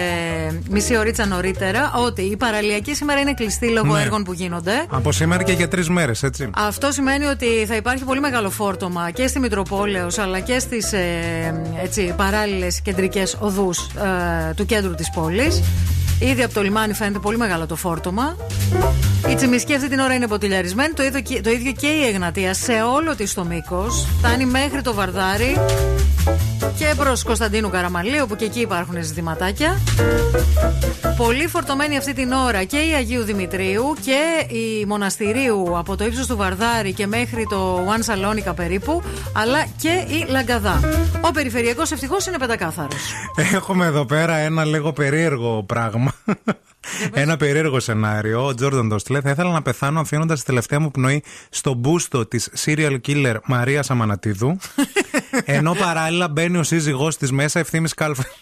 [0.71, 4.01] μισή ωρίτσα νωρίτερα, ότι η παραλιακή σήμερα είναι κλειστή λόγω Ναι.
[4.01, 4.73] έργων που γίνονται.
[4.89, 6.51] Από σήμερα και για τρεις μέρες, έτσι.
[6.57, 11.03] Αυτό σημαίνει ότι θα υπάρχει πολύ μεγάλο φόρτωμα και στη Μητροπόλεως αλλά και στις ε,
[11.83, 15.63] έτσι, παράλληλες κεντρικές οδούς ε, του κέντρου της πόλης.
[16.19, 18.37] Ήδη από το λιμάνι φαίνεται πολύ μεγάλο το φόρτωμα.
[19.31, 20.93] Η Τσιμισκή αυτή την ώρα είναι ποτηλιαρισμένη.
[20.93, 24.07] Το ίδιο, και- το ίδιο και η Εγνατία σε όλο της το μήκος.
[24.19, 25.57] Φτάνει μέχρι το Βαρδάρι
[26.79, 29.81] και προς Κωνσταντίνου Καραμαλή, όπου και εκεί υπάρχουν ζητηματάκια.
[31.17, 36.27] Πολύ φορτωμένη αυτή την ώρα και η Αγίου Δημητρίου και η Μοναστηρίου από το ύψος
[36.27, 40.81] του Βαρδάρι και μέχρι το One Σαλόνικα περίπου, αλλά και η Λαγκαδά.
[41.21, 43.13] Ο περιφερειακός ευτυχώς είναι πεντακάθαρος.
[43.55, 46.13] Έχουμε εδώ πέρα ένα λίγο περίεργο πράγμα.
[47.23, 48.47] Ένα περίεργο σενάριο.
[48.47, 49.21] Ο Τζόρνταν το στείλε.
[49.21, 53.91] Θα ήθελα να πεθάνω αφήνοντας τη τελευταία μου πνοή στο μπούστο της serial killer Μαρίας
[53.91, 54.57] Αμανατίδου.
[55.45, 58.25] ενώ παράλληλα μπαίνει ο σύζυγός της μέσα ευθύνη κάλφα.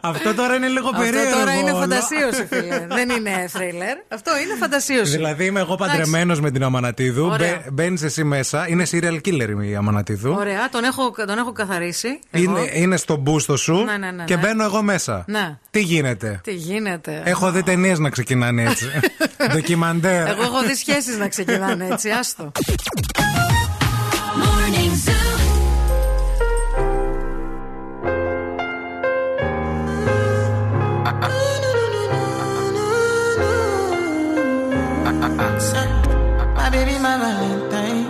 [0.00, 1.20] Αυτό τώρα είναι λίγο περίεργο.
[1.20, 1.80] Αυτό τώρα είναι όλο.
[1.80, 2.86] φαντασίωση, φίλε.
[2.88, 3.96] Δεν είναι θρίλερ.
[4.08, 5.10] Αυτό είναι φαντασίωση.
[5.10, 7.26] Δηλαδή είμαι εγώ παντρεμένος με την Αμανατίδου.
[7.26, 7.62] Ωραία.
[7.72, 8.68] Μπαίνεις εσύ μέσα.
[8.68, 10.34] Είναι serial killer η Αμανατίδου.
[10.38, 12.18] Ωραία, τον έχω, τον έχω καθαρίσει.
[12.30, 12.58] εγώ.
[12.58, 14.40] Είναι, είναι στο μπούστο σου Ναι, ναι, ναι, και ναι.
[14.40, 15.24] μπαίνω εγώ μέσα.
[15.26, 15.58] Ναι.
[15.70, 18.86] Τι γίνεται; Τι γίνεται; Έχω δει ταινίες να ξεκινάνε έτσι.
[19.52, 20.26] Ντοκιμαντέρ.
[20.28, 22.52] Εγώ έχω δει σχέσεις να ξεκινάνε έτσι, άστο.
[24.40, 25.30] Morning Zoo.
[36.56, 38.09] My baby, my Valentine.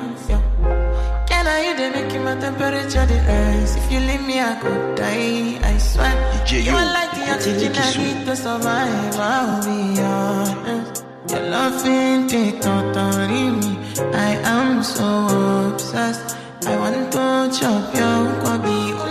[1.63, 1.77] Yeah.
[1.77, 3.77] Can I you they make my temperature the rise?
[3.77, 5.59] If you leave me, I could die.
[5.63, 6.13] I swear.
[6.45, 9.17] DJ, you are like the oxygen I need to survive.
[9.19, 11.05] I'll be honest.
[11.29, 13.79] Your love ain't it totally me.
[14.15, 16.37] I am so obsessed.
[16.67, 19.10] I want to chop your kwabi.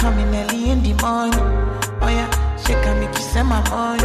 [0.00, 1.46] Coming early in the morning?
[2.02, 4.02] Oh yeah, she can make you send my money.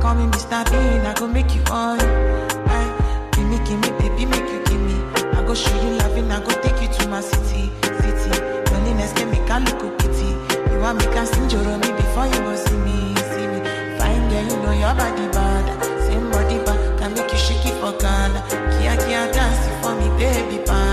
[0.00, 0.62] Call me Mr.
[0.70, 1.98] Bean, I go make you on.
[2.00, 4.96] Aye, give me, give me, baby, make you give me.
[5.36, 7.70] I go show you loving, I go take you to my city,
[8.00, 8.30] city.
[8.70, 10.30] Loneliness can make a look pity.
[10.70, 12.96] You want me can sing your me before you go see me,
[13.34, 13.60] see me.
[13.98, 15.66] Fine girl, you know your body bad.
[16.06, 18.40] Same body bad, can make you shake it for Ghana.
[18.78, 20.83] Kia kia dance for me, baby pan.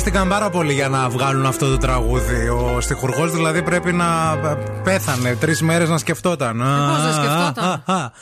[0.00, 2.48] Ζορίστηκαν πάρα πολύ για να βγάλουν αυτό το τραγούδι.
[2.48, 4.38] Ο στιχουργός δηλαδή πρέπει να
[4.84, 6.58] πέθανε τρεις μέρες να σκεφτόταν.
[6.58, 8.12] Πώς δεν σκεφτόταν; σκεφτόταν.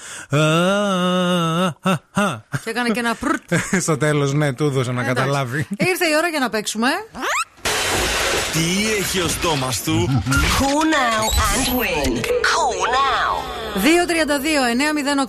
[2.64, 3.55] Και έκανε και ένα πρρτ.
[3.84, 5.14] Στο τέλος, ναι, του έδωσε να Εντάξει.
[5.22, 5.66] καταλάβει.
[5.76, 6.88] Ήρθε η ώρα για να παίξουμε.
[8.59, 10.22] Τι έχει ο στόμας του;
[10.59, 12.12] Call now and win.
[12.51, 13.32] Call now.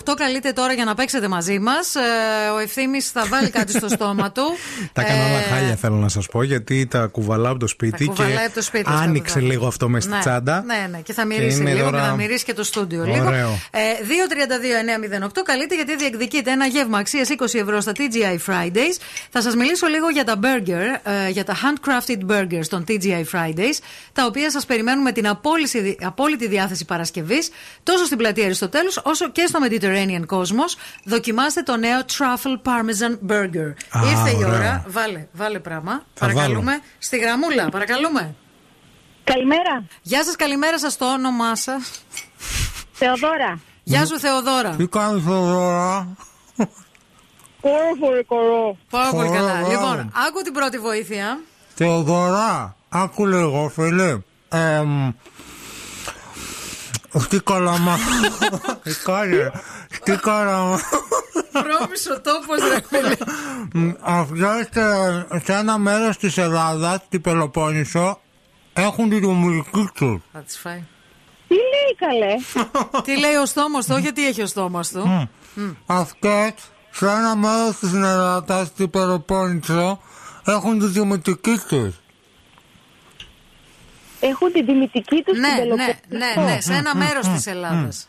[0.09, 1.95] 232-908 καλείτε τώρα για να παίξετε μαζί μας.
[2.55, 4.41] ο ευθύνη θα βάλει κάτι στο στόμα του.
[4.93, 8.05] Τα έκανα όλα Ε, χάλια, θέλω να σας πω, γιατί τα κουβαλάω από το σπίτι
[8.05, 10.19] Τα κουβαλάει και από το σπίτι αυτά άνοιξε που θα- λίγο αυτό μες στη ναι,
[10.19, 10.63] τσάντα.
[10.65, 13.13] Ναι, ναι, και θα μυρίσει είμαι λίγο τώρα- και θα μυρίσει και το στούντιο Ωραίο.
[13.13, 13.59] λίγο.
[13.71, 18.97] Ε, 232-908 καλείτε γιατί διεκδικείτε ένα γεύμα αξίας 20 ευρώ στα TGI Fridays.
[19.29, 23.77] Θα σας μιλήσω λίγο για τα burger, ε, για τα handcrafted burgers των TGI Fridays,
[24.13, 27.49] τα οποία σας περιμένουν με την απόλυση- απόλυτη διάθεση Παρασκευής,
[27.83, 30.77] τόσο στην πλατεία Αριστοτέλους όσο και στο Mediterranean Cosmos.
[31.03, 33.73] Δοκιμάστε το νέο Truffle Parmesan Burger.
[33.97, 34.53] Α, Ήρθε η ωραίο.
[34.55, 34.83] ώρα.
[34.87, 35.91] Βάλε, βάλε πράγμα.
[36.13, 36.79] Θα Παρακαλούμε.
[36.99, 38.35] Στη γραμμούλα, παρακαλούμε.
[39.23, 39.83] Καλημέρα.
[40.01, 41.91] Γεια σας, καλημέρα σας, το όνομά σας.
[42.91, 43.59] Θεοδώρα.
[43.83, 44.69] Γεια σου, Θεοδώρα.
[44.69, 46.07] Τι κάνεις τώρα.
[47.61, 48.77] Πάρα πολύ καλό.
[48.89, 49.51] Πάρα πολύ Ωραία, καλά.
[49.53, 49.71] μπράβο.
[49.71, 49.97] Λοιπόν,
[50.27, 51.39] άκου την πρώτη βοήθεια.
[51.75, 54.17] Θεοδωρά, άκου λίγο, φίλε.
[54.49, 55.11] Εμ,
[57.29, 57.97] Τι καλαμά.
[58.83, 59.51] Τι κάνε.
[60.03, 60.79] Τι καλαμά.
[61.51, 63.15] Βρώμης ο τόπος, ρε φίλε.
[64.01, 68.19] Αυτές ε, σε ένα μέρος της Ελλάδας, την Πελοπόννησο,
[68.73, 70.21] έχουν την ομιλική τους.
[70.31, 70.83] Θα τις φάει.
[71.47, 72.35] Τι λέει καλέ;
[73.05, 75.29] Τι λέει ο στόμος του, όχι τι έχει ο στόμος του.
[75.85, 76.53] Αυτές
[76.91, 79.99] σε ένα μέρος της Ελλάδας, την Πελοπόννησο,
[80.45, 81.98] έχουν την δημοτική τους.
[84.19, 85.99] Έχουν την τιμητική τους Ναι, στην ναι, Πελοπόννησο.
[86.45, 88.07] ναι, ναι, σε ένα μέρος της Ελλάδας.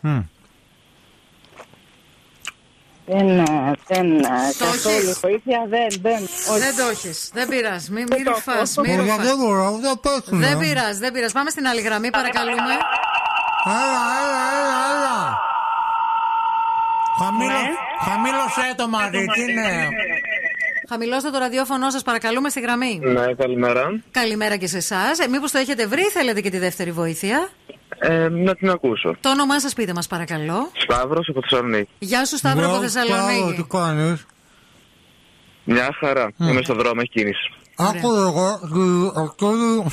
[3.06, 4.22] Δεν, ε, δεν, ε,
[4.58, 5.18] Το καθόλου έχεις.
[5.20, 6.20] βοήθεια, δεν, δεν.
[6.50, 6.58] όχι.
[6.60, 8.80] Δεν το έχεις, δεν πειράζει, μην, μην το ρουφάς, έχω.
[8.86, 9.26] μην Ωραία, ρουφάς.
[9.26, 10.46] δεν μπορώ, δεν πέσουνε.
[10.46, 11.32] Δεν πειράζει, δεν πειράζει.
[11.32, 12.74] Πάμε στην άλλη γραμμή, παρακαλούμε.
[13.66, 15.18] Έλα, έλα, έλα, έλα.
[17.18, 17.60] Χαμήλω,
[18.04, 19.88] χαμήλωσέ το μαζί, τι είναι;
[20.92, 22.98] Χαμηλώστε το ραδιόφωνο σας, παρακαλούμε, στη γραμμή.
[23.02, 24.00] Ναι, καλημέρα.
[24.10, 25.18] Καλημέρα και σε εσάς.
[25.18, 27.48] Ε, Μήπως το έχετε βρει, θέλετε και τη δεύτερη βοήθεια;
[27.98, 29.16] Ε, να την ακούσω.
[29.20, 30.70] Το όνομά σας πείτε μας, παρακαλώ.
[30.76, 31.88] Σταύρος από Θεσσαλονίκη.
[31.98, 33.62] Γεια σου, Σταύρο από Μπράβο, Σταύρο, Θεσσαλονίκη.
[33.62, 34.26] Τι κάνεις;
[35.64, 36.32] Μια χαρά.
[36.38, 37.52] Είμαι στο δρόμο, έχει κίνηση.
[37.76, 39.84] Άκου εγώ, τι- αυτό είναι-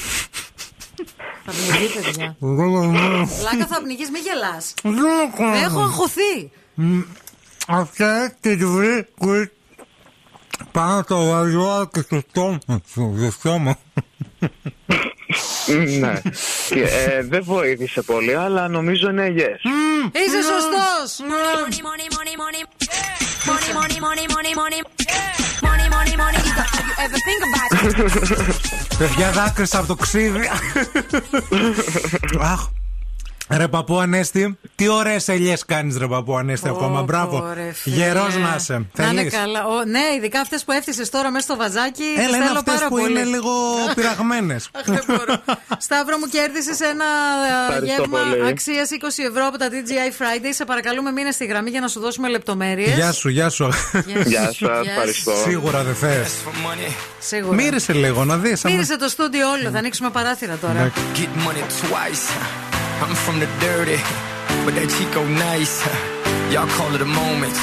[1.46, 2.36] Θα πνιγεί, παιδιά.
[2.40, 4.74] Δεν Πλάκα θα πνιγείς, μην γελάς.
[5.38, 5.58] κάνω.
[5.66, 6.52] Έχω αγχωθεί.
[6.74, 7.00] Μ,
[7.68, 9.52] Αυτές τις βρίσκεις
[10.72, 12.60] πάνω στο ραζουάρ και στο στόμα
[12.92, 13.78] σου, στο στόμα.
[16.00, 16.22] ναι.
[16.70, 19.60] Και, ε, δεν βοήθησε πολύ, αλλά νομίζω είναι yes.
[20.12, 20.86] Είσαι σωστό.
[28.98, 30.50] Παιδιά δάκρυσα από το ξύδι.
[32.42, 32.68] Αχ.
[33.50, 37.02] Ρε παππού Ανέστη, τι ωραίες ελιές κάνεις, ρε παππού Ανέστη, ακόμα.
[37.02, 37.52] Μπράβο.
[37.54, 37.96] ρε φίλε.
[37.96, 38.74] Γερός να είσαι.
[38.74, 39.66] Να είναι Θέλεις; καλά.
[39.66, 42.04] Ο, ναι, ειδικά αυτές που έφτιασε τώρα μέσα στο βαζάκι.
[42.16, 43.12] τις Έλα, είναι θέλω αυτές πάρα που πολύ.
[43.12, 43.52] είναι λίγο
[43.96, 44.70] πειραγμένες.
[45.78, 48.48] Σταύρο μου κέρδισες ένα ε, Ευχαριστώ γεύμα πολύ.
[48.48, 50.50] αξίας 20 ευρώ από τα TGI Friday.
[50.50, 52.96] Σε παρακαλούμε, μείνε στη γραμμή για να σου δώσουμε λεπτομέρειες.
[52.96, 53.70] Γεια σου, γεια σου.
[54.26, 55.32] Γεια σας, Γεια ευχαριστώ.
[55.44, 56.34] Σίγουρα δεν θες.
[57.20, 57.56] Σίγουρα.
[57.56, 58.64] Μύρισε λίγο να δεις.
[58.64, 59.70] Μύρισε το στούντιο όλο.
[59.72, 60.92] Θα ανοίξουμε παράθυρα τώρα.
[63.00, 63.98] I'm from the dirty,
[64.66, 65.86] but that Chico nice.
[66.52, 67.54] Y'all call it a moment.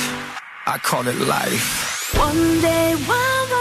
[0.67, 2.15] I call it life.
[2.17, 3.54] One day while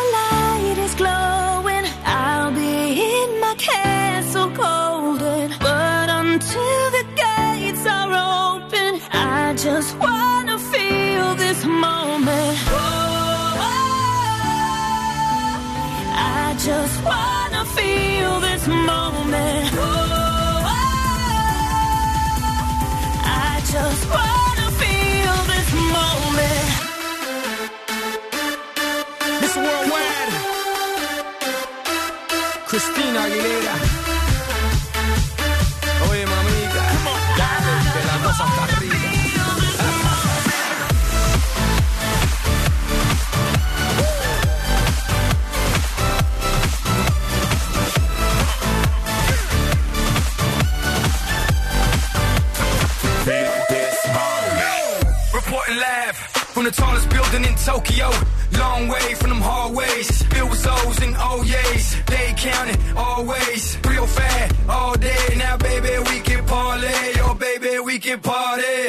[62.44, 63.78] counting always.
[63.88, 65.26] Real fat all day.
[65.38, 67.14] Now, baby, we can parlay.
[67.26, 68.80] Oh, baby, we can party.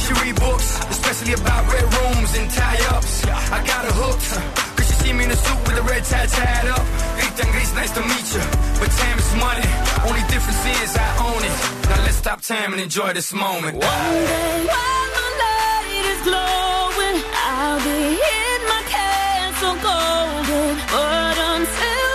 [0.00, 3.24] She read books, especially about red rooms and tie ups.
[3.56, 4.28] I got her hooked.
[4.76, 6.84] Cause she see me in a suit with a red tie tied up.
[7.20, 7.30] And
[7.74, 8.44] nice to meet you.
[8.80, 9.68] But time is money.
[10.08, 11.56] Only difference is I own it.
[11.88, 13.74] Now let's stop time and enjoy this moment.
[13.76, 17.16] One day while the light is glowing,
[17.48, 18.00] I'll be
[18.42, 20.68] in my castle golden.
[20.92, 22.09] But until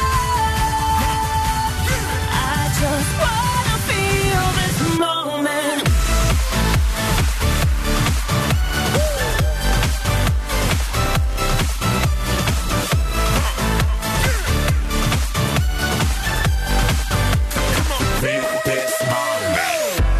[2.32, 5.80] I trust I don't feel this moment.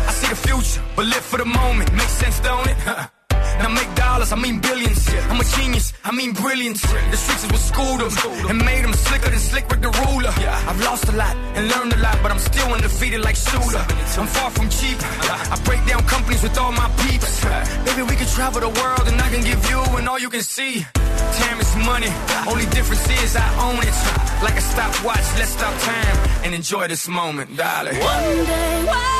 [0.08, 1.92] I see the future, but live for the moment.
[1.92, 2.76] Makes sense, don't it?
[3.62, 4.58] And make dollars, I mean.
[5.40, 6.82] I'm a genius, I mean brilliance.
[6.82, 8.12] The streets is what schooled them
[8.50, 10.28] and made them slicker than slick with the ruler.
[10.68, 13.80] I've lost a lot and learned a lot, but I'm still undefeated like Shooter.
[14.20, 14.98] I'm far from cheap.
[15.00, 17.42] I break down companies with all my peeps.
[17.86, 20.42] Maybe we can travel the world and I can give you and all you can
[20.42, 20.84] see.
[20.92, 22.12] Time is money,
[22.46, 23.96] only difference is I own it.
[24.44, 27.96] Like a stopwatch, let's stop time and enjoy this moment, darling.
[27.96, 29.19] One day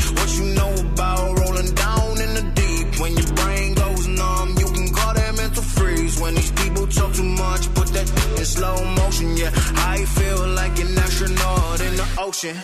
[8.01, 9.27] much, put that in slow motion.
[9.41, 12.55] Yeah, I feel like an astronaut in the ocean;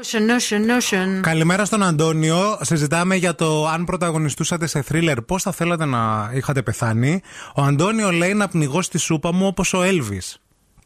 [0.00, 1.20] Ocean, ocean, ocean.
[1.22, 2.58] Καλημέρα στον Αντώνιο.
[2.60, 7.20] Συζητάμε για το αν πρωταγωνιστούσατε σε θρίλερ, πώς θα θέλατε να είχατε πεθάνει.
[7.54, 10.22] Ο Αντώνιο λέει να πνιγώ στη σούπα μου όπως ο Έλβη.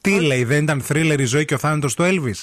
[0.01, 2.35] Τι λέει, δεν ήταν θρίλερ η ζωή και ο θάνατος του Έλβη.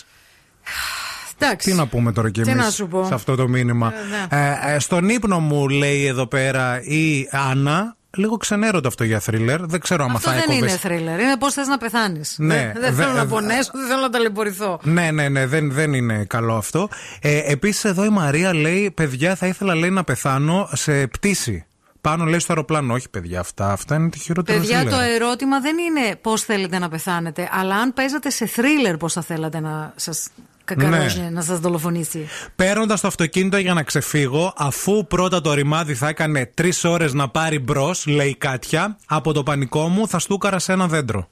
[1.40, 1.70] Εντάξει.
[1.70, 3.06] Τι να πούμε τώρα κι Τι εμείς να σου πω.
[3.06, 3.94] σε αυτό το μήνυμα.
[4.32, 4.48] Ε, ναι.
[4.70, 7.96] Ε, ε, στον ύπνο μου λέει εδώ πέρα η Άννα.
[8.18, 9.66] Λίγο ξενέρωτο αυτό για θρίλερ.
[9.66, 10.60] Δεν ξέρω αν Αυτό θα δεν έκοβες.
[10.60, 11.20] είναι θρίλερ.
[11.20, 12.36] Είναι πώς θες να πεθάνεις.
[12.40, 14.80] Ναι, δεν δε- θέλω να δε- πονέσω, δεν θέλω να ταλαιπωρηθώ.
[14.84, 16.90] Ναι, ναι, ναι, δεν, δεν είναι καλό αυτό.
[17.22, 21.66] Ε, Επίσης, εδώ η Μαρία λέει: Παιδιά, θα ήθελα λέει, να πεθάνω σε πτήση.
[22.02, 22.94] Πάνω λέει στο αεροπλάνο.
[22.94, 24.94] Όχι, παιδιά, αυτά, αυτά είναι το χειρότερο Παιδιά, θρίλερ.
[24.94, 29.22] το ερώτημα δεν είναι πώς θέλετε να πεθάνετε, αλλά αν παίζατε σε θρίλερ, πώς θα
[29.22, 30.28] θέλατε να σας
[30.76, 31.30] κακαρώσει, Ναι.
[31.30, 32.28] να σας δολοφονήσει.
[32.56, 37.30] Παίρνοντας το αυτοκίνητο για να ξεφύγω, αφού πρώτα το ρημάδι θα έκανε τρεις ώρες να
[37.30, 41.30] πάρει μπρος, λέει η Κάτια, από το πανικό μου θα στούκαρα σε ένα δέντρο.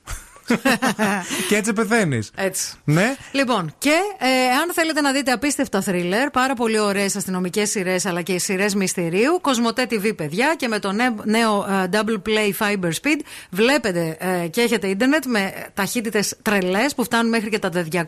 [1.50, 2.32] Και έτσι πεθαίνεις.
[2.36, 2.74] Έτσι.
[2.84, 3.16] Ναι.
[3.32, 4.28] Λοιπόν, και ε,
[4.62, 9.40] αν θέλετε να δείτε απίστευτα θρίλερ, πάρα πολύ ωραίες αστυνομικές σειρές αλλά και σειρές μυστηρίου,
[9.42, 13.20] Κοσμοτέ TV, παιδιά, και με το νέο, νέο ε, Double Play Fiber Speed
[13.50, 18.02] βλέπετε ε, και έχετε ίντερνετ με ταχύτητες τρελές που φτάνουν μέχρι και τα 200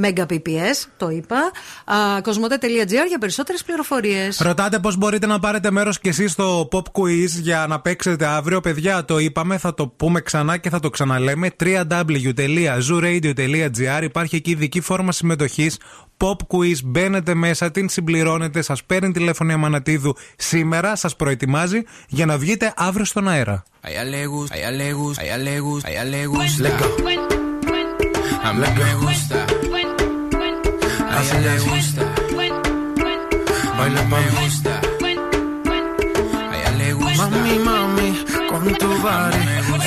[0.00, 1.50] Mbps, το είπα.
[2.22, 4.40] Κοσμοτέ.gr για περισσότερες πληροφορίες.
[4.40, 8.60] Ρωτάτε πώς μπορείτε να πάρετε μέρος κι εσείς στο pop quiz για να παίξετε αύριο.
[8.60, 14.80] Παιδιά, το είπαμε, θα το πούμε ξανά και θα το ξαναλέμε www.zuradio.gr Υπάρχει εκεί ειδική
[14.80, 15.78] φόρμα συμμετοχής,
[16.16, 22.26] pop quiz, μπαίνετε μέσα, την συμπληρώνετε, σας παίρνει τηλέφωνο η μανατίδου σήμερα, σας προετοιμάζει για
[22.26, 23.62] να βγείτε αύριο στον αέρα.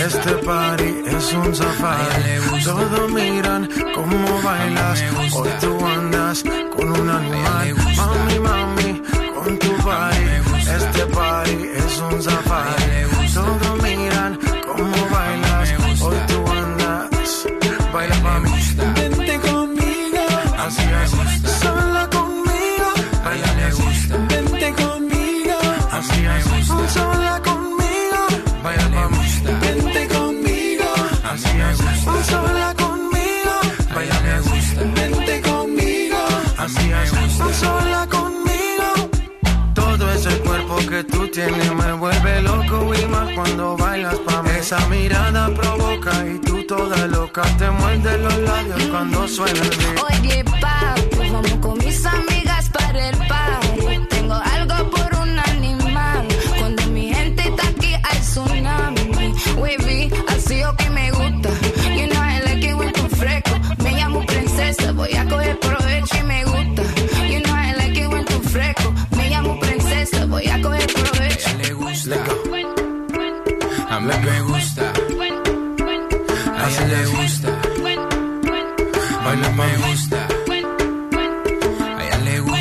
[0.05, 2.63] Este party es un safari.
[2.63, 5.03] Todos miran cómo bailas,
[5.33, 6.43] hoy tú andas
[6.75, 7.75] con un animal.
[7.97, 9.01] Mami, mami,
[9.33, 10.25] con tu body,
[10.77, 12.74] este party es un safari.
[37.53, 39.09] Sola conmigo.
[39.73, 44.49] Todo ese cuerpo que tú tienes me vuelve loco y más cuando bailas pa' mí.
[44.59, 49.99] Esa mirada provoca y tú toda loca te muerdes los labios cuando suena el beat.
[50.09, 52.34] Oye, papi, vamos con mis amigas
[72.07, 74.93] A mí me gusta.
[76.55, 77.49] A ella le gusta.
[79.55, 80.27] Me gusta.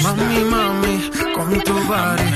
[0.03, 2.29] Mami, mami, con tu body,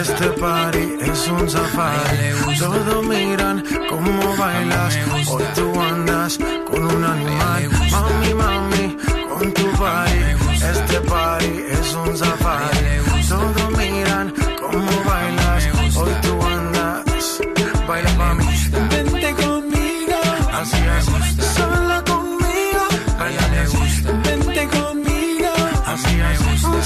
[0.00, 2.58] este party es un safari.
[2.58, 4.98] Todos miran cómo bailas,
[5.28, 6.38] hoy tú andas
[6.68, 7.70] con un animal.
[7.92, 8.96] Mami, mami,
[9.28, 10.20] con tu body.
[10.72, 12.75] Este party es un safari.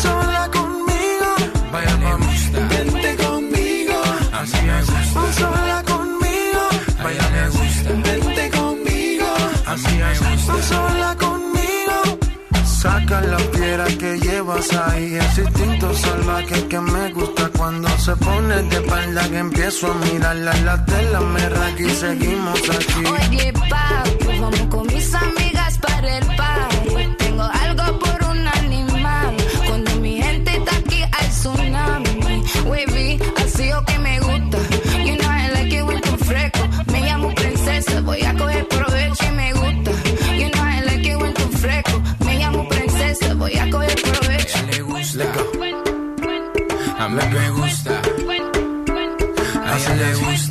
[0.03, 1.31] Sola conmigo,
[1.73, 2.27] pa' mí.
[2.71, 3.99] Vente conmigo,
[4.33, 4.87] así es.
[5.37, 6.63] Sola conmigo,
[7.03, 7.91] baila gusta.
[8.05, 9.27] Vente conmigo,
[9.67, 10.67] así es.
[10.69, 11.97] Sola conmigo.
[12.65, 18.63] Saca la piedra que llevas ahí, ese instinto salvaje que me gusta cuando se pone
[18.63, 23.05] de espalda que empiezo a mirarla la tela me raca y seguimos aquí.
[23.05, 25.40] Oye, papi, vamos con mis amigas
[50.01, 50.50] le gusta.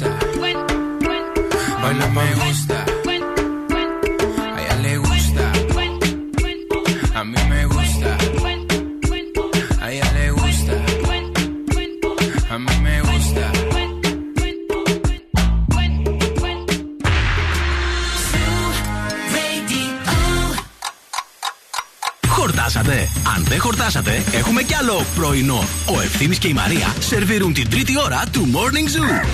[26.19, 29.25] Ο Ευθύμης και η Μαρία σερβίρουν την τρίτη ώρα του Morning Zoo.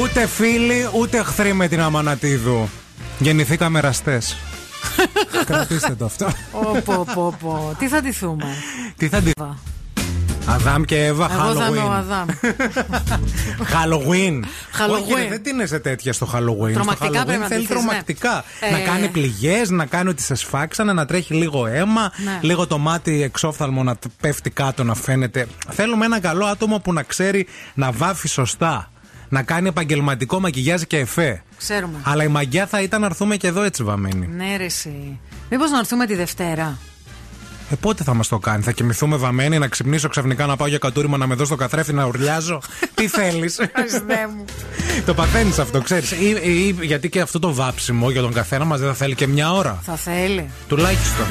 [0.00, 2.68] Ούτε φίλοι, ούτε εχθροί με την Αμανατίδου.
[3.18, 4.20] Γεννηθήκαμε εραστέ.
[5.46, 6.26] Κρατήστε το αυτό.
[6.52, 7.74] Ω, πω, πω, πω.
[7.78, 8.44] Τι θα ντυθούμε.
[8.96, 9.32] Τι θα ντυ...
[10.46, 11.96] Αδάμ και Εύα, Εγώ θα είμαι ο Halloween.
[11.96, 12.26] Αδάμ.
[13.62, 14.42] Halloween.
[14.78, 15.02] Halloween.
[15.02, 16.72] Όχι, ρε, δεν τίνεσαι τέτοια στο Halloween.
[16.72, 17.74] Τρομακτικά στο πρέπει Halloween να θέλει ντυθείς, ναι.
[17.74, 18.44] τρομακτικά.
[18.60, 22.38] Ε, Να κάνει πληγές, να κάνει ότι σε σφάξανε, να τρέχει λίγο αίμα, Ναι.
[22.42, 25.46] λίγο το μάτι εξόφθαλμο να τ- πέφτει κάτω, να φαίνεται.
[25.70, 28.90] Θέλουμε ένα καλό άτομο που να ξέρει να βάφει σωστά.
[29.30, 31.42] Να κάνει επαγγελματικό μακιγιάζ και εφέ.
[31.58, 31.98] Ξέρουμε.
[32.02, 34.26] Αλλά η μαγιά θα ήταν να έρθουμε και εδώ έτσι βαμμένοι.
[34.26, 35.18] Ναι, ρε, εσύ.
[35.50, 36.78] Μήπως να έρθουμε τη Δευτέρα;
[37.70, 40.78] Ε, πότε θα μας το κάνει, θα κοιμηθούμε βαμμένοι, να ξυπνήσω ξαφνικά να πάω για
[40.78, 42.60] κατούριμα να με δω στο καθρέφτη να ουρλιάζω;
[42.94, 43.60] Τι θέλεις;
[44.36, 44.44] μου.
[45.06, 46.10] το παθαίνεις αυτό, ξέρεις.
[46.10, 49.26] Ή, ή, γιατί και αυτό το βάψιμο για τον καθένα μας δεν θα θέλει και
[49.26, 49.78] μια ώρα.
[49.82, 50.50] Θα θέλει.
[50.68, 51.26] Τουλάχιστον.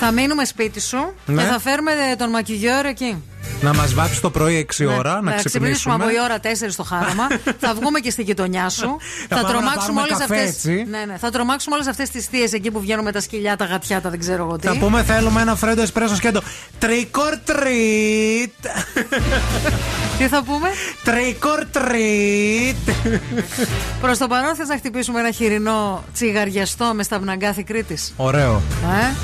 [0.00, 1.42] Θα μείνουμε σπίτι σου Ναι.
[1.42, 3.22] και θα φέρουμε ε, τον μακιγιόρ εκεί.
[3.60, 5.94] Να μας βάψει το πρωί 6 ώρα, να θα ξυπνήσουμε ξυπνήσουμε.
[5.94, 6.38] από η ώρα
[6.68, 7.26] 4 στο χάραμα.
[7.60, 8.96] θα βγούμε και στη γειτονιά σου.
[9.28, 10.46] Θα θα πάμε να τρομάξουμε πάρουμε όλες καφέ, αυτέ.
[10.48, 10.84] έτσι.
[10.90, 11.16] Ναι, ναι.
[11.18, 14.10] Θα τρομάξουμε όλες αυτές τις θείες εκεί που βγαίνουν με τα σκυλιά, τα γατιά, τα
[14.10, 14.66] δεν ξέρω εγώ τι.
[14.66, 16.42] Θα πούμε θέλουμε ένα φρέντο εσπρέσο σκέτο.
[16.80, 18.70] Trick or treat.
[20.18, 20.68] Τι θα πούμε;
[21.04, 22.92] Trick or treat.
[24.00, 28.62] Προς το παρόν θες να χτυπήσουμε ένα χοιρινό τσιγαριαστό με σταυναγκάθι Κρήτης; Ωραίο.
[28.82, 29.14] Ε;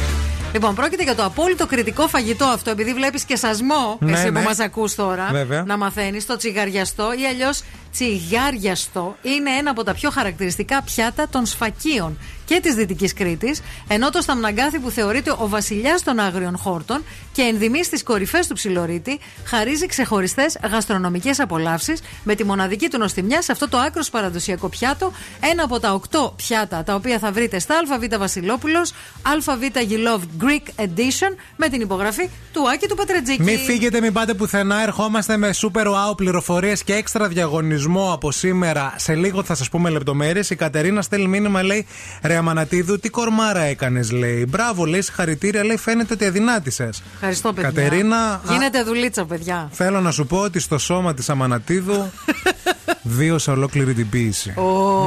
[0.55, 4.39] Λοιπόν, πρόκειται για το απόλυτο κριτικό φαγητό αυτό, επειδή βλέπεις και σασμό, Ναι, εσύ ναι.
[4.41, 5.63] που μας ακούς τώρα, Βέβαια.
[5.67, 6.27] να μαθαίνεις.
[6.27, 7.63] Το τσιγαριαστό ή αλλιώς
[7.93, 14.11] τσιγάριαστό είναι ένα από τα πιο χαρακτηριστικά πιάτα των σφακίων και της Δυτικής Κρήτης, ενώ
[14.11, 19.19] το σταμναγκάθι που θεωρείται ο βασιλιάς των άγριων χόρτων και ενδυμεί στις κορυφές του ψιλορίτη,
[19.45, 25.13] χαρίζει ξεχωριστές γαστρονομικές απολαύσεις με τη μοναδική του νοστιμιά σε αυτό το άκρος παραδοσιακό πιάτο,
[25.41, 28.93] ένα από τα οκτώ πιάτα τα οποία θα βρείτε στα ΑΒ Βασιλόπουλος,
[29.23, 33.43] ΑΒ You Love Greek Edition με την υπογραφή του Άκη του Πατρετζίκη.
[33.43, 34.83] Μην φύγετε, μην πάτε πουθενά.
[34.83, 38.95] Ερχόμαστε με super wow πληροφορίες και έξτρα διαγωνισμό από σήμερα.
[38.97, 40.51] Σε λίγο θα σας πούμε λεπτομέρειες.
[40.51, 41.87] Η Κατερίνα στέλνει μήνυμα, λέει:
[42.35, 44.47] Ρε Αμανατίδου, τι κορμάρα έκανες, λέει.
[44.49, 46.89] Μπράβο, λέει, συγχαρητήρια, λέει, φαίνεται ότι αδυνάτησε.
[47.15, 47.71] Ευχαριστώ, παιδιά.
[47.71, 49.69] Κατερίνα, α- Γίνεται δουλίτσα, παιδιά.
[49.73, 52.11] Θέλω να σου πω ότι στο σώμα της Αμανατίδου
[53.03, 54.55] βίωσα ολόκληρη την ποίηση.
[54.57, 55.05] Ω,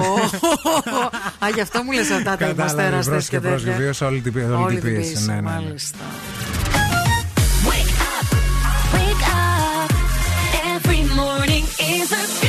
[1.45, 3.69] Α, γι' αυτό μου λες αυτά τα Κατάλαβε, υποστέραστες και πρόσεχε, πρόσεχε.
[3.69, 3.83] τέτοια.
[3.83, 5.11] Βίωσα όλη την, όλη Όλη την την πίεση.
[5.11, 5.49] πίεση, Ναι, ναι, ναι.
[5.51, 5.97] μάλιστα.
[8.93, 9.89] Wake up.
[10.75, 12.46] Every morning is a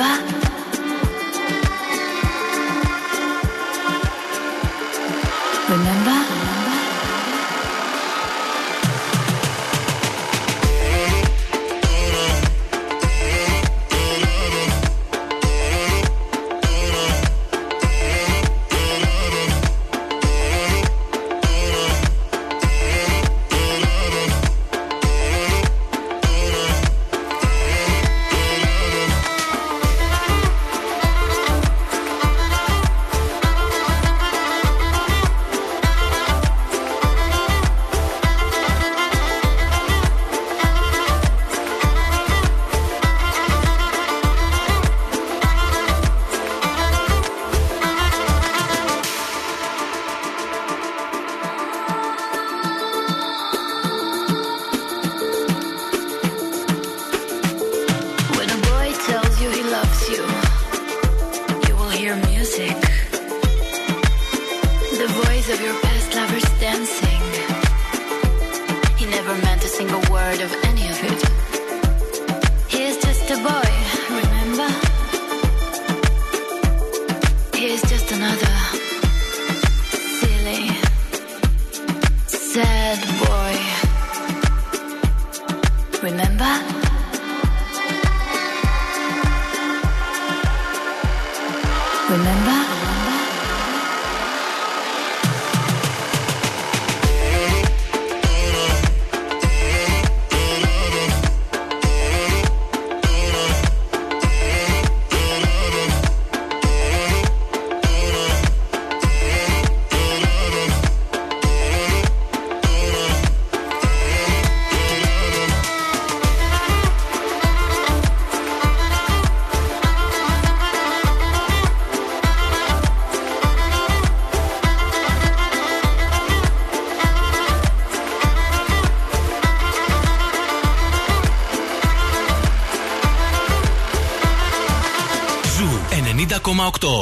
[0.00, 0.39] 吧。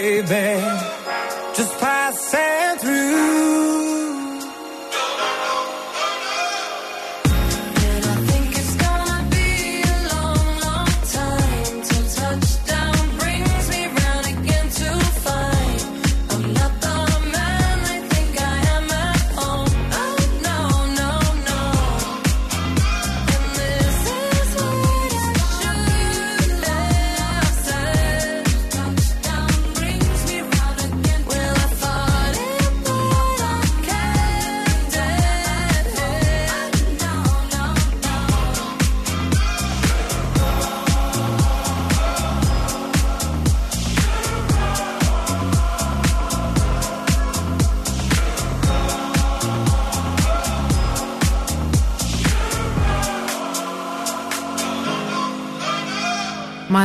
[0.00, 0.60] Baby.
[1.54, 1.99] Just passing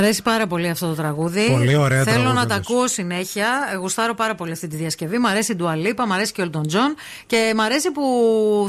[0.06, 1.50] αρέσει πάρα πολύ αυτό το τραγούδι.
[1.52, 2.70] Πολύ ωραία Θέλω τραγούδι, να τα όντως.
[2.72, 3.48] ακούω συνέχεια.
[3.74, 5.18] Ε, Γουστάρω πάρα πολύ αυτή τη διασκευή.
[5.18, 6.96] Μ' αρέσει η Ντουαλίπα, μ' αρέσει και ο Elton John.
[7.26, 8.04] Και μ' αρέσει που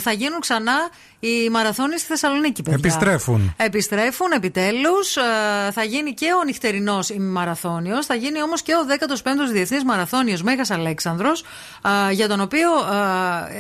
[0.00, 0.72] θα γίνουν ξανά
[1.20, 2.78] οι μαραθώνιοι στη Θεσσαλονίκη, παιδιά.
[2.78, 3.55] Επιστρέφουν.
[3.56, 5.12] Επιστρέφουν επιτέλους.
[5.72, 8.05] θα γίνει και ο νυχτερινός ημιμαραθώνιο.
[8.05, 11.44] Θα γίνει όμως και ο 15ο Διεθνής Μαραθώνιος Μέγας Αλέξανδρος.
[12.12, 12.68] Για τον οποίο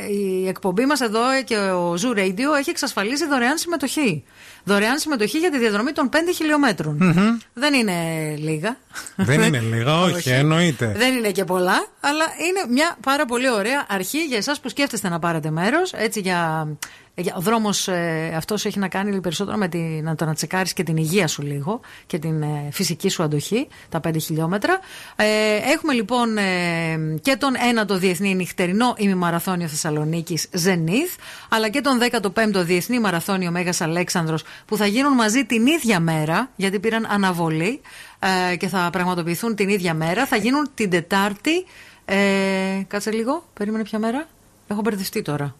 [0.08, 4.24] ε, η εκπομπή μας εδώ και ο Zoo Radio έχει εξασφαλίσει δωρεάν συμμετοχή.
[4.64, 6.96] Δωρεάν συμμετοχή για τη διαδρομή των 5 χιλιόμετρων.
[7.00, 7.38] Μμμ.
[7.52, 7.94] Δεν είναι
[8.38, 8.76] λίγα.
[9.16, 10.94] Δεν είναι λίγα, όχι, εννοείται.
[10.96, 15.08] Δεν είναι και πολλά, αλλά είναι μια πάρα πολύ ωραία αρχή για εσάς που σκέφτεστε
[15.08, 15.92] να πάρετε μέρος.
[15.92, 16.68] Έτσι για.
[17.18, 20.72] Για- Ο δρόμος ε, αυτός έχει να κάνει περισσότερο με την, να το να τσεκάρεις
[20.72, 24.78] και την υγεία σου λίγο και την ε, φυσική σου αντοχή, τα 5 χιλιόμετρα.
[25.16, 25.24] Ε,
[25.72, 26.44] έχουμε λοιπόν ε,
[27.22, 31.18] και τον ένατο διεθνή νυχτερινό ημιμαραθώνιο Θεσσαλονίκης Zenith,
[31.48, 36.50] αλλά και τον 15ο διεθνή μαραθώνιο Μέγας Αλέξανδρος που θα γίνουν μαζί την ίδια μέρα,
[36.56, 37.80] γιατί πήραν αναβολή
[38.52, 40.26] ε, και θα πραγματοποιηθούν την ίδια μέρα.
[40.26, 41.64] Θα γίνουν την Τετάρτη.
[42.04, 42.16] Ε,
[42.88, 44.26] κάτσε λίγο, περίμενε ποια μέρα.
[44.68, 45.54] Έχω μπερδευτεί τώρα.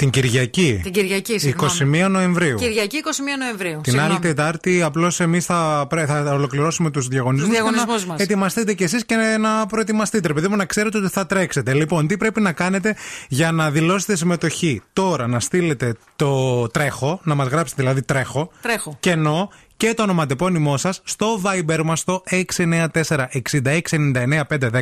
[0.00, 0.80] Την Κυριακή.
[0.82, 2.06] Την Κυριακή, συγγνώμη.
[2.06, 2.56] 21 Νοεμβρίου.
[2.56, 3.80] Κυριακή 21 Νοεμβρίου.
[3.82, 4.08] Την Συγγνώμη.
[4.10, 7.48] άλλη Τετάρτη, απλώς εμείς θα, πρέ- θα ολοκληρώσουμε τους διαγωνισμούς.
[7.48, 8.20] Τους διαγωνισμούς μας.
[8.20, 10.26] Ετοιμαστείτε κι εσείς και να προετοιμαστείτε.
[10.28, 11.74] Ρε παιδί μου, να ξέρετε ότι θα τρέξετε.
[11.74, 12.96] Λοιπόν, τι πρέπει να κάνετε
[13.28, 14.82] για να δηλώσετε συμμετοχή.
[14.92, 18.50] Τώρα να στείλετε το τρέχω, να μας γράψετε δηλαδή τρέχω.
[18.62, 18.96] Τρέχω.
[19.00, 19.50] Κενό
[19.80, 24.80] και το ονοματεπώνυμό σας στο Viber μας στο 694-6699-510.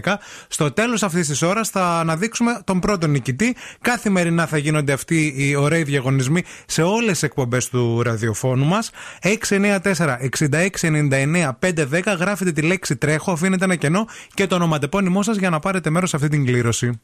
[0.48, 3.56] Στο τέλος αυτής της ώρας θα αναδείξουμε τον πρώτο νικητή.
[3.80, 8.90] Καθημερινά θα γίνονται αυτοί οι ωραίοι διαγωνισμοί σε όλες τις εκπομπές του ραδιοφώνου μας.
[9.22, 12.16] 694-6699-510.
[12.18, 16.10] Γράφετε τη λέξη τρέχω, αφήνετε ένα κενό και το ονοματεπώνυμό σας για να πάρετε μέρος
[16.10, 17.00] σε αυτή την κλήρωση.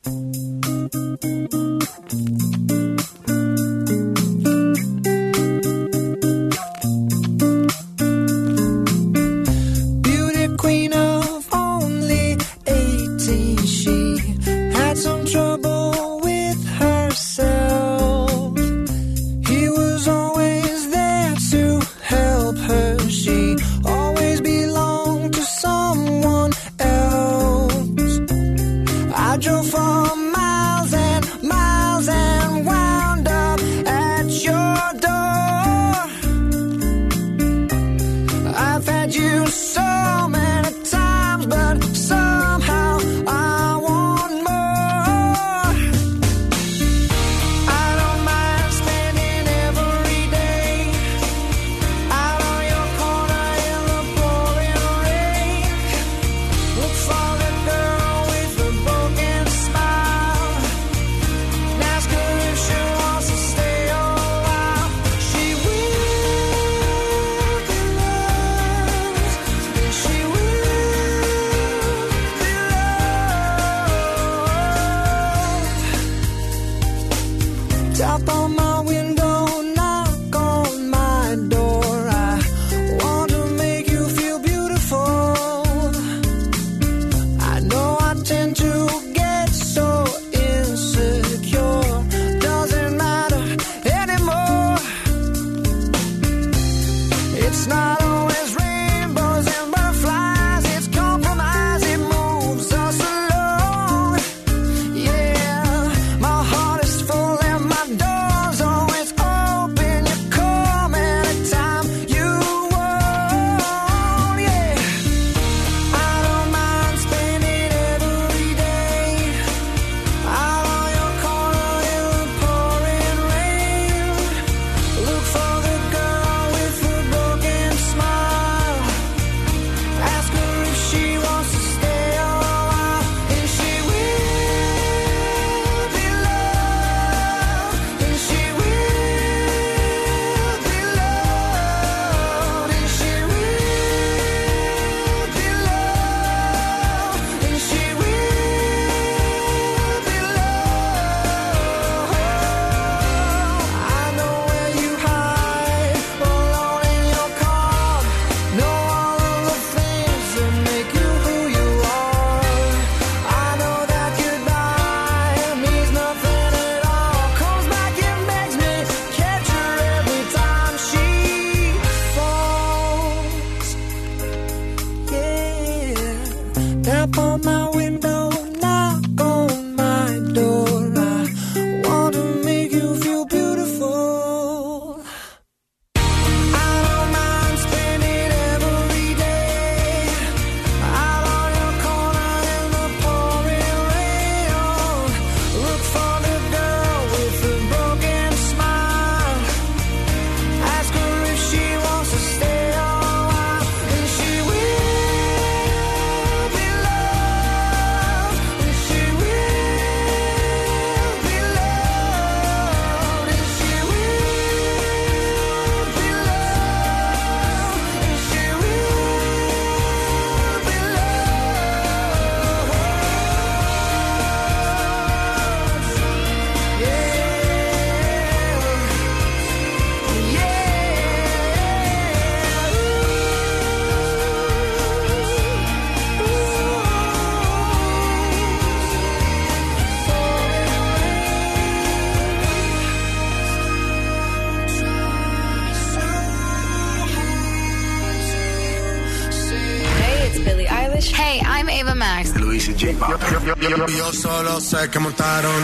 [254.75, 255.61] Sé que montaron.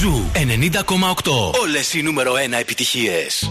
[0.00, 1.60] Ζου 90,8.
[1.60, 3.50] Όλες οι νούμερο 1 επιτυχίες.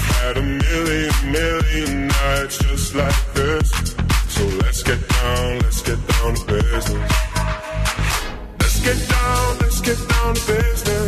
[0.00, 3.70] had a million, million nights just like this.
[4.28, 7.12] So let's get down, let's get down to business.
[8.58, 10.99] Let's get down, let's get down to business.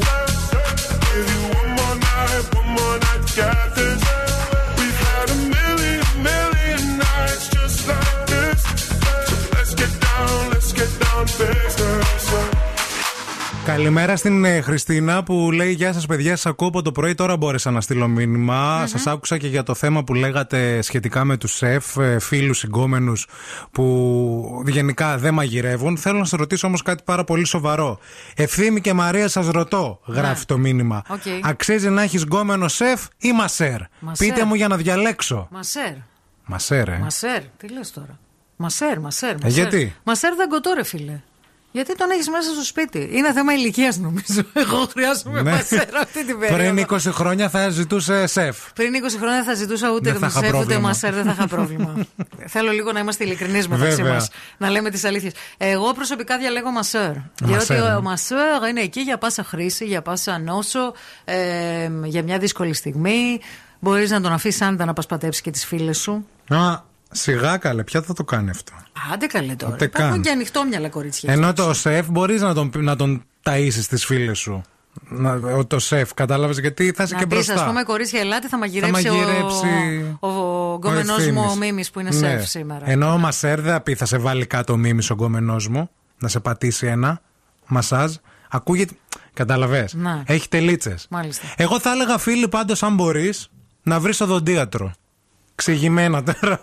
[13.73, 16.37] Καλημέρα στην ε, Χριστίνα που λέει Γεια σας, παιδιά.
[16.37, 17.15] Σας ακούω από το πρωί.
[17.15, 18.87] Τώρα μπόρεσα να στείλω μήνυμα.
[18.87, 21.85] Σας άκουσα και για το θέμα που λέγατε σχετικά με τους σεφ,
[22.19, 23.27] φίλους ή γκόμενους
[23.71, 25.99] που γενικά δεν μαγειρεύουν.
[25.99, 27.99] Θέλω να σας ρωτήσω όμως κάτι πάρα πολύ σοβαρό.
[28.37, 31.03] Ευθύμη και Μαρία, σας ρωτώ, γράφει το μήνυμα.
[31.09, 31.21] Οκ.
[31.43, 34.29] Αξίζει να έχεις γκόμενο σεφ ή μασέρ; Μασέρ.
[34.29, 35.49] Πείτε μου για να διαλέξω.
[35.51, 35.95] Μασέρ.
[36.45, 36.99] Μασέρ, ε.
[36.99, 37.43] Μασέρ.
[37.57, 38.19] Τι λες τώρα;
[38.57, 39.31] Μασέρ, μασέρ.
[39.31, 39.51] Ε, μασέρ.
[39.51, 41.21] γιατί; Μασέρ δαγκωτό, ρε φίλε.
[41.73, 43.09] Γιατί τον έχεις μέσα στο σπίτι.
[43.13, 44.43] Είναι θέμα ηλικίας, νομίζω.
[44.63, 45.51] Εγώ χρειάζομαι Ναι.
[45.51, 46.73] μασέρ αυτή την περίοδο.
[46.73, 48.57] Πριν 20 χρόνια θα ζητούσε σεφ.
[48.75, 50.81] Πριν 20 χρόνια θα ζητούσα ούτε Δεν θα είχα μασέρ ούτε πρόβλημα.
[50.89, 51.95] μασέρ, δεν θα είχα πρόβλημα.
[52.55, 54.13] Θέλω λίγο να είμαστε ειλικρινείς μεταξύ Βέβαια.
[54.13, 54.29] μας.
[54.57, 55.33] Να λέμε τις αλήθειες.
[55.57, 57.11] Εγώ προσωπικά διαλέγω μασέρ.
[57.43, 57.95] Διότι Μασέρ, ναι.
[57.95, 60.93] ο μασέρ είναι εκεί για πάσα χρήση, για πάσα νόσο,
[61.25, 63.41] ε, για μια δύσκολη στιγμή.
[63.79, 66.27] Μπορείς να τον αφήσεις άνετα να πασπατέψει και τις φίλες σου.
[66.49, 68.73] Α, σιγά καλέ, ποια θα το κάνει αυτό;
[69.13, 69.73] Άντε καλέ τώρα.
[69.75, 70.23] Ούτε Υπάρχουν καν.
[70.23, 71.33] και ανοιχτόμυαλα κορίτσια.
[71.33, 74.63] Ενώ το σεφ μπορείς να τον, να τον ταΐσεις τις φίλες σου.
[75.09, 77.55] Να, ο- το σεφ, κατάλαβες γιατί θα είσαι Να και πεις, μπροστά.
[77.55, 81.33] ας πούμε, κορίτσια, ελάτε, θα μαγειρέψει, μαγειρέψει ο, ο, γκόμενό Ευθύμης.
[81.41, 82.17] μου ο Μίμης που είναι Ναι.
[82.17, 82.91] σεφ σήμερα.
[82.91, 85.91] Ενώ ο Μασέρ δεν θα πει θα σε βάλει κάτω ο Μίμης ο γκόμενό μου,
[86.19, 87.21] να σε πατήσει ένα
[87.67, 88.15] μασάζ.
[88.49, 88.95] Ακούγεται.
[89.35, 89.89] Καταλαβέ.
[89.93, 90.23] Ναι.
[90.27, 91.07] Έχει τελίτσες.
[91.11, 91.47] Μάλιστα.
[91.57, 93.51] Εγώ θα έλεγα φίλοι πάντως, αν μπορείς,
[93.83, 94.93] να βρεις οδοντίατρο.
[95.63, 96.61] Ξηγημένα τώρα.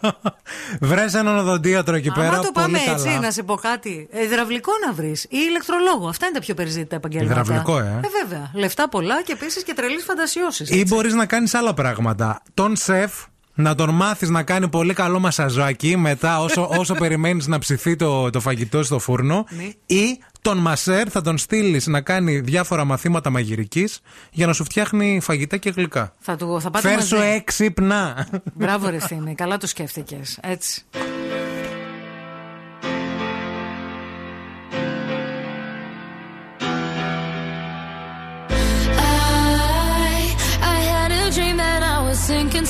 [0.81, 2.27] Βρες έναν οδοντίατρο εκεί πέρα.
[2.27, 2.91] Άμα το πολύ πάμε καλά.
[2.91, 4.07] έτσι, να σε πω κάτι.
[4.11, 6.07] ε, Υδραυλικό να βρεις ή ηλεκτρολόγο.
[6.07, 7.39] Αυτά είναι τα πιο περιζήτητα επαγγέλματα.
[7.39, 7.99] Υδραυλικό, ε.
[8.03, 8.51] Ε, βέβαια.
[8.53, 10.69] Λεφτά πολλά και επίσης και τρελής φαντασιώσεις.
[10.69, 12.41] Ή μπορείς να κάνεις άλλα πράγματα.
[12.53, 13.11] Τον σεφ
[13.53, 18.29] να τον μάθεις να κάνει πολύ καλό μασαζάκι μετά όσο, όσο περιμένεις να ψηθεί το,
[18.29, 19.45] το φαγητό στο φούρνο.
[19.49, 19.95] Ναι.
[19.95, 23.99] Ή τον μασέρ θα τον στείλεις να κάνει διάφορα μαθήματα μαγειρικής
[24.31, 26.13] για να σου φτιάχνει φαγητά και γλυκά.
[26.19, 27.27] Θα του θα πάτε Φέρσο μαζί.
[27.27, 28.27] έξυπνα.
[28.53, 29.35] Μπράβο, ρε Θήμη.
[29.35, 30.39] Καλά το σκέφτηκες.
[30.41, 30.83] Έτσι.
[42.29, 42.69] Sinking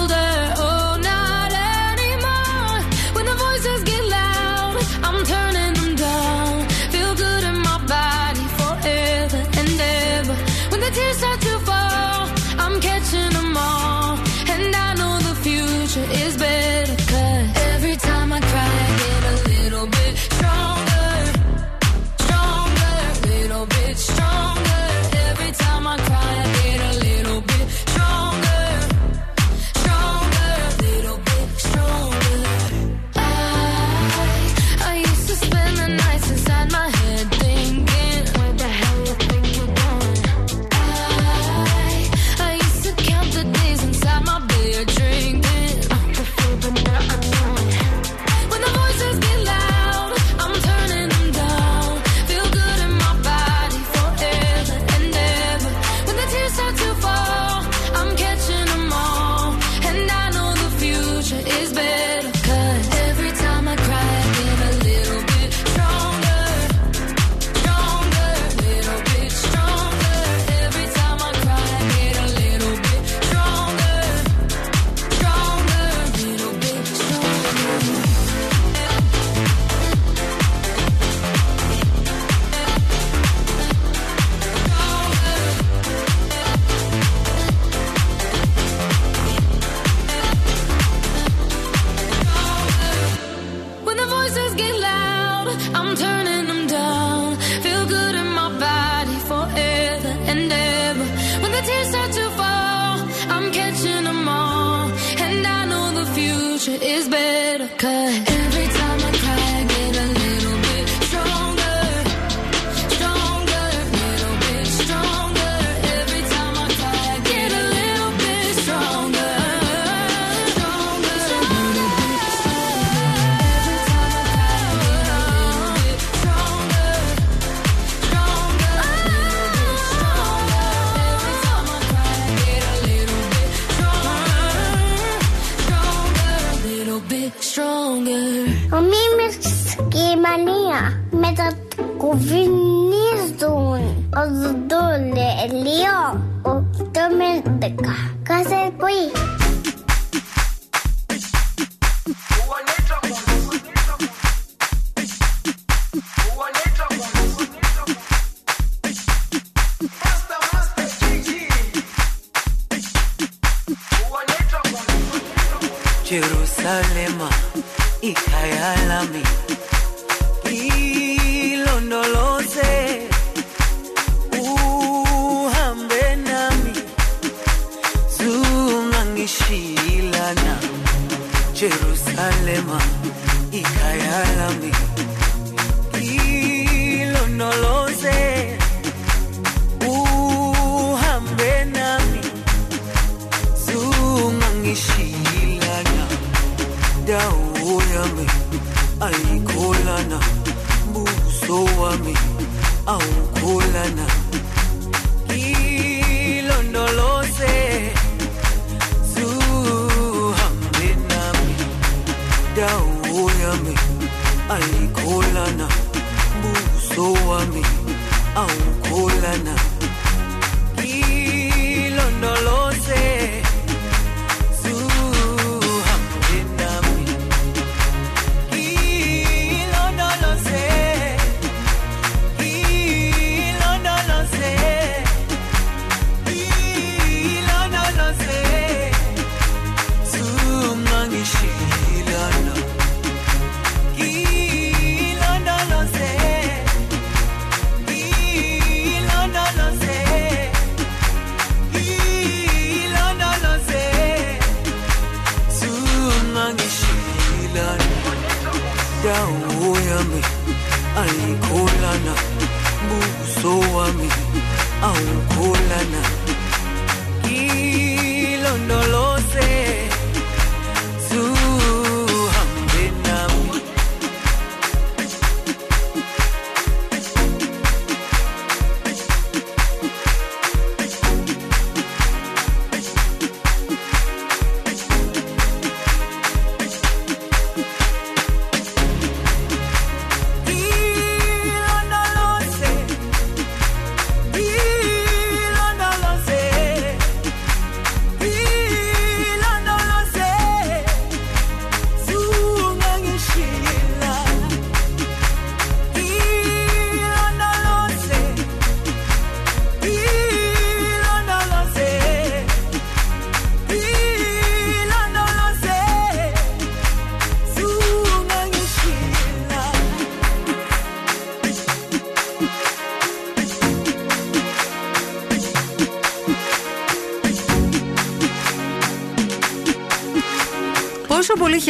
[106.63, 107.30] pressure is better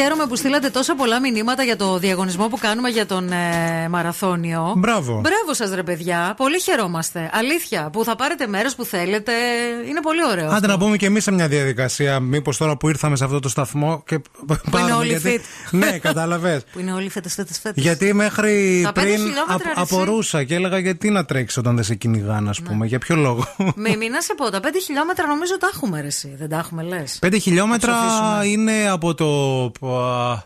[0.02, 4.74] χαίρομαι που στείλατε τόσα πολλά μηνύματα για το διαγωνισμό που κάνουμε για τον ε, μαραθώνιο.
[4.78, 5.14] Μπράβο.
[5.14, 6.34] Μπράβο σας, ρε παιδιά.
[6.38, 7.30] Πολύ χαιρόμαστε.
[7.34, 7.90] Αλήθεια.
[7.92, 9.32] Που θα πάρετε μέρος που θέλετε.
[9.90, 10.46] Είναι πολύ ωραίο.
[10.46, 10.68] Άντε αυτό.
[10.68, 14.04] να πούμε και εμείς σε μια διαδικασία, μήπως τώρα που ήρθαμε σε αυτό το σταθμό
[14.06, 14.22] και
[14.72, 15.61] πάρουμε, όλοι γιατί- fit.
[15.72, 16.64] Ναι, κατάλαβες.
[16.72, 17.84] Που είναι όλοι φέτες, φέτες, φέτες.
[17.84, 19.94] Γιατί μέχρι Τα πέντε πριν χιλιόμετρα, απ- ρε, εσύ.
[19.94, 22.86] απορούσα και έλεγα γιατί να τρέξεις όταν δεν σε κυνηγάνε, ας πούμε.
[22.86, 23.46] Για ποιο λόγο;
[23.76, 26.36] Με μη να σε πω, τα 5 χιλιόμετρα νομίζω τα έχουμε ρε, εσύ.
[26.38, 27.18] Δεν τα έχουμε, λες.
[27.22, 28.46] Πέντε χιλιόμετρα Να ψοφήσουμε.
[28.46, 29.28] είναι από το.
[29.90, 30.44] α,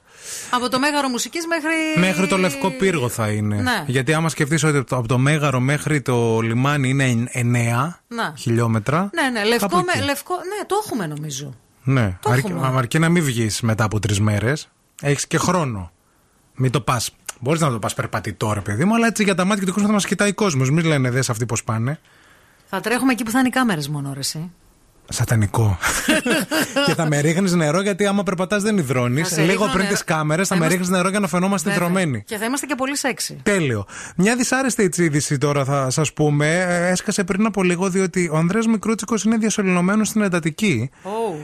[0.51, 2.07] Από το μέγαρο μουσικής μέχρι.
[2.07, 3.55] Μέχρι το Λευκό Πύργο θα είναι.
[3.55, 3.83] Ναι.
[3.87, 8.33] Γιατί άμα σκεφτείς ότι από το Μέγαρο μέχρι το λιμάνι είναι 9 Να.
[8.37, 9.09] χιλιόμετρα.
[9.13, 10.05] Ναι, ναι, λευκό, κάπου με, εκεί.
[10.05, 10.33] λευκό.
[10.35, 11.53] Ναι, το έχουμε νομίζω.
[11.83, 12.77] Ναι, Το αρκεί, έχουμε.
[12.77, 14.67] αρκεί να μην βγεις μετά από τρεις μέρες.
[15.01, 15.91] Έχεις και χρόνο.
[16.55, 17.15] Μην το πας.
[17.39, 19.87] Μπορείς να το πας περπατητό, ρε παιδί μου, αλλά έτσι για τα μάτια του κόσμου
[19.87, 20.69] θα μας κοιτάει ο κόσμος.
[20.69, 21.99] Μην λένε δε αυτοί πώς πάνε.
[22.65, 24.51] Θα τρέχουμε εκεί που θα είναι οι κάμερες μόνο, ρε, εσύ.
[25.09, 25.77] Σατανικό.
[26.85, 29.27] και θα με ρίχνεις νερό γιατί άμα περπατάς δεν υδρώνεις.
[29.29, 29.91] Θα σε Λίγο ρίχνω πριν νερό.
[29.93, 31.87] τις κάμερες θα Θα με είμαστε- ρίχνεις νερό για να φαινόμαστε Βέβαια.
[31.87, 32.23] υδρωμένοι.
[32.25, 33.35] Και θα είμαστε και πολύ σεξy.
[33.43, 33.85] Τέλειο.
[34.15, 36.59] Μια δυσάρεστη έτσι είδηση τώρα θα σας πούμε.
[36.67, 40.89] Ε, Έσκασε πριν από λίγο διότι ο Ανδρέας Μικρούτσικος είναι διασωληνωμένος στην εντατική.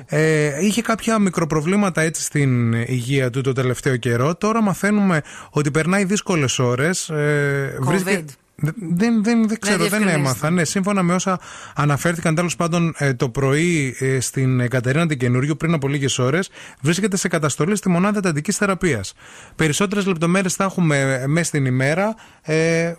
[0.05, 4.35] Ε, είχε κάποια μικροπροβλήματα έτσι στην υγεία του το τελευταίο καιρό.
[4.35, 7.09] Τώρα μαθαίνουμε ότι περνάει δύσκολες ώρες.
[7.09, 8.01] Ε, COVID.
[8.03, 8.21] Δε-
[8.55, 10.19] Δεν, δεν, δεν ξέρω, δεν διευκρινίζεται.
[10.19, 10.49] έμαθα.
[10.49, 11.39] Ναι, σύμφωνα με όσα
[11.75, 16.49] αναφέρθηκαν τέλος πάντων ε, το πρωί ε, στην Κατερίνα την Καινούριου πριν από λίγες ώρες,
[16.81, 19.13] βρίσκεται σε καταστολή στη μονάδα εντατική θεραπείας.
[19.55, 22.15] Περισσότερες λεπτομέρειες θα έχουμε μέσα στην ημέρα.
[22.41, 22.93] Ε,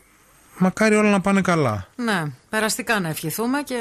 [0.59, 1.87] μακάρι όλα να πάνε καλά.
[1.97, 3.81] Ναι, περαστικά να ευχηθούμε και.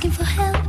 [0.00, 0.59] Asking for help,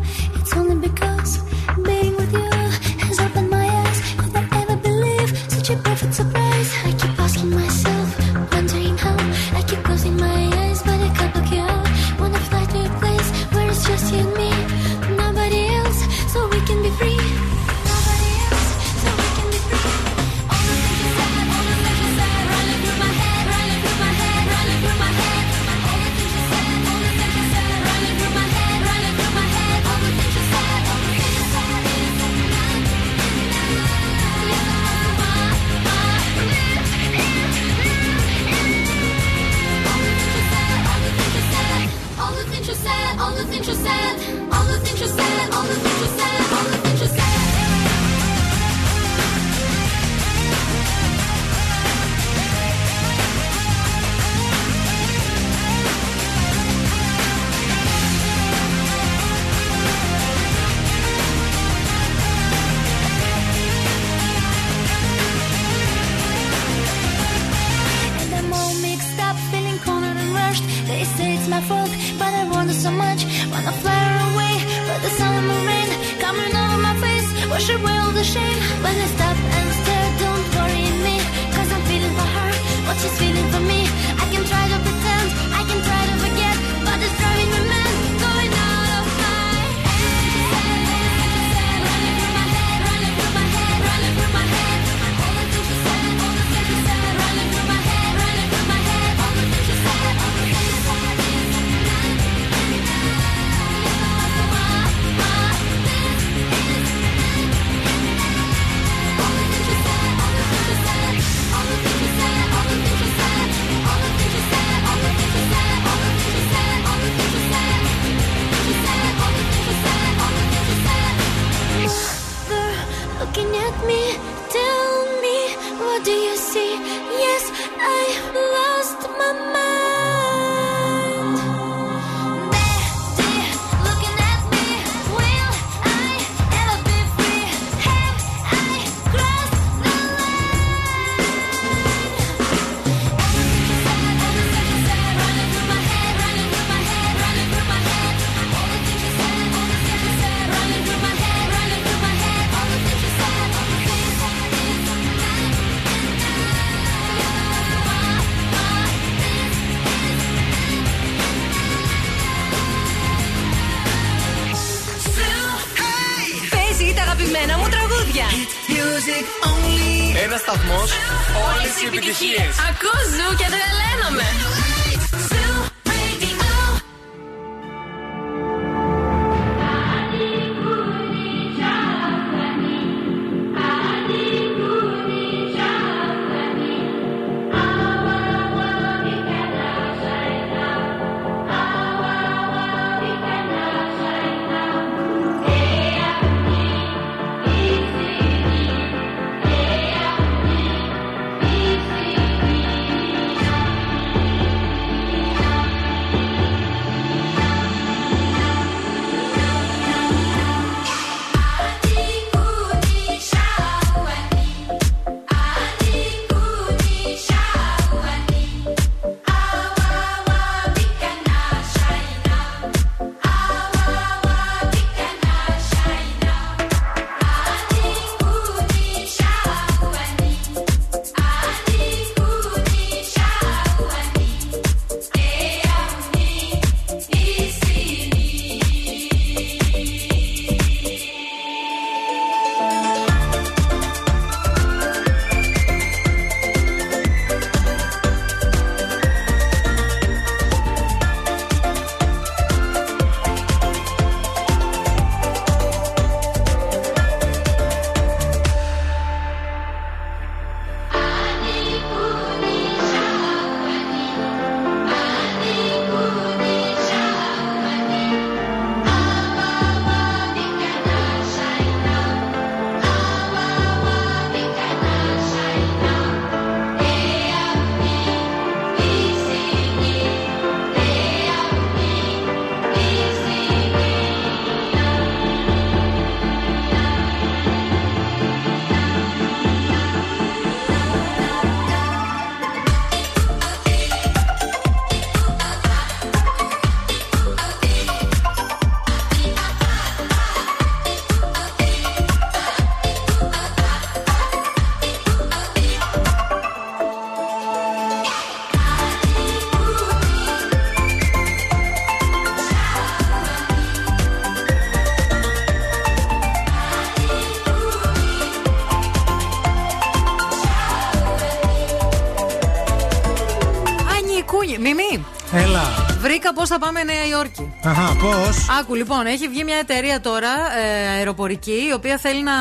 [326.31, 327.53] Βρήκα πώς θα πάμε Νέα Υόρκη.
[327.63, 332.31] Αχα, πώς; Άκου λοιπόν, έχει βγει μια εταιρεία τώρα ε, αεροπορική η οποία θέλει να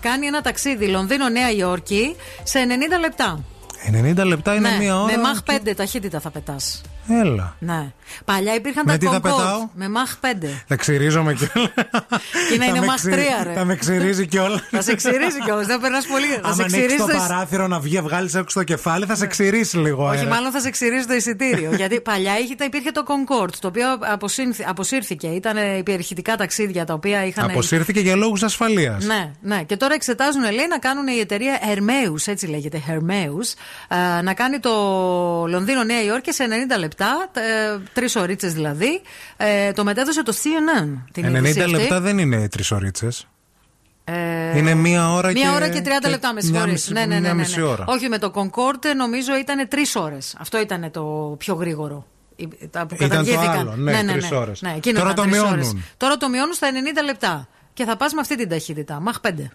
[0.00, 2.58] κάνει ένα ταξίδι Λονδίνο-Νέα Υόρκη σε
[2.96, 3.44] 90 λεπτά.
[4.22, 5.18] 90 λεπτά είναι ναι, μία ώρα.
[5.18, 6.80] Με Mach 5 ταχύτητα θα πετάς.
[7.08, 7.56] Έλα.
[7.58, 7.92] Ναι.
[8.32, 10.46] Παλιά υπήρχαν Με τα τι θα Concorde πετάω; με Mach 5.
[10.66, 11.70] Θα ξυρίζομαι κιόλα.
[12.50, 13.52] Και να είναι με Mach ξυ- 3, ρε.
[13.52, 14.60] Θα με ξυρίζει κιόλα.
[14.70, 16.26] θα σε ξυρίζει κιόλα, δεν περνάς πολύ.
[16.26, 19.04] Θα Αν σε ανοίξεις ξυρίζεις το το εισ- παράθυρο να βγει, βγάλεις έξω το κεφάλι,
[19.06, 20.06] θα σε ξυρίσει λίγο.
[20.08, 20.28] Όχι, αέρα.
[20.30, 21.70] μάλλον θα σε ξυρίζει το εισιτήριο.
[21.74, 25.26] γιατί παλιά είχε, υπήρχε το Concorde, το οποίο αποσύνθη- αποσύρθηκε.
[25.26, 27.44] Ήταν υπερηχητικά ταξίδια τα οποία είχαν.
[27.44, 29.04] Αποσύρθηκε για λόγους ασφαλείας.
[29.04, 29.62] Ναι, ναι.
[29.62, 33.54] Και τώρα εξετάζουν, λέει, να κάνουν η εταιρεία Hermeus, έτσι λέγεται, Hermeus,
[34.18, 34.70] ε, να κάνει το
[35.48, 37.30] Λονδίνο-Νέα Υόρκη σε 90 λεπτά,
[37.92, 39.00] τρεις ωρίτσε δηλαδή.
[39.36, 41.02] Ε, το μετέδωσε το CNN.
[41.12, 41.70] Την 90 είδηση αυτή.
[41.72, 43.08] λεπτά δεν είναι τρεις ωρίτσε.
[44.04, 46.72] Ε, Είναι μία ώρα Μία και- ώρα και 30 και λεπτά, με μια συγχωρείς.
[46.72, 47.34] μισή- Ναι, ναι, ναι, μια ναι, ναι.
[47.34, 47.84] μισή ώρα.
[47.88, 50.34] Όχι, με το Concorde νομίζω ήταν τρεις ώρες.
[50.38, 52.06] Αυτό ήταν το πιο γρήγορο.
[52.36, 53.58] Η- Τα που Ήταν το καταργήθηκαν.
[53.58, 54.62] άλλο, ναι, τρεις ώρες.
[54.62, 55.52] Ναι, εκείνο Τώρα ήταν το τρεις μειώνουν.
[55.58, 55.74] ώρες.
[55.96, 57.48] Τώρα το μειώνουν στα 90 λεπτά.
[57.74, 59.00] Και θα πας με αυτή την ταχύτητα.
[59.00, 59.50] Μαχ 5.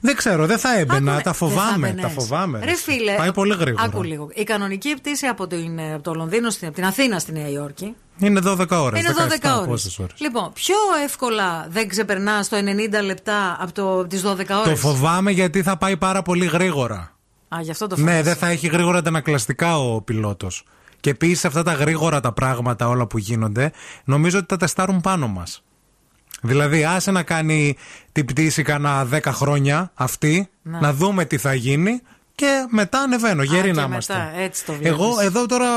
[0.00, 0.94] Δεν ξέρω, δεν θα έμπαινα.
[0.96, 1.88] Άκουμε, Τα δεν θα φοβάμαι.
[1.88, 2.02] έμπαινες.
[2.14, 2.60] Τα φοβάμαι.
[2.64, 3.84] Ρε φίλε, Πάει πολύ γρήγορα.
[3.84, 4.28] Άκου λίγο.
[4.34, 7.94] Η κανονική πτήση από, την, από το Λονδίνο, στην, από την Αθήνα στη Νέα Υόρκη.
[8.18, 9.00] Είναι 12 ώρες.
[9.00, 9.98] είναι 12 ώρες.
[10.18, 10.74] Λοιπόν, πιο
[11.04, 14.46] εύκολα δεν ξεπερνάς το 90 λεπτά από το, τις 12 ώρες.
[14.64, 17.16] Το φοβάμαι γιατί θα πάει πάρα πολύ γρήγορα.
[17.48, 18.22] Α, γι' αυτό το Ναι, φοβάσαι.
[18.22, 20.64] δεν θα έχει γρήγορα αντανακλαστικά ο πιλότος.
[21.00, 23.72] Και επίσης αυτά τα γρήγορα τα πράγματα όλα που γίνονται,
[24.04, 25.62] νομίζω ότι τα τεστάρουν πάνω μας.
[26.42, 27.76] Δηλαδή, άσε να κάνει
[28.12, 30.78] την πτήση κάνα 10 χρόνια αυτή, Ναι.
[30.80, 32.00] να δούμε τι θα γίνει
[32.34, 33.42] και μετά ανεβαίνω.
[33.42, 34.14] Γέροι Α, να και είμαστε.
[34.14, 34.90] μετά, έτσι το βλέπεις.
[34.90, 35.68] Εγώ εδώ τώρα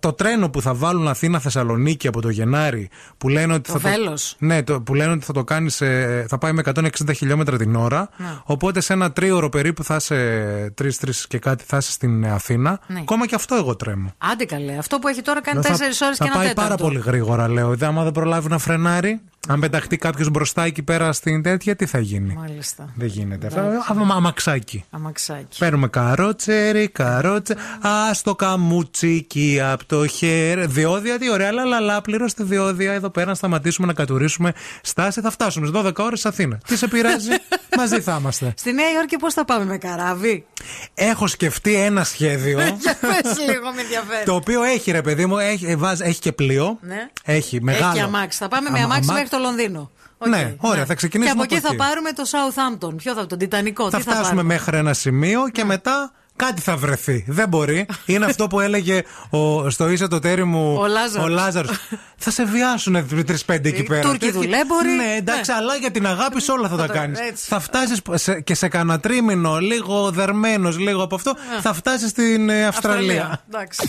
[0.00, 4.36] το τρένο που θα βάλουν Αθήνα-Θεσσαλονίκη από το Γενάρη που λένε ότι Το θα βέλος.
[4.38, 7.74] Ναι, το, που λένε ότι θα το κάνεις σε, θα πάει με 160 χιλιόμετρα την
[7.76, 8.08] ώρα.
[8.16, 8.26] Ναι.
[8.44, 12.80] Οπότε σε ένα τρίωρο περίπου θα είσαι τρει-τρει και κάτι θα είσαι στην Αθήνα.
[12.86, 12.98] Ναι.
[13.00, 14.14] Ακόμα και αυτό εγώ τρέμω.
[14.18, 14.76] Άντε καλέ.
[14.78, 16.60] Αυτό που έχει τώρα κάνει Λέω, 4 ώρες και θα ένα πάει τέταρτο.
[16.60, 17.76] πάρα πολύ γρήγορα, λέω.
[17.76, 21.86] Δε- Άμα δεν προλάβει να φρενάρει, Αν πεταχτεί κάποιος μπροστά εκεί πέρα στην τέτοια, τι
[21.86, 22.92] θα γίνει; Μάλιστα.
[22.96, 23.46] Δεν γίνεται.
[23.46, 23.76] Εντάξει.
[23.78, 24.84] Αυτό, άμα- αμαξάκι.
[24.90, 25.58] Αμαξάκι.
[25.58, 27.52] Παίρνουμε καρότσερι, καρότσε.
[27.80, 30.66] Α το καμούτσικι από το χέρι.
[30.66, 31.52] Διόδια, τι ωραία.
[31.52, 34.52] Λαλαλά, πληρώστε διόδια εδώ πέρα να σταματήσουμε να κατουρίσουμε.
[34.82, 36.58] Στάση, θα φτάσουμε στις 12 ώρες Αθήνα.
[36.66, 37.28] Τι σε πειράζει,
[37.78, 38.54] μαζί θα είμαστε.
[38.56, 40.46] Στη Νέα Υόρκη πώς θα πάμε με καράβι;
[40.94, 42.58] Έχω σκεφτεί ένα σχέδιο.
[42.82, 44.24] Για πες λίγο, με ενδιαφέρει.
[44.24, 46.78] το οποίο έχει ρε παιδί μου, έχει, ε, βάζ- έχει και πλοίο.
[46.80, 47.08] Ναι.
[47.24, 47.84] Έχει μεγάλο.
[47.86, 48.38] Έχει και αμάξι.
[48.38, 49.90] Θα πάμε με Αμα- αμάξι αμά- μέχρι το Λονδίνο.
[50.28, 51.76] Ναι, ωραία, θα Και ξεκινήσουμε από εκεί θα εκεί.
[51.76, 52.96] πάρουμε το Southampton.
[52.96, 53.90] Ποιο θα τον Τιτανικό.
[53.90, 57.24] Θα τι θα φτάσουμε πάρουμε; μέχρι ένα σημείο και μετά κάτι θα βρεθεί.
[57.28, 57.86] Δεν μπορεί.
[58.06, 61.28] Είναι αυτό που έλεγε ο, στο ίσα το τέρι μου Ο Λάζαρος.
[61.30, 61.78] Λάζαρος.
[62.16, 64.00] θα σε βιάσουν τρει-πέντε εκεί Οι πέρα.
[64.00, 64.88] Τούρκοι Τέτοιοι- δουλέμποροι.
[64.88, 67.18] Ναι, εντάξει, αλλά για την αγάπη σε όλα θα τα το- κάνεις.
[67.20, 67.44] έτσι.
[67.48, 68.00] Θα φτάσεις
[68.44, 73.42] και σε κανένα τρίμηνο, λίγο δερμένος, λίγο από αυτό, θα φτάσεις στην ε, Αυστραλία.
[73.48, 73.88] Εντάξει.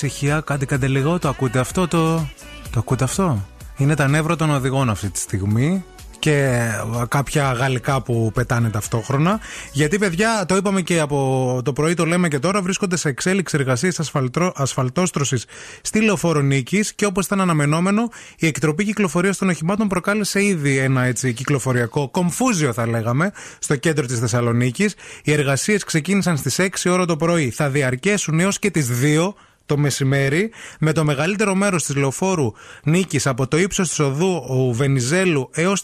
[0.00, 1.18] Κάντε λίγο ησυχία, κάντε, κάντε λίγο.
[1.18, 2.28] Το ακούτε αυτό, το,
[2.70, 3.46] το ακούτε αυτό.
[3.76, 5.84] Είναι τα νεύρα των οδηγών αυτή τη στιγμή
[6.20, 9.40] και ε, κάποια γαλλικά που πετάνε ταυτόχρονα.
[9.72, 13.56] Γιατί, παιδιά, το είπαμε και από το πρωί, το λέμε και τώρα, βρίσκονται σε εξέλιξη
[13.58, 13.90] εργασίε
[14.54, 15.44] ασφαλτόστρωσης
[15.82, 21.02] στη λεωφόρο Νίκης και όπως ήταν αναμενόμενο, η εκτροπή κυκλοφορίας των οχημάτων προκάλεσε ήδη ένα
[21.02, 24.94] έτσι κυκλοφοριακό κομφούζιο, θα λέγαμε, στο κέντρο της Θεσσαλονίκης.
[25.24, 27.50] Οι εργασίες ξεκίνησαν στις 6 ώρα το πρωί.
[27.50, 29.34] Θα διαρκέσουν έως και τις 2
[29.70, 32.52] το μεσημέρι με το μεγαλύτερο μέρος της λεωφόρου
[32.84, 35.82] Νίκης από το ύψος της οδού ο Βενιζέλου έως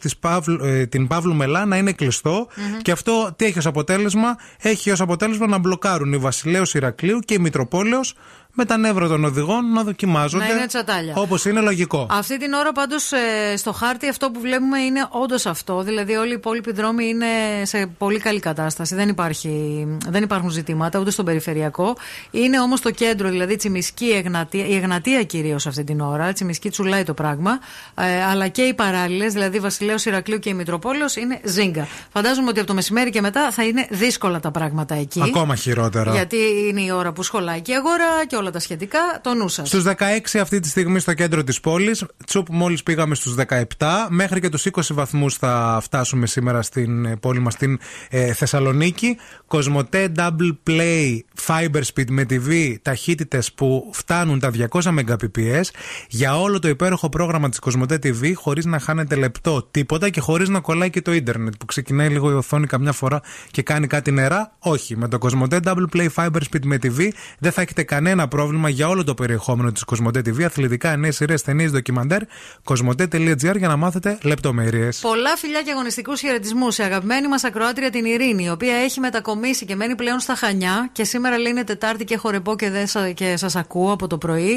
[0.88, 2.46] την Παύλου Μελά να είναι κλειστό.
[2.82, 7.34] Και αυτό τι έχει ως αποτέλεσμα, έχει ως αποτέλεσμα να μπλοκάρουν η Βασιλέω Ηρακλείου και
[7.34, 8.14] η Μητροπόλεως
[8.58, 10.44] με τα νεύρα των οδηγών να δοκιμάζονται.
[10.44, 11.14] Να είναι τσατάλια.
[11.16, 12.06] Όπως είναι λογικό.
[12.10, 13.12] Αυτή την ώρα πάντως
[13.56, 15.82] στο χάρτη αυτό που βλέπουμε είναι όντως αυτό.
[15.82, 17.26] Δηλαδή όλοι οι υπόλοιποι δρόμοι είναι
[17.62, 18.94] σε πολύ καλή κατάσταση.
[18.94, 21.96] Δεν, υπάρχει, δεν υπάρχουν ζητήματα ούτε στον περιφερειακό.
[22.30, 26.32] Είναι όμως το κέντρο, δηλαδή Τσιμισκή, η Εγνατία, η Εγνατία κυρίως αυτή την ώρα.
[26.32, 27.58] Τσιμισκή τσουλάει το πράγμα.
[27.94, 31.88] Ε, αλλά και οι παράλληλες, δηλαδή Βασιλέο Ηρακλείου και η Μητροπόλεως είναι ζίγκα.
[32.12, 35.22] Φαντάζομαι ότι από το μεσημέρι και μετά θα είναι δύσκολα τα πράγματα εκεί.
[35.22, 36.12] Ακόμα χειρότερα.
[36.12, 36.36] Γιατί
[36.68, 38.98] είναι η ώρα που σχολάει και η αγορά και όλα τα σχετικά.
[39.22, 39.68] Το νου σας.
[39.68, 42.04] Στους 16 αυτή τη στιγμή στο κέντρο της πόλης.
[42.26, 44.06] Τσουπ, μόλις πήγαμε στους 17.
[44.08, 47.78] Μέχρι και τους 20 βαθμούς θα φτάσουμε σήμερα στην ε, πόλη μας στην
[48.10, 49.16] ε, Θεσσαλονίκη.
[49.46, 55.62] Κοσμοτέ Double Play Fiber Speed με TV ταχύτητες που φτάνουν τα 200 Mbps
[56.08, 60.48] για όλο το υπέροχο πρόγραμμα της Κοσμοτέ TV χωρίς να χάνετε λεπτό τίποτα και χωρίς
[60.48, 64.10] να κολλάει και το ίντερνετ που ξεκινάει λίγο η οθόνη καμιά φορά και κάνει κάτι
[64.10, 64.52] νερά.
[64.58, 67.08] Όχι, με το Κοσμοτέ Double Play Fiber Speed με TV
[67.38, 68.35] δεν θα έχετε κανένα πρόβλημα
[68.68, 72.20] για όλο το περιεχόμενο της Κοσμοτέ TV, αθλητικά, νέες σειρές, ταινίες, ντοκιμαντέρ.
[72.64, 74.98] Κοσμοτέ.gr για να μάθετε λεπτομέρειες.
[74.98, 79.64] Πολλά φιλιά και αγωνιστικούς χαιρετισμούς σε αγαπημένη μας ακροάτρια την Ειρήνη, η οποία έχει μετακομίσει
[79.64, 82.86] και μένει πλέον στα Χανιά και σήμερα λέει είναι Τετάρτη και έχω ρεπό και, δεν
[82.86, 84.54] σα- και σας ακούω από το πρωί.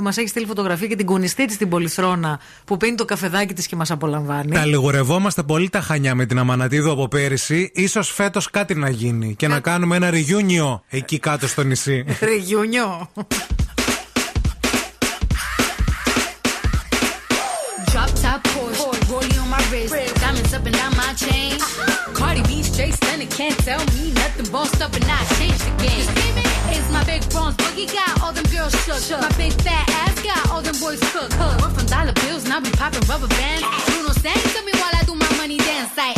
[0.00, 3.66] Μας έχει στείλει φωτογραφία και την κουνιστή της την Πολυθρόνα που πίνει το καφεδάκι της
[3.66, 4.52] και μας απολαμβάνει.
[4.52, 7.72] Τα λιγορευόμαστε πολύ τα χανιά με την Αμανατίδου από πέρυσι.
[7.88, 12.04] σω φέτος κάτι να γίνει και να κάνουμε ένα ριγιούνιο εκεί κάτω στο νησί.
[12.20, 13.10] Ριγιούνιο.
[13.18, 13.26] Drop
[18.22, 21.58] top Porsche, rollie on my wrist, diamonds up and down my chain.
[22.14, 24.46] Cardi B straight stunning, can't tell me nothing.
[24.52, 26.06] Bossed up and I changed the game.
[26.70, 29.20] It's my big bronze boogie got all them girls shook.
[29.20, 31.34] My big fat ass got all them boys cooked.
[31.38, 33.64] We're from dollar bills, now we popping rubber bands.
[33.86, 36.17] Bruno sang to me while I do my money dance like.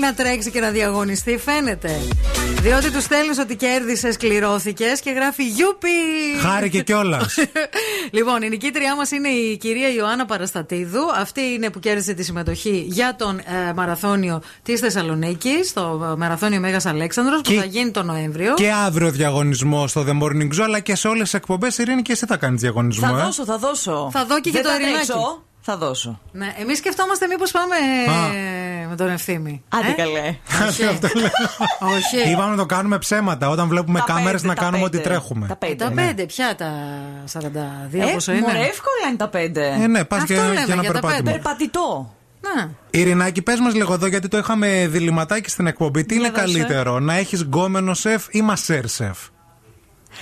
[0.00, 2.00] Θέλει να τρέξει και να διαγωνιστεί, φαίνεται.
[2.60, 5.88] Διότι τους στέλνεις ότι κέρδισες, κληρώθηκες και γράφει Γιούπι!
[6.40, 7.34] Χάρηκε κιόλας.
[8.16, 11.00] λοιπόν, η νικήτριά μας είναι η κυρία Ιωάννα Παραστατίδου.
[11.20, 16.60] Αυτή είναι που κέρδισε τη συμμετοχή για τον ε, μαραθώνιο της Θεσσαλονίκης, το ε, μαραθώνιο
[16.60, 18.54] Μέγας Αλέξανδρος που Και- θα γίνει τον Νοέμβριο.
[18.54, 21.78] Και αύριο διαγωνισμό στο The Morning Zoo, αλλά και σε όλες τις εκπομπές.
[21.78, 23.06] Ειρήνη, και εσύ θα κάνεις διαγωνισμό.
[23.08, 24.08] Θα ε; δώσω, θα δώσω.
[24.12, 25.06] Θα δω και Δεν για το θα Ειρηνάκι.
[25.06, 26.20] τρέξω, Θα δώσω.
[26.32, 28.59] Ναι, εμείς σκεφτόμαστε μήπως πάμε ε, με
[29.04, 29.62] τον ευθύμη.
[29.68, 30.36] Άντε Ε; καλέ.
[31.94, 32.30] Όχι.
[32.30, 33.48] Είπαμε να το κάνουμε ψέματα.
[33.48, 34.96] Όταν βλέπουμε Τα κάμερες πέντε, να τα κάνουμε πέντε.
[34.96, 35.46] ό,τι τρέχουμε.
[35.46, 35.74] Τα πέντε.
[35.74, 36.06] Τα Ναι.
[36.06, 36.70] πέντε, ποια τα
[37.32, 39.66] 42 Ε, πόσο είναι; μωρέ, εύκολα είναι τα πέντε.
[39.82, 41.12] Ε, ναι, πας Αυτό και- λέμε, και ένα για τα περπάτημα.
[41.22, 41.30] πέντε.
[41.30, 42.14] Περπατητό.
[42.40, 42.70] Να.
[42.90, 46.04] Ειρηνάκη, πες μας λίγο εδώ, γιατί το είχαμε διληματάκι στην εκπομπή.
[46.04, 46.40] Τι είναι δώσε.
[46.42, 49.18] καλύτερο, να έχεις γκόμενο σεφ ή μασέρ σεφ;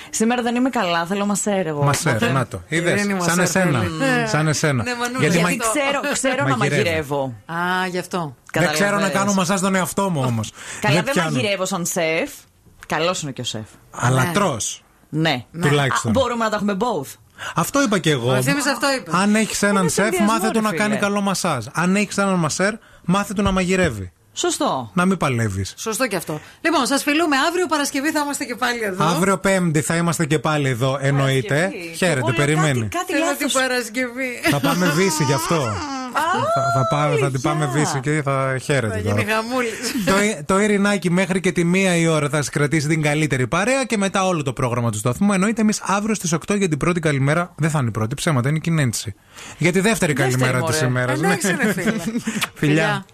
[0.09, 1.83] Σήμερα δεν είμαι καλά, θέλω μασέρ εγώ.
[1.83, 2.61] Μασέρ, να το.
[2.67, 2.91] Είδες.
[3.01, 3.79] Ειρήνη Σαν μασέρ εσένα.
[3.79, 4.27] θέλει.
[4.27, 4.83] Σαν εσένα.
[4.83, 6.83] Ναι, Μανούλα, Γιατί Γιατί μα- ξέρω, ξέρω να Μαγειρεύει.
[6.83, 7.33] μαγειρεύω.
[7.45, 8.35] Α, γι' αυτό.
[8.53, 9.13] Δεν ξέρω να Καταλαβαίνεις.
[9.19, 10.51] κάνω μασά στον εαυτό μου όμως.
[10.81, 12.29] Καλά, δεν μαγειρεύω σαν σεφ.
[12.87, 13.65] Καλός είναι και ο σεφ.
[13.91, 14.31] Αλλά Ναι.
[14.33, 14.57] τρώ.
[15.09, 15.45] Ναι.
[15.61, 16.11] Τουλάχιστον.
[16.11, 17.13] Α, μπορούμε να τα έχουμε both.
[17.55, 18.31] Αυτό είπα και εγώ.
[18.31, 19.13] Ο Ευθύμης αυτό είπες.
[19.13, 20.81] Αν έχεις έναν Είναι σεφ, συνδυασμό, μάθε του ρε να φίλε.
[20.81, 21.65] κάνει καλό μασάζ.
[21.73, 22.73] Αν έχεις έναν μασέρ,
[23.05, 24.11] μάθε του να μαγειρεύει.
[24.39, 24.91] Σωστό.
[24.93, 25.73] Να μην παλεύεις.
[25.77, 26.39] Σωστό και αυτό.
[26.61, 27.35] Λοιπόν, σας φιλούμε.
[27.47, 29.05] Αύριο Παρασκευή θα είμαστε και πάλι εδώ.
[29.05, 31.55] Αύριο Πέμπτη θα είμαστε και πάλι εδώ, εννοείται.
[31.55, 31.93] Παρασκευή.
[31.95, 32.79] Χαίρετε, Εγώ λέω περιμένει.
[32.79, 33.51] Κάτι, κάτι Θέλω λάθος.
[33.51, 34.31] την Παρασκευή.
[34.51, 35.59] Θα πάμε βύση γι' αυτό.
[36.55, 39.21] θα, θα, πάμε, θα την πάμε βύση και θα χαίρετε Θα τώρα.
[39.21, 39.69] γίνει χαμούλη.
[40.05, 40.13] το,
[40.53, 43.97] το Ειρηνάκι μέχρι και τη μία η ώρα θα σα κρατήσει την καλύτερη παρέα και
[43.97, 45.33] μετά όλο το πρόγραμμα του σταθμού.
[45.33, 47.53] Εννοείται εμείς αύριο στις 8 για την πρώτη καλημέρα.
[47.57, 49.13] Δεν θα είναι η πρώτη, ψέματα, είναι η κινένση.
[49.57, 50.71] Για τη δεύτερη Δεύτερη, καλημέρα μωρέ.
[50.71, 51.19] της ημέρας.
[51.19, 51.93] Εντάξει, ρε φίλε.
[52.59, 53.05] Φιλιά.